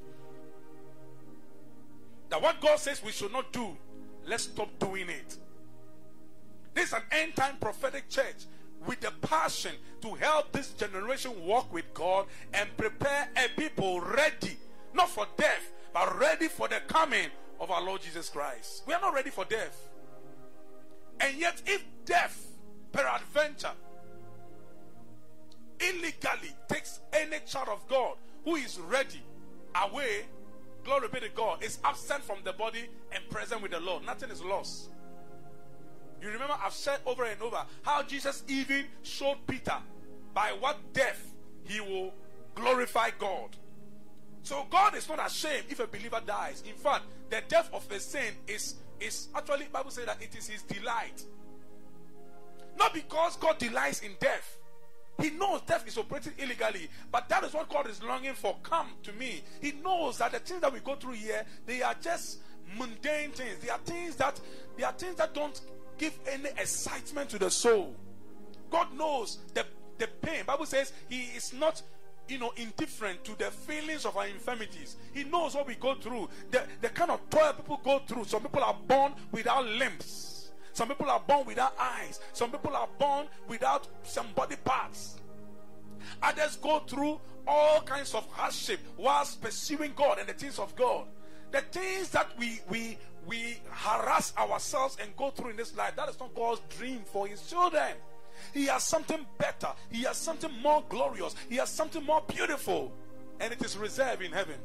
that 2.30 2.42
what 2.42 2.62
God 2.62 2.80
says 2.80 3.04
we 3.04 3.12
should 3.12 3.34
not 3.34 3.52
do, 3.52 3.76
let's 4.26 4.44
stop 4.44 4.70
doing 4.80 5.10
it. 5.10 5.38
This 6.74 6.88
is 6.88 6.94
an 6.94 7.02
end 7.12 7.36
time 7.36 7.58
prophetic 7.60 8.08
church 8.08 8.46
with 8.88 9.02
the 9.02 9.12
passion 9.22 9.74
to 10.04 10.14
help 10.14 10.54
this 10.54 10.70
generation 10.70 11.34
walk 11.44 11.74
with 11.74 11.94
God 11.94 12.28
and 12.54 12.70
prepare 12.78 13.28
a 13.36 13.60
people 13.60 14.00
ready, 14.00 14.56
not 14.94 15.10
for 15.10 15.28
death, 15.36 15.74
but 15.94 16.18
ready 16.18 16.48
for 16.48 16.70
the 16.70 16.80
coming 16.88 17.28
of 17.60 17.72
our 17.72 17.84
Lord 17.84 18.04
Jesus 18.04 18.30
Christ. 18.30 18.84
We 18.88 18.94
are 18.94 19.02
not 19.02 19.14
ready 19.14 19.32
for 19.32 19.44
death. 19.44 19.90
And 21.20 21.38
yet, 21.38 21.62
if 21.66 21.84
death, 22.06 22.51
peradventure, 22.92 23.72
illegally 25.80 26.56
takes 26.68 27.00
any 27.14 27.38
child 27.46 27.70
of 27.70 27.88
God 27.88 28.16
who 28.44 28.56
is 28.56 28.80
ready 28.80 29.22
away, 29.76 30.26
glory 30.84 31.08
be 31.12 31.20
to 31.22 31.30
God, 31.30 31.64
is 31.64 31.80
absent 31.84 32.24
from 32.24 32.40
the 32.44 32.54
body 32.54 32.86
and 33.12 33.28
present 33.30 33.62
with 33.62 33.72
the 33.72 33.80
Lord. 33.80 34.06
Nothing 34.06 34.30
is 34.30 34.42
lost. 34.42 34.90
You 36.22 36.30
remember, 36.30 36.56
I've 36.64 36.74
said 36.74 37.00
over 37.06 37.24
and 37.24 37.42
over 37.42 37.66
how 37.82 38.04
Jesus 38.04 38.44
even 38.48 38.86
showed 39.02 39.38
Peter 39.48 39.78
by 40.34 40.56
what 40.60 40.78
death 40.94 41.34
he 41.64 41.82
will 41.82 42.14
glorify 42.54 43.10
God. 43.18 43.56
So 44.44 44.66
God 44.70 44.96
is 44.96 45.08
not 45.08 45.26
ashamed 45.26 45.66
if 45.70 45.80
a 45.80 45.88
believer 45.88 46.22
dies. 46.26 46.64
In 46.68 46.76
fact, 46.76 47.06
the 47.30 47.42
death 47.48 47.70
of 47.74 47.90
a 47.92 48.00
saint 48.00 48.36
is 48.48 48.76
is 49.00 49.30
actually 49.36 49.66
Bible 49.72 49.90
says 49.90 50.06
that 50.06 50.22
it 50.22 50.36
is 50.36 50.48
his 50.48 50.62
delight. 50.64 51.26
Not 52.82 52.96
because 52.96 53.36
God 53.36 53.60
delights 53.60 54.02
in 54.02 54.14
death. 54.20 54.58
He 55.22 55.30
knows 55.30 55.62
death 55.68 55.88
is 55.88 56.00
operating 56.00 56.34
illegally, 56.40 56.90
but 57.12 57.30
that 57.30 57.44
is 57.44 57.54
what 57.54 57.70
God 57.70 57.88
is 57.88 58.02
longing 58.02 58.34
for. 58.34 58.56
Come 58.64 58.88
to 59.04 59.14
me. 59.14 59.44
He 59.62 59.74
knows 59.74 60.18
that 60.18 60.32
the 60.32 60.40
things 60.40 60.62
that 60.62 60.74
we 60.74 60.80
go 60.80 60.96
through 60.96 61.14
here, 61.14 61.46
they 61.68 61.84
are 61.84 61.94
just 62.02 62.40
mundane 62.76 63.30
things. 63.30 63.60
They 63.62 63.70
are 63.70 63.78
things 63.86 64.16
that 64.16 64.40
they 64.76 64.84
are 64.84 64.94
things 64.94 65.14
that 65.18 65.36
don't 65.36 65.62
give 66.00 66.18
any 66.28 66.50
excitement 66.58 67.30
to 67.30 67.38
the 67.38 67.52
soul. 67.52 67.94
God 68.72 68.98
knows 68.98 69.38
the, 69.54 69.64
the 70.00 70.08
pain. 70.24 70.44
Bible 70.48 70.66
says 70.66 70.92
he 71.08 71.26
is 71.36 71.54
not 71.54 71.84
you 72.28 72.40
know, 72.40 72.52
indifferent 72.56 73.24
to 73.26 73.38
the 73.38 73.52
feelings 73.52 74.06
of 74.06 74.18
our 74.18 74.26
infirmities. 74.26 74.96
He 75.14 75.24
knows 75.26 75.54
what 75.54 75.68
we 75.68 75.76
go 75.76 75.94
through, 75.96 76.30
the, 76.50 76.64
the 76.82 76.90
kind 76.90 77.12
of 77.12 77.30
toil 77.30 77.54
people 77.54 77.80
go 77.84 78.00
through. 78.08 78.24
Some 78.24 78.42
people 78.42 78.64
are 78.64 78.78
born 78.88 79.14
without 79.32 79.66
limbs, 79.66 80.31
some 80.74 80.90
people 80.90 81.10
are 81.10 81.20
born 81.20 81.46
without 81.46 81.76
eyes, 81.80 82.20
some 82.34 82.52
people 82.52 82.76
are 82.76 82.90
born 82.98 83.28
without 83.48 83.88
some 84.04 84.28
body 84.36 84.56
parts. 84.64 85.18
Others 86.24 86.58
go 86.58 86.80
through 86.80 87.20
all 87.48 87.82
kinds 87.82 88.14
of 88.14 88.26
hardship 88.32 88.80
whilst 88.98 89.42
pursuing 89.42 89.94
God 89.96 90.20
and 90.20 90.28
the 90.28 90.34
things 90.34 90.60
of 90.60 90.76
God. 90.76 91.06
The 91.52 91.62
things 91.62 92.10
that 92.10 92.28
we 92.38 92.62
we 92.70 92.98
we 93.28 93.58
harass 93.70 94.34
ourselves 94.38 94.98
and 95.02 95.16
go 95.18 95.30
through 95.30 95.52
in 95.52 95.58
this 95.58 95.76
life, 95.76 95.96
that 95.96 96.10
is 96.10 96.20
not 96.20 96.34
God's 96.34 96.62
dream 96.76 97.02
for 97.06 97.28
his 97.28 97.46
children. 97.48 97.94
He 98.54 98.66
has 98.66 98.84
something 98.84 99.26
better. 99.38 99.68
He 99.92 100.04
has 100.04 100.18
something 100.18 100.52
more 100.62 100.84
glorious. 100.90 101.36
He 101.50 101.58
has 101.58 101.70
something 101.70 102.04
more 102.04 102.24
beautiful. 102.28 102.92
And 103.40 103.54
it 103.54 103.64
is 103.64 103.78
reserved 103.78 104.22
in 104.22 104.32
heaven. 104.32 104.56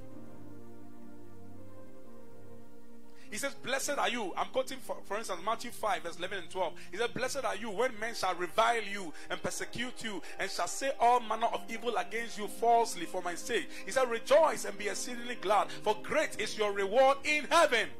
He 3.36 3.40
says, 3.40 3.52
Blessed 3.52 3.98
are 3.98 4.08
you. 4.08 4.32
I'm 4.34 4.46
quoting, 4.46 4.78
for, 4.78 4.96
for 5.04 5.18
instance, 5.18 5.42
Matthew 5.44 5.70
5, 5.70 6.04
verse 6.04 6.16
11 6.16 6.38
and 6.38 6.48
12. 6.48 6.72
He 6.90 6.96
said, 6.96 7.12
Blessed 7.12 7.44
are 7.44 7.54
you 7.54 7.68
when 7.68 7.90
men 8.00 8.14
shall 8.14 8.34
revile 8.34 8.82
you 8.82 9.12
and 9.28 9.42
persecute 9.42 10.02
you 10.02 10.22
and 10.38 10.50
shall 10.50 10.66
say 10.66 10.92
all 10.98 11.20
manner 11.20 11.48
of 11.52 11.60
evil 11.68 11.94
against 11.98 12.38
you 12.38 12.48
falsely 12.48 13.04
for 13.04 13.20
my 13.20 13.34
sake. 13.34 13.68
He 13.84 13.92
said, 13.92 14.08
Rejoice 14.08 14.64
and 14.64 14.78
be 14.78 14.88
exceedingly 14.88 15.34
glad, 15.34 15.70
for 15.70 15.98
great 16.02 16.40
is 16.40 16.56
your 16.56 16.72
reward 16.72 17.18
in 17.24 17.44
heaven. 17.50 17.90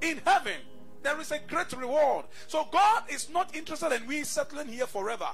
In 0.00 0.20
heaven 0.26 0.56
there 1.04 1.20
is 1.20 1.30
a 1.30 1.38
great 1.46 1.72
reward. 1.72 2.24
So 2.48 2.66
God 2.72 3.04
is 3.08 3.30
not 3.30 3.54
interested 3.54 3.92
in 3.92 4.04
we 4.08 4.24
settling 4.24 4.66
here 4.66 4.88
forever. 4.88 5.28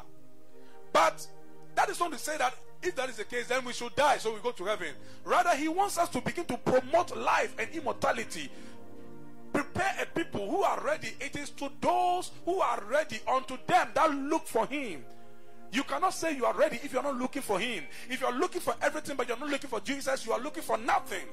But 0.92 1.26
that 1.74 1.88
is 1.88 1.98
not 1.98 2.12
to 2.12 2.18
say 2.18 2.36
that 2.36 2.54
if 2.82 2.94
that 2.96 3.08
is 3.08 3.16
the 3.16 3.24
case, 3.24 3.46
then 3.48 3.64
we 3.64 3.72
should 3.72 3.94
die 3.96 4.18
so 4.18 4.34
we 4.34 4.40
go 4.40 4.52
to 4.52 4.64
heaven. 4.64 4.88
Rather, 5.24 5.56
He 5.56 5.68
wants 5.68 5.96
us 5.96 6.10
to 6.10 6.20
begin 6.20 6.44
to 6.44 6.58
promote 6.58 7.16
life 7.16 7.54
and 7.58 7.70
immortality. 7.70 8.50
Prepare 9.56 10.02
a 10.02 10.06
people 10.06 10.50
who 10.50 10.62
are 10.62 10.78
ready. 10.84 11.14
It 11.18 11.34
is 11.34 11.48
to 11.52 11.70
those 11.80 12.30
who 12.44 12.60
are 12.60 12.82
ready, 12.90 13.20
unto 13.26 13.56
them 13.66 13.88
that 13.94 14.10
look 14.14 14.46
for 14.46 14.66
Him. 14.66 15.02
You 15.72 15.82
cannot 15.82 16.12
say 16.12 16.36
you 16.36 16.44
are 16.44 16.52
ready 16.52 16.78
if 16.82 16.92
you're 16.92 17.02
not 17.02 17.16
looking 17.16 17.40
for 17.40 17.58
Him. 17.58 17.84
If 18.10 18.20
you're 18.20 18.38
looking 18.38 18.60
for 18.60 18.74
everything 18.82 19.16
but 19.16 19.28
you're 19.28 19.38
not 19.38 19.48
looking 19.48 19.70
for 19.70 19.80
Jesus, 19.80 20.26
you 20.26 20.32
are 20.32 20.40
looking 20.40 20.62
for 20.62 20.76
nothing. 20.76 21.24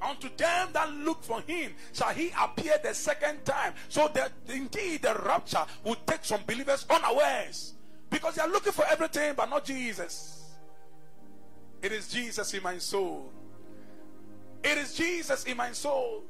Unto 0.00 0.28
them 0.36 0.68
that 0.72 0.92
look 0.94 1.24
for 1.24 1.40
him 1.42 1.74
shall 1.92 2.14
he 2.14 2.32
appear 2.40 2.78
the 2.82 2.94
second 2.94 3.44
time. 3.44 3.74
So 3.88 4.08
that 4.14 4.32
indeed 4.48 5.02
the 5.02 5.14
rapture 5.26 5.66
will 5.84 5.96
take 6.06 6.24
some 6.24 6.40
believers 6.46 6.86
unawares. 6.88 7.74
Because 8.08 8.36
they 8.36 8.42
are 8.42 8.48
looking 8.48 8.72
for 8.72 8.84
everything 8.88 9.34
but 9.36 9.50
not 9.50 9.64
Jesus. 9.64 10.54
It 11.82 11.90
is 11.90 12.08
Jesus 12.08 12.54
in 12.54 12.62
my 12.62 12.78
soul. 12.78 13.30
It 14.62 14.78
is 14.78 14.94
Jesus 14.94 15.44
in 15.44 15.56
my 15.56 15.72
soul. 15.72 16.22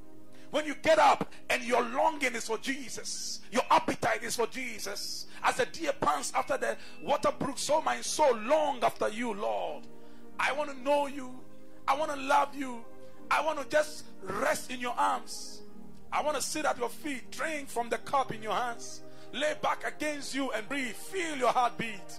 When 0.51 0.67
you 0.67 0.75
get 0.83 0.99
up 0.99 1.33
and 1.49 1.63
your 1.63 1.83
longing 1.83 2.35
is 2.35 2.47
for 2.47 2.59
Jesus, 2.59 3.41
your 3.53 3.63
appetite 3.71 4.23
is 4.23 4.37
for 4.37 4.47
Jesus. 4.47 5.27
As 5.43 5.57
the 5.57 5.67
deer 5.67 5.93
pants 6.01 6.33
after 6.35 6.57
the 6.57 6.77
water 7.03 7.31
brook, 7.39 7.59
so 7.59 7.81
my 7.81 8.01
soul 8.01 8.37
long 8.37 8.83
after 8.83 9.09
you, 9.09 9.33
Lord. 9.35 9.85
I 10.39 10.53
want 10.53 10.71
to 10.71 10.83
know 10.83 11.07
you. 11.07 11.39
I 11.87 11.97
want 11.97 12.11
to 12.13 12.17
love 12.17 12.55
you. 12.55 12.85
I 13.31 13.45
want 13.45 13.61
to 13.61 13.69
just 13.69 14.05
rest 14.23 14.71
in 14.71 14.81
your 14.81 14.95
arms. 14.99 15.63
I 16.13 16.23
want 16.23 16.37
to 16.37 16.43
sit 16.43 16.65
at 16.65 16.79
your 16.79 16.89
feet, 16.89 17.31
drink 17.31 17.69
from 17.69 17.89
the 17.89 17.99
cup 17.99 18.35
in 18.35 18.43
your 18.43 18.55
hands, 18.55 19.03
lay 19.33 19.55
back 19.63 19.87
against 19.87 20.35
you 20.35 20.51
and 20.51 20.69
breathe. 20.69 20.95
Feel 20.95 21.37
your 21.37 21.53
heartbeat. 21.53 22.19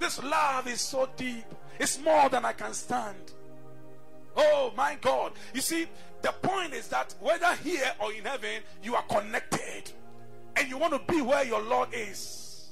This 0.00 0.20
love 0.22 0.66
is 0.66 0.80
so 0.80 1.08
deep, 1.16 1.44
it's 1.78 2.00
more 2.00 2.28
than 2.28 2.44
I 2.44 2.52
can 2.52 2.74
stand. 2.74 3.32
Oh 4.36 4.72
my 4.76 4.96
God. 5.00 5.32
You 5.52 5.60
see, 5.60 5.86
the 6.22 6.32
point 6.32 6.72
is 6.74 6.88
that 6.88 7.14
whether 7.20 7.54
here 7.56 7.92
or 8.00 8.12
in 8.12 8.24
heaven, 8.24 8.62
you 8.82 8.94
are 8.94 9.02
connected 9.02 9.90
and 10.56 10.68
you 10.68 10.78
want 10.78 10.92
to 10.92 11.12
be 11.12 11.20
where 11.20 11.44
your 11.44 11.62
Lord 11.62 11.88
is. 11.92 12.70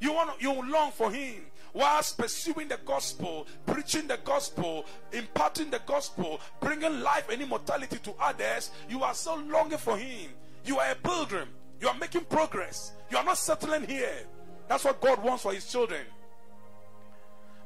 You 0.00 0.12
want 0.12 0.38
to, 0.38 0.42
you 0.42 0.52
long 0.70 0.90
for 0.92 1.10
Him 1.10 1.44
whilst 1.74 2.18
pursuing 2.18 2.68
the 2.68 2.78
gospel, 2.84 3.46
preaching 3.66 4.06
the 4.06 4.18
gospel, 4.24 4.84
imparting 5.12 5.70
the 5.70 5.80
gospel, 5.86 6.40
bringing 6.60 7.00
life 7.00 7.28
and 7.30 7.40
immortality 7.40 7.98
to 7.98 8.14
others, 8.20 8.70
you 8.88 9.02
are 9.02 9.14
so 9.14 9.34
longing 9.34 9.78
for 9.78 9.96
Him. 9.96 10.30
You 10.64 10.78
are 10.78 10.90
a 10.90 10.94
pilgrim. 10.94 11.48
You 11.80 11.88
are 11.88 11.98
making 11.98 12.24
progress. 12.26 12.92
You 13.10 13.16
are 13.16 13.24
not 13.24 13.38
settling 13.38 13.84
here. 13.84 14.26
That's 14.68 14.84
what 14.84 15.00
God 15.00 15.22
wants 15.22 15.42
for 15.42 15.52
His 15.52 15.70
children. 15.70 16.02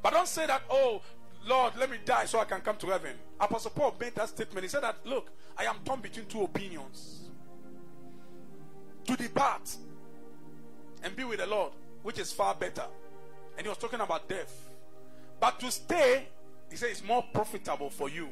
But 0.01 0.13
don't 0.13 0.27
say 0.27 0.45
that, 0.47 0.63
oh, 0.69 1.01
Lord, 1.47 1.73
let 1.77 1.89
me 1.89 1.97
die 2.03 2.25
so 2.25 2.39
I 2.39 2.45
can 2.45 2.59
come 2.59 2.75
to 2.77 2.87
heaven. 2.87 3.15
Apostle 3.39 3.71
Paul 3.71 3.95
made 3.99 4.13
that 4.15 4.29
statement. 4.29 4.63
He 4.63 4.69
said 4.69 4.83
that, 4.83 4.97
look, 5.05 5.31
I 5.57 5.63
am 5.63 5.77
torn 5.85 6.01
between 6.01 6.25
two 6.25 6.43
opinions. 6.43 7.29
To 9.05 9.15
depart 9.15 9.75
and 11.03 11.15
be 11.15 11.23
with 11.23 11.39
the 11.39 11.47
Lord, 11.47 11.71
which 12.03 12.19
is 12.19 12.33
far 12.33 12.53
better. 12.53 12.83
And 13.57 13.65
he 13.65 13.69
was 13.69 13.77
talking 13.77 14.01
about 14.01 14.27
death. 14.27 14.69
But 15.39 15.59
to 15.61 15.71
stay, 15.71 16.27
he 16.69 16.75
said, 16.75 16.89
it's 16.89 17.03
more 17.03 17.23
profitable 17.33 17.89
for 17.89 18.09
you. 18.09 18.27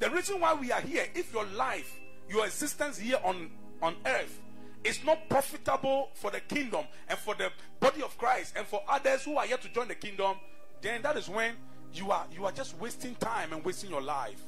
The 0.00 0.10
reason 0.10 0.40
why 0.40 0.54
we 0.54 0.72
are 0.72 0.80
here, 0.80 1.06
if 1.14 1.32
your 1.32 1.44
life, 1.56 2.00
your 2.28 2.44
existence 2.44 2.98
here 2.98 3.18
on, 3.22 3.50
on 3.80 3.94
earth 4.04 4.40
is 4.82 5.04
not 5.04 5.28
profitable 5.28 6.10
for 6.14 6.32
the 6.32 6.40
kingdom 6.40 6.84
and 7.08 7.16
for 7.18 7.36
the 7.36 7.52
body 7.78 8.02
of 8.02 8.18
Christ 8.18 8.54
and 8.56 8.66
for 8.66 8.82
others 8.88 9.22
who 9.22 9.36
are 9.36 9.46
yet 9.46 9.62
to 9.62 9.68
join 9.68 9.86
the 9.86 9.94
kingdom, 9.94 10.36
then 10.82 11.00
that 11.02 11.16
is 11.16 11.28
when 11.28 11.54
you 11.94 12.10
are 12.10 12.26
you 12.34 12.44
are 12.44 12.52
just 12.52 12.78
wasting 12.78 13.14
time 13.16 13.52
and 13.52 13.64
wasting 13.64 13.90
your 13.90 14.02
life. 14.02 14.40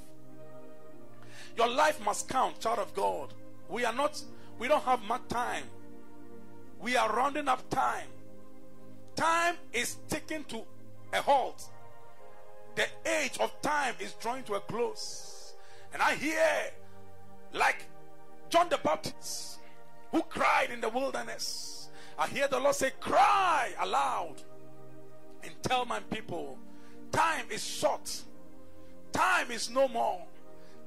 Your 1.57 1.69
life 1.69 2.05
must 2.05 2.29
count, 2.29 2.61
child 2.61 2.79
of 2.79 2.95
God. 2.95 3.33
We 3.69 3.85
are 3.85 3.93
not, 3.93 4.23
we 4.59 4.69
don't 4.69 4.83
have 4.85 5.03
much 5.03 5.23
time. 5.29 5.65
We 6.81 6.97
are 6.97 7.11
rounding 7.15 7.49
up 7.49 7.69
time. 7.71 8.09
Time 9.15 9.57
is 9.73 9.97
taken 10.09 10.45
to 10.45 10.63
a 11.15 11.23
halt. 11.23 11.71
The 12.75 12.87
age 13.07 13.39
of 13.41 13.51
time 13.63 13.95
is 14.01 14.13
drawing 14.15 14.45
to 14.45 14.55
a 14.55 14.61
close. 14.61 15.55
And 15.95 16.03
I 16.03 16.15
hear, 16.15 16.71
like 17.55 17.87
John 18.51 18.69
the 18.69 18.79
Baptist, 18.79 19.59
who 20.13 20.23
cried 20.23 20.69
in 20.71 20.83
the 20.83 20.91
wilderness, 20.91 21.89
I 22.19 22.29
hear 22.29 22.49
the 22.49 22.61
Lord 22.61 22.75
say, 22.75 22.91
Cry 23.01 23.71
aloud 23.81 24.35
and 25.43 25.53
tell 25.63 25.87
my 25.87 26.01
people, 26.01 26.59
time 27.17 27.47
is 27.51 27.65
short, 27.65 28.23
time 29.13 29.51
is 29.51 29.71
no 29.71 29.89
more, 29.89 30.23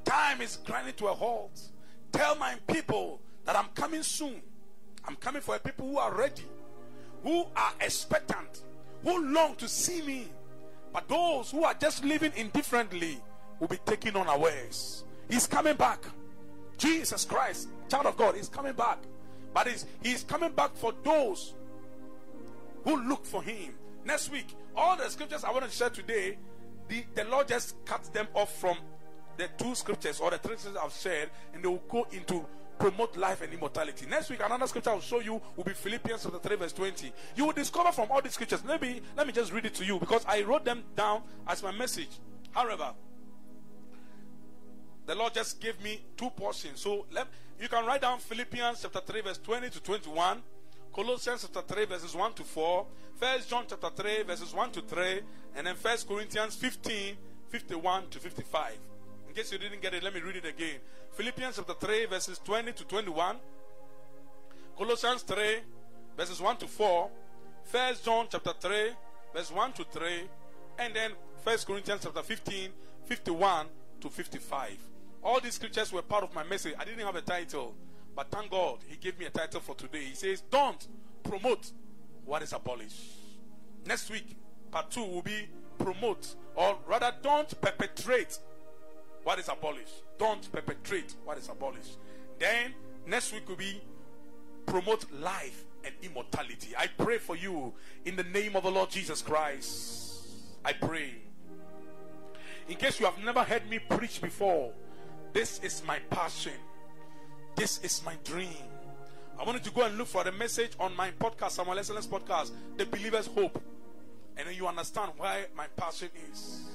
time 0.05 0.41
is 0.41 0.57
grinding 0.65 0.93
to 0.95 1.07
a 1.07 1.13
halt. 1.13 1.59
Tell 2.11 2.35
my 2.35 2.55
people 2.67 3.21
that 3.45 3.55
I'm 3.55 3.67
coming 3.75 4.03
soon. 4.03 4.41
I'm 5.05 5.15
coming 5.15 5.41
for 5.41 5.57
people 5.59 5.87
who 5.87 5.97
are 5.97 6.13
ready 6.13 6.43
who 7.23 7.45
are 7.55 7.73
expectant, 7.81 8.63
who 9.03 9.33
long 9.33 9.55
to 9.55 9.67
see 9.67 10.01
me. 10.01 10.27
But 10.93 11.07
those 11.07 11.51
who 11.51 11.63
are 11.63 11.73
just 11.73 12.03
living 12.03 12.31
indifferently 12.35 13.19
will 13.59 13.67
be 13.67 13.77
taken 13.85 14.15
unawares. 14.15 15.03
He's 15.29 15.45
coming 15.45 15.75
back. 15.75 16.03
Jesus 16.77 17.25
Christ, 17.25 17.69
child 17.89 18.05
of 18.07 18.17
God, 18.17 18.35
is 18.35 18.49
coming 18.49 18.73
back. 18.73 18.99
But 19.53 19.67
he's, 19.67 19.85
he's 20.01 20.23
coming 20.23 20.51
back 20.51 20.75
for 20.75 20.93
those 21.03 21.53
who 22.83 23.01
look 23.03 23.25
for 23.25 23.43
him. 23.43 23.73
Next 24.09 24.31
week, 24.31 24.55
all 24.75 24.97
the 24.97 25.07
scriptures 25.07 25.43
I 25.43 25.51
want 25.51 25.65
to 25.65 25.69
share 25.69 25.91
today, 25.91 26.35
the, 26.87 27.03
the 27.13 27.25
Lord 27.25 27.47
just 27.47 27.75
cuts 27.85 28.09
them 28.09 28.27
off 28.33 28.59
from 28.59 28.75
the 29.37 29.47
two 29.55 29.75
scriptures 29.75 30.19
or 30.19 30.31
the 30.31 30.39
three 30.39 30.57
scriptures 30.57 30.81
I've 30.83 30.93
shared, 30.93 31.29
and 31.53 31.63
they 31.63 31.67
will 31.67 31.83
go 31.87 32.07
into 32.11 32.43
promote 32.79 33.15
life 33.17 33.43
and 33.43 33.53
immortality. 33.53 34.07
Next 34.07 34.31
week, 34.31 34.39
another 34.43 34.65
scripture 34.65 34.89
I'll 34.89 34.99
show 34.99 35.19
you 35.19 35.39
will 35.55 35.63
be 35.63 35.73
Philippians 35.73 36.23
chapter 36.23 36.39
3, 36.39 36.55
verse 36.55 36.73
20. 36.73 37.13
You 37.35 37.45
will 37.45 37.53
discover 37.53 37.91
from 37.91 38.09
all 38.09 38.19
these 38.19 38.33
scriptures. 38.33 38.63
Maybe 38.63 38.99
let 39.15 39.27
me 39.27 39.31
just 39.31 39.53
read 39.53 39.67
it 39.67 39.75
to 39.75 39.85
you 39.85 39.99
because 39.99 40.25
I 40.27 40.41
wrote 40.41 40.65
them 40.65 40.85
down 40.95 41.21
as 41.45 41.61
my 41.61 41.71
message. 41.71 42.09
However, 42.49 42.93
the 45.05 45.13
Lord 45.13 45.35
just 45.35 45.61
gave 45.61 45.79
me 45.83 46.01
two 46.17 46.31
portions. 46.31 46.81
So 46.81 47.05
let, 47.11 47.27
you 47.61 47.69
can 47.69 47.85
write 47.85 48.01
down 48.01 48.17
Philippians 48.17 48.81
chapter 48.81 49.01
3, 49.01 49.21
verse 49.21 49.37
20 49.37 49.69
to 49.69 49.83
21. 49.83 50.41
Colossians 50.93 51.47
chapter 51.53 51.73
3, 51.73 51.85
verses 51.85 52.15
1 52.15 52.33
to 52.33 52.43
4. 52.43 52.85
First 53.19 53.49
John 53.49 53.65
chapter 53.67 53.89
3, 53.89 54.23
verses 54.23 54.53
1 54.53 54.71
to 54.71 54.81
3. 54.81 55.21
And 55.55 55.67
then 55.67 55.75
First 55.75 56.07
Corinthians 56.07 56.55
15, 56.55 57.15
51 57.49 58.09
to 58.09 58.19
55. 58.19 58.73
In 59.27 59.35
case 59.35 59.51
you 59.51 59.57
didn't 59.57 59.81
get 59.81 59.93
it, 59.93 60.03
let 60.03 60.13
me 60.13 60.21
read 60.21 60.37
it 60.37 60.45
again. 60.45 60.79
Philippians 61.13 61.57
chapter 61.57 61.73
3, 61.73 62.05
verses 62.05 62.39
20 62.39 62.71
to 62.73 62.83
21. 62.85 63.35
Colossians 64.77 65.21
3, 65.23 65.57
verses 66.17 66.41
1 66.41 66.57
to 66.57 66.67
4. 66.67 67.09
First 67.63 68.05
John 68.05 68.27
chapter 68.29 68.53
3, 68.59 68.91
verse 69.33 69.51
1 69.51 69.73
to 69.73 69.83
3. 69.83 70.23
And 70.79 70.95
then 70.95 71.11
First 71.43 71.67
Corinthians 71.67 72.01
chapter 72.03 72.23
15, 72.23 72.69
51 73.05 73.67
to 74.01 74.09
55. 74.09 74.77
All 75.23 75.39
these 75.39 75.55
scriptures 75.55 75.91
were 75.91 76.01
part 76.01 76.23
of 76.23 76.33
my 76.33 76.43
message. 76.43 76.73
I 76.79 76.85
didn't 76.85 77.05
have 77.05 77.15
a 77.15 77.21
title. 77.21 77.75
But 78.15 78.31
thank 78.31 78.51
God, 78.51 78.79
He 78.87 78.97
gave 78.97 79.17
me 79.17 79.25
a 79.25 79.29
title 79.29 79.61
for 79.61 79.75
today. 79.75 80.03
He 80.05 80.15
says, 80.15 80.41
Don't 80.49 80.87
promote 81.23 81.71
what 82.25 82.41
is 82.41 82.53
abolished. 82.53 83.01
Next 83.85 84.09
week, 84.09 84.35
part 84.71 84.91
two 84.91 85.03
will 85.03 85.21
be 85.21 85.47
promote, 85.77 86.35
or 86.55 86.77
rather, 86.87 87.13
don't 87.21 87.59
perpetrate 87.61 88.37
what 89.23 89.39
is 89.39 89.47
abolished. 89.47 90.03
Don't 90.17 90.51
perpetrate 90.51 91.15
what 91.23 91.37
is 91.37 91.49
abolished. 91.49 91.97
Then, 92.37 92.73
next 93.07 93.33
week 93.33 93.47
will 93.47 93.55
be 93.55 93.81
promote 94.65 95.11
life 95.11 95.65
and 95.83 95.93
immortality. 96.03 96.73
I 96.77 96.87
pray 96.87 97.17
for 97.17 97.35
you 97.35 97.73
in 98.05 98.15
the 98.15 98.23
name 98.23 98.55
of 98.55 98.63
the 98.63 98.71
Lord 98.71 98.89
Jesus 98.89 99.21
Christ. 99.21 100.27
I 100.63 100.73
pray. 100.73 101.13
In 102.67 102.75
case 102.75 102.99
you 102.99 103.05
have 103.05 103.17
never 103.23 103.43
heard 103.43 103.67
me 103.69 103.79
preach 103.79 104.21
before, 104.21 104.71
this 105.33 105.59
is 105.59 105.81
my 105.87 105.99
passion. 106.09 106.53
This 107.55 107.79
is 107.83 108.03
my 108.05 108.15
dream. 108.23 108.55
I 109.39 109.43
wanted 109.43 109.63
to 109.63 109.71
go 109.71 109.83
and 109.83 109.97
look 109.97 110.07
for 110.07 110.23
the 110.23 110.31
message 110.31 110.71
on 110.79 110.95
my 110.95 111.11
podcast, 111.11 111.51
Samuel 111.51 111.79
Excellence 111.79 112.07
Podcast, 112.07 112.51
The 112.77 112.85
Believer's 112.85 113.27
Hope. 113.27 113.61
And 114.37 114.47
then 114.47 114.55
you 114.55 114.67
understand 114.67 115.11
why 115.17 115.45
my 115.55 115.67
passion 115.75 116.09
is. 116.31 116.69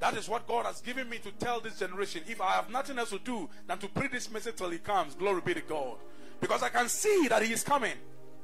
That 0.00 0.14
is 0.16 0.28
what 0.28 0.46
God 0.46 0.66
has 0.66 0.80
given 0.80 1.08
me 1.08 1.18
to 1.18 1.30
tell 1.32 1.60
this 1.60 1.78
generation. 1.78 2.22
If 2.26 2.40
I 2.40 2.52
have 2.52 2.70
nothing 2.70 2.98
else 2.98 3.10
to 3.10 3.18
do 3.18 3.48
than 3.66 3.78
to 3.78 3.88
preach 3.88 4.12
this 4.12 4.30
message 4.30 4.56
till 4.56 4.70
He 4.70 4.78
comes, 4.78 5.14
glory 5.14 5.40
be 5.44 5.54
to 5.54 5.60
God. 5.62 5.96
Because 6.40 6.62
I 6.62 6.68
can 6.68 6.88
see 6.88 7.28
that 7.28 7.42
He 7.42 7.52
is 7.52 7.62
coming. 7.62 7.94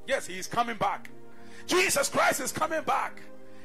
Yes, 0.06 0.26
He 0.26 0.38
is 0.38 0.46
coming 0.46 0.76
back. 0.76 1.10
Jesus 1.66 2.08
Christ 2.08 2.40
is 2.40 2.52
coming 2.52 2.82
back. 2.82 3.20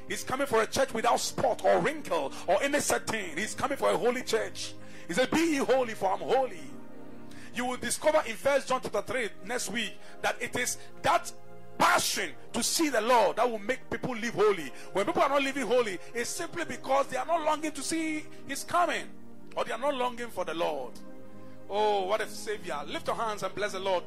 He's 0.08 0.22
coming 0.22 0.46
for 0.46 0.62
a 0.62 0.66
church 0.66 0.92
without 0.94 1.20
spot 1.20 1.64
or 1.64 1.80
wrinkle 1.80 2.32
or 2.46 2.62
any 2.62 2.80
certain. 2.80 3.36
He's 3.36 3.54
coming 3.54 3.76
for 3.76 3.90
a 3.90 3.96
holy 3.96 4.22
church. 4.22 4.74
He 5.08 5.14
said, 5.14 5.30
Be 5.30 5.38
ye 5.38 5.56
holy, 5.56 5.94
for 5.94 6.12
I'm 6.12 6.20
holy. 6.20 6.60
You 7.56 7.64
will 7.64 7.78
discover 7.78 8.22
in 8.26 8.36
First 8.36 8.68
John 8.68 8.80
chapter 8.82 9.00
3 9.00 9.28
next 9.46 9.70
week 9.70 9.96
that 10.20 10.36
it 10.40 10.54
is 10.56 10.76
that 11.00 11.32
passion 11.78 12.30
to 12.52 12.62
see 12.62 12.90
the 12.90 13.00
Lord 13.00 13.36
that 13.36 13.50
will 13.50 13.58
make 13.58 13.88
people 13.88 14.14
live 14.14 14.34
holy. 14.34 14.70
When 14.92 15.06
people 15.06 15.22
are 15.22 15.30
not 15.30 15.42
living 15.42 15.66
holy, 15.66 15.98
it's 16.14 16.28
simply 16.28 16.66
because 16.66 17.06
they 17.06 17.16
are 17.16 17.24
not 17.24 17.42
longing 17.42 17.72
to 17.72 17.82
see 17.82 18.24
His 18.46 18.62
coming 18.62 19.06
or 19.56 19.64
they 19.64 19.72
are 19.72 19.78
not 19.78 19.94
longing 19.94 20.28
for 20.28 20.44
the 20.44 20.52
Lord. 20.52 20.92
Oh, 21.68 22.04
what 22.04 22.20
a 22.20 22.28
Savior. 22.28 22.78
Lift 22.86 23.06
your 23.06 23.16
hands 23.16 23.42
and 23.42 23.54
bless 23.54 23.72
the 23.72 23.80
Lord. 23.80 24.04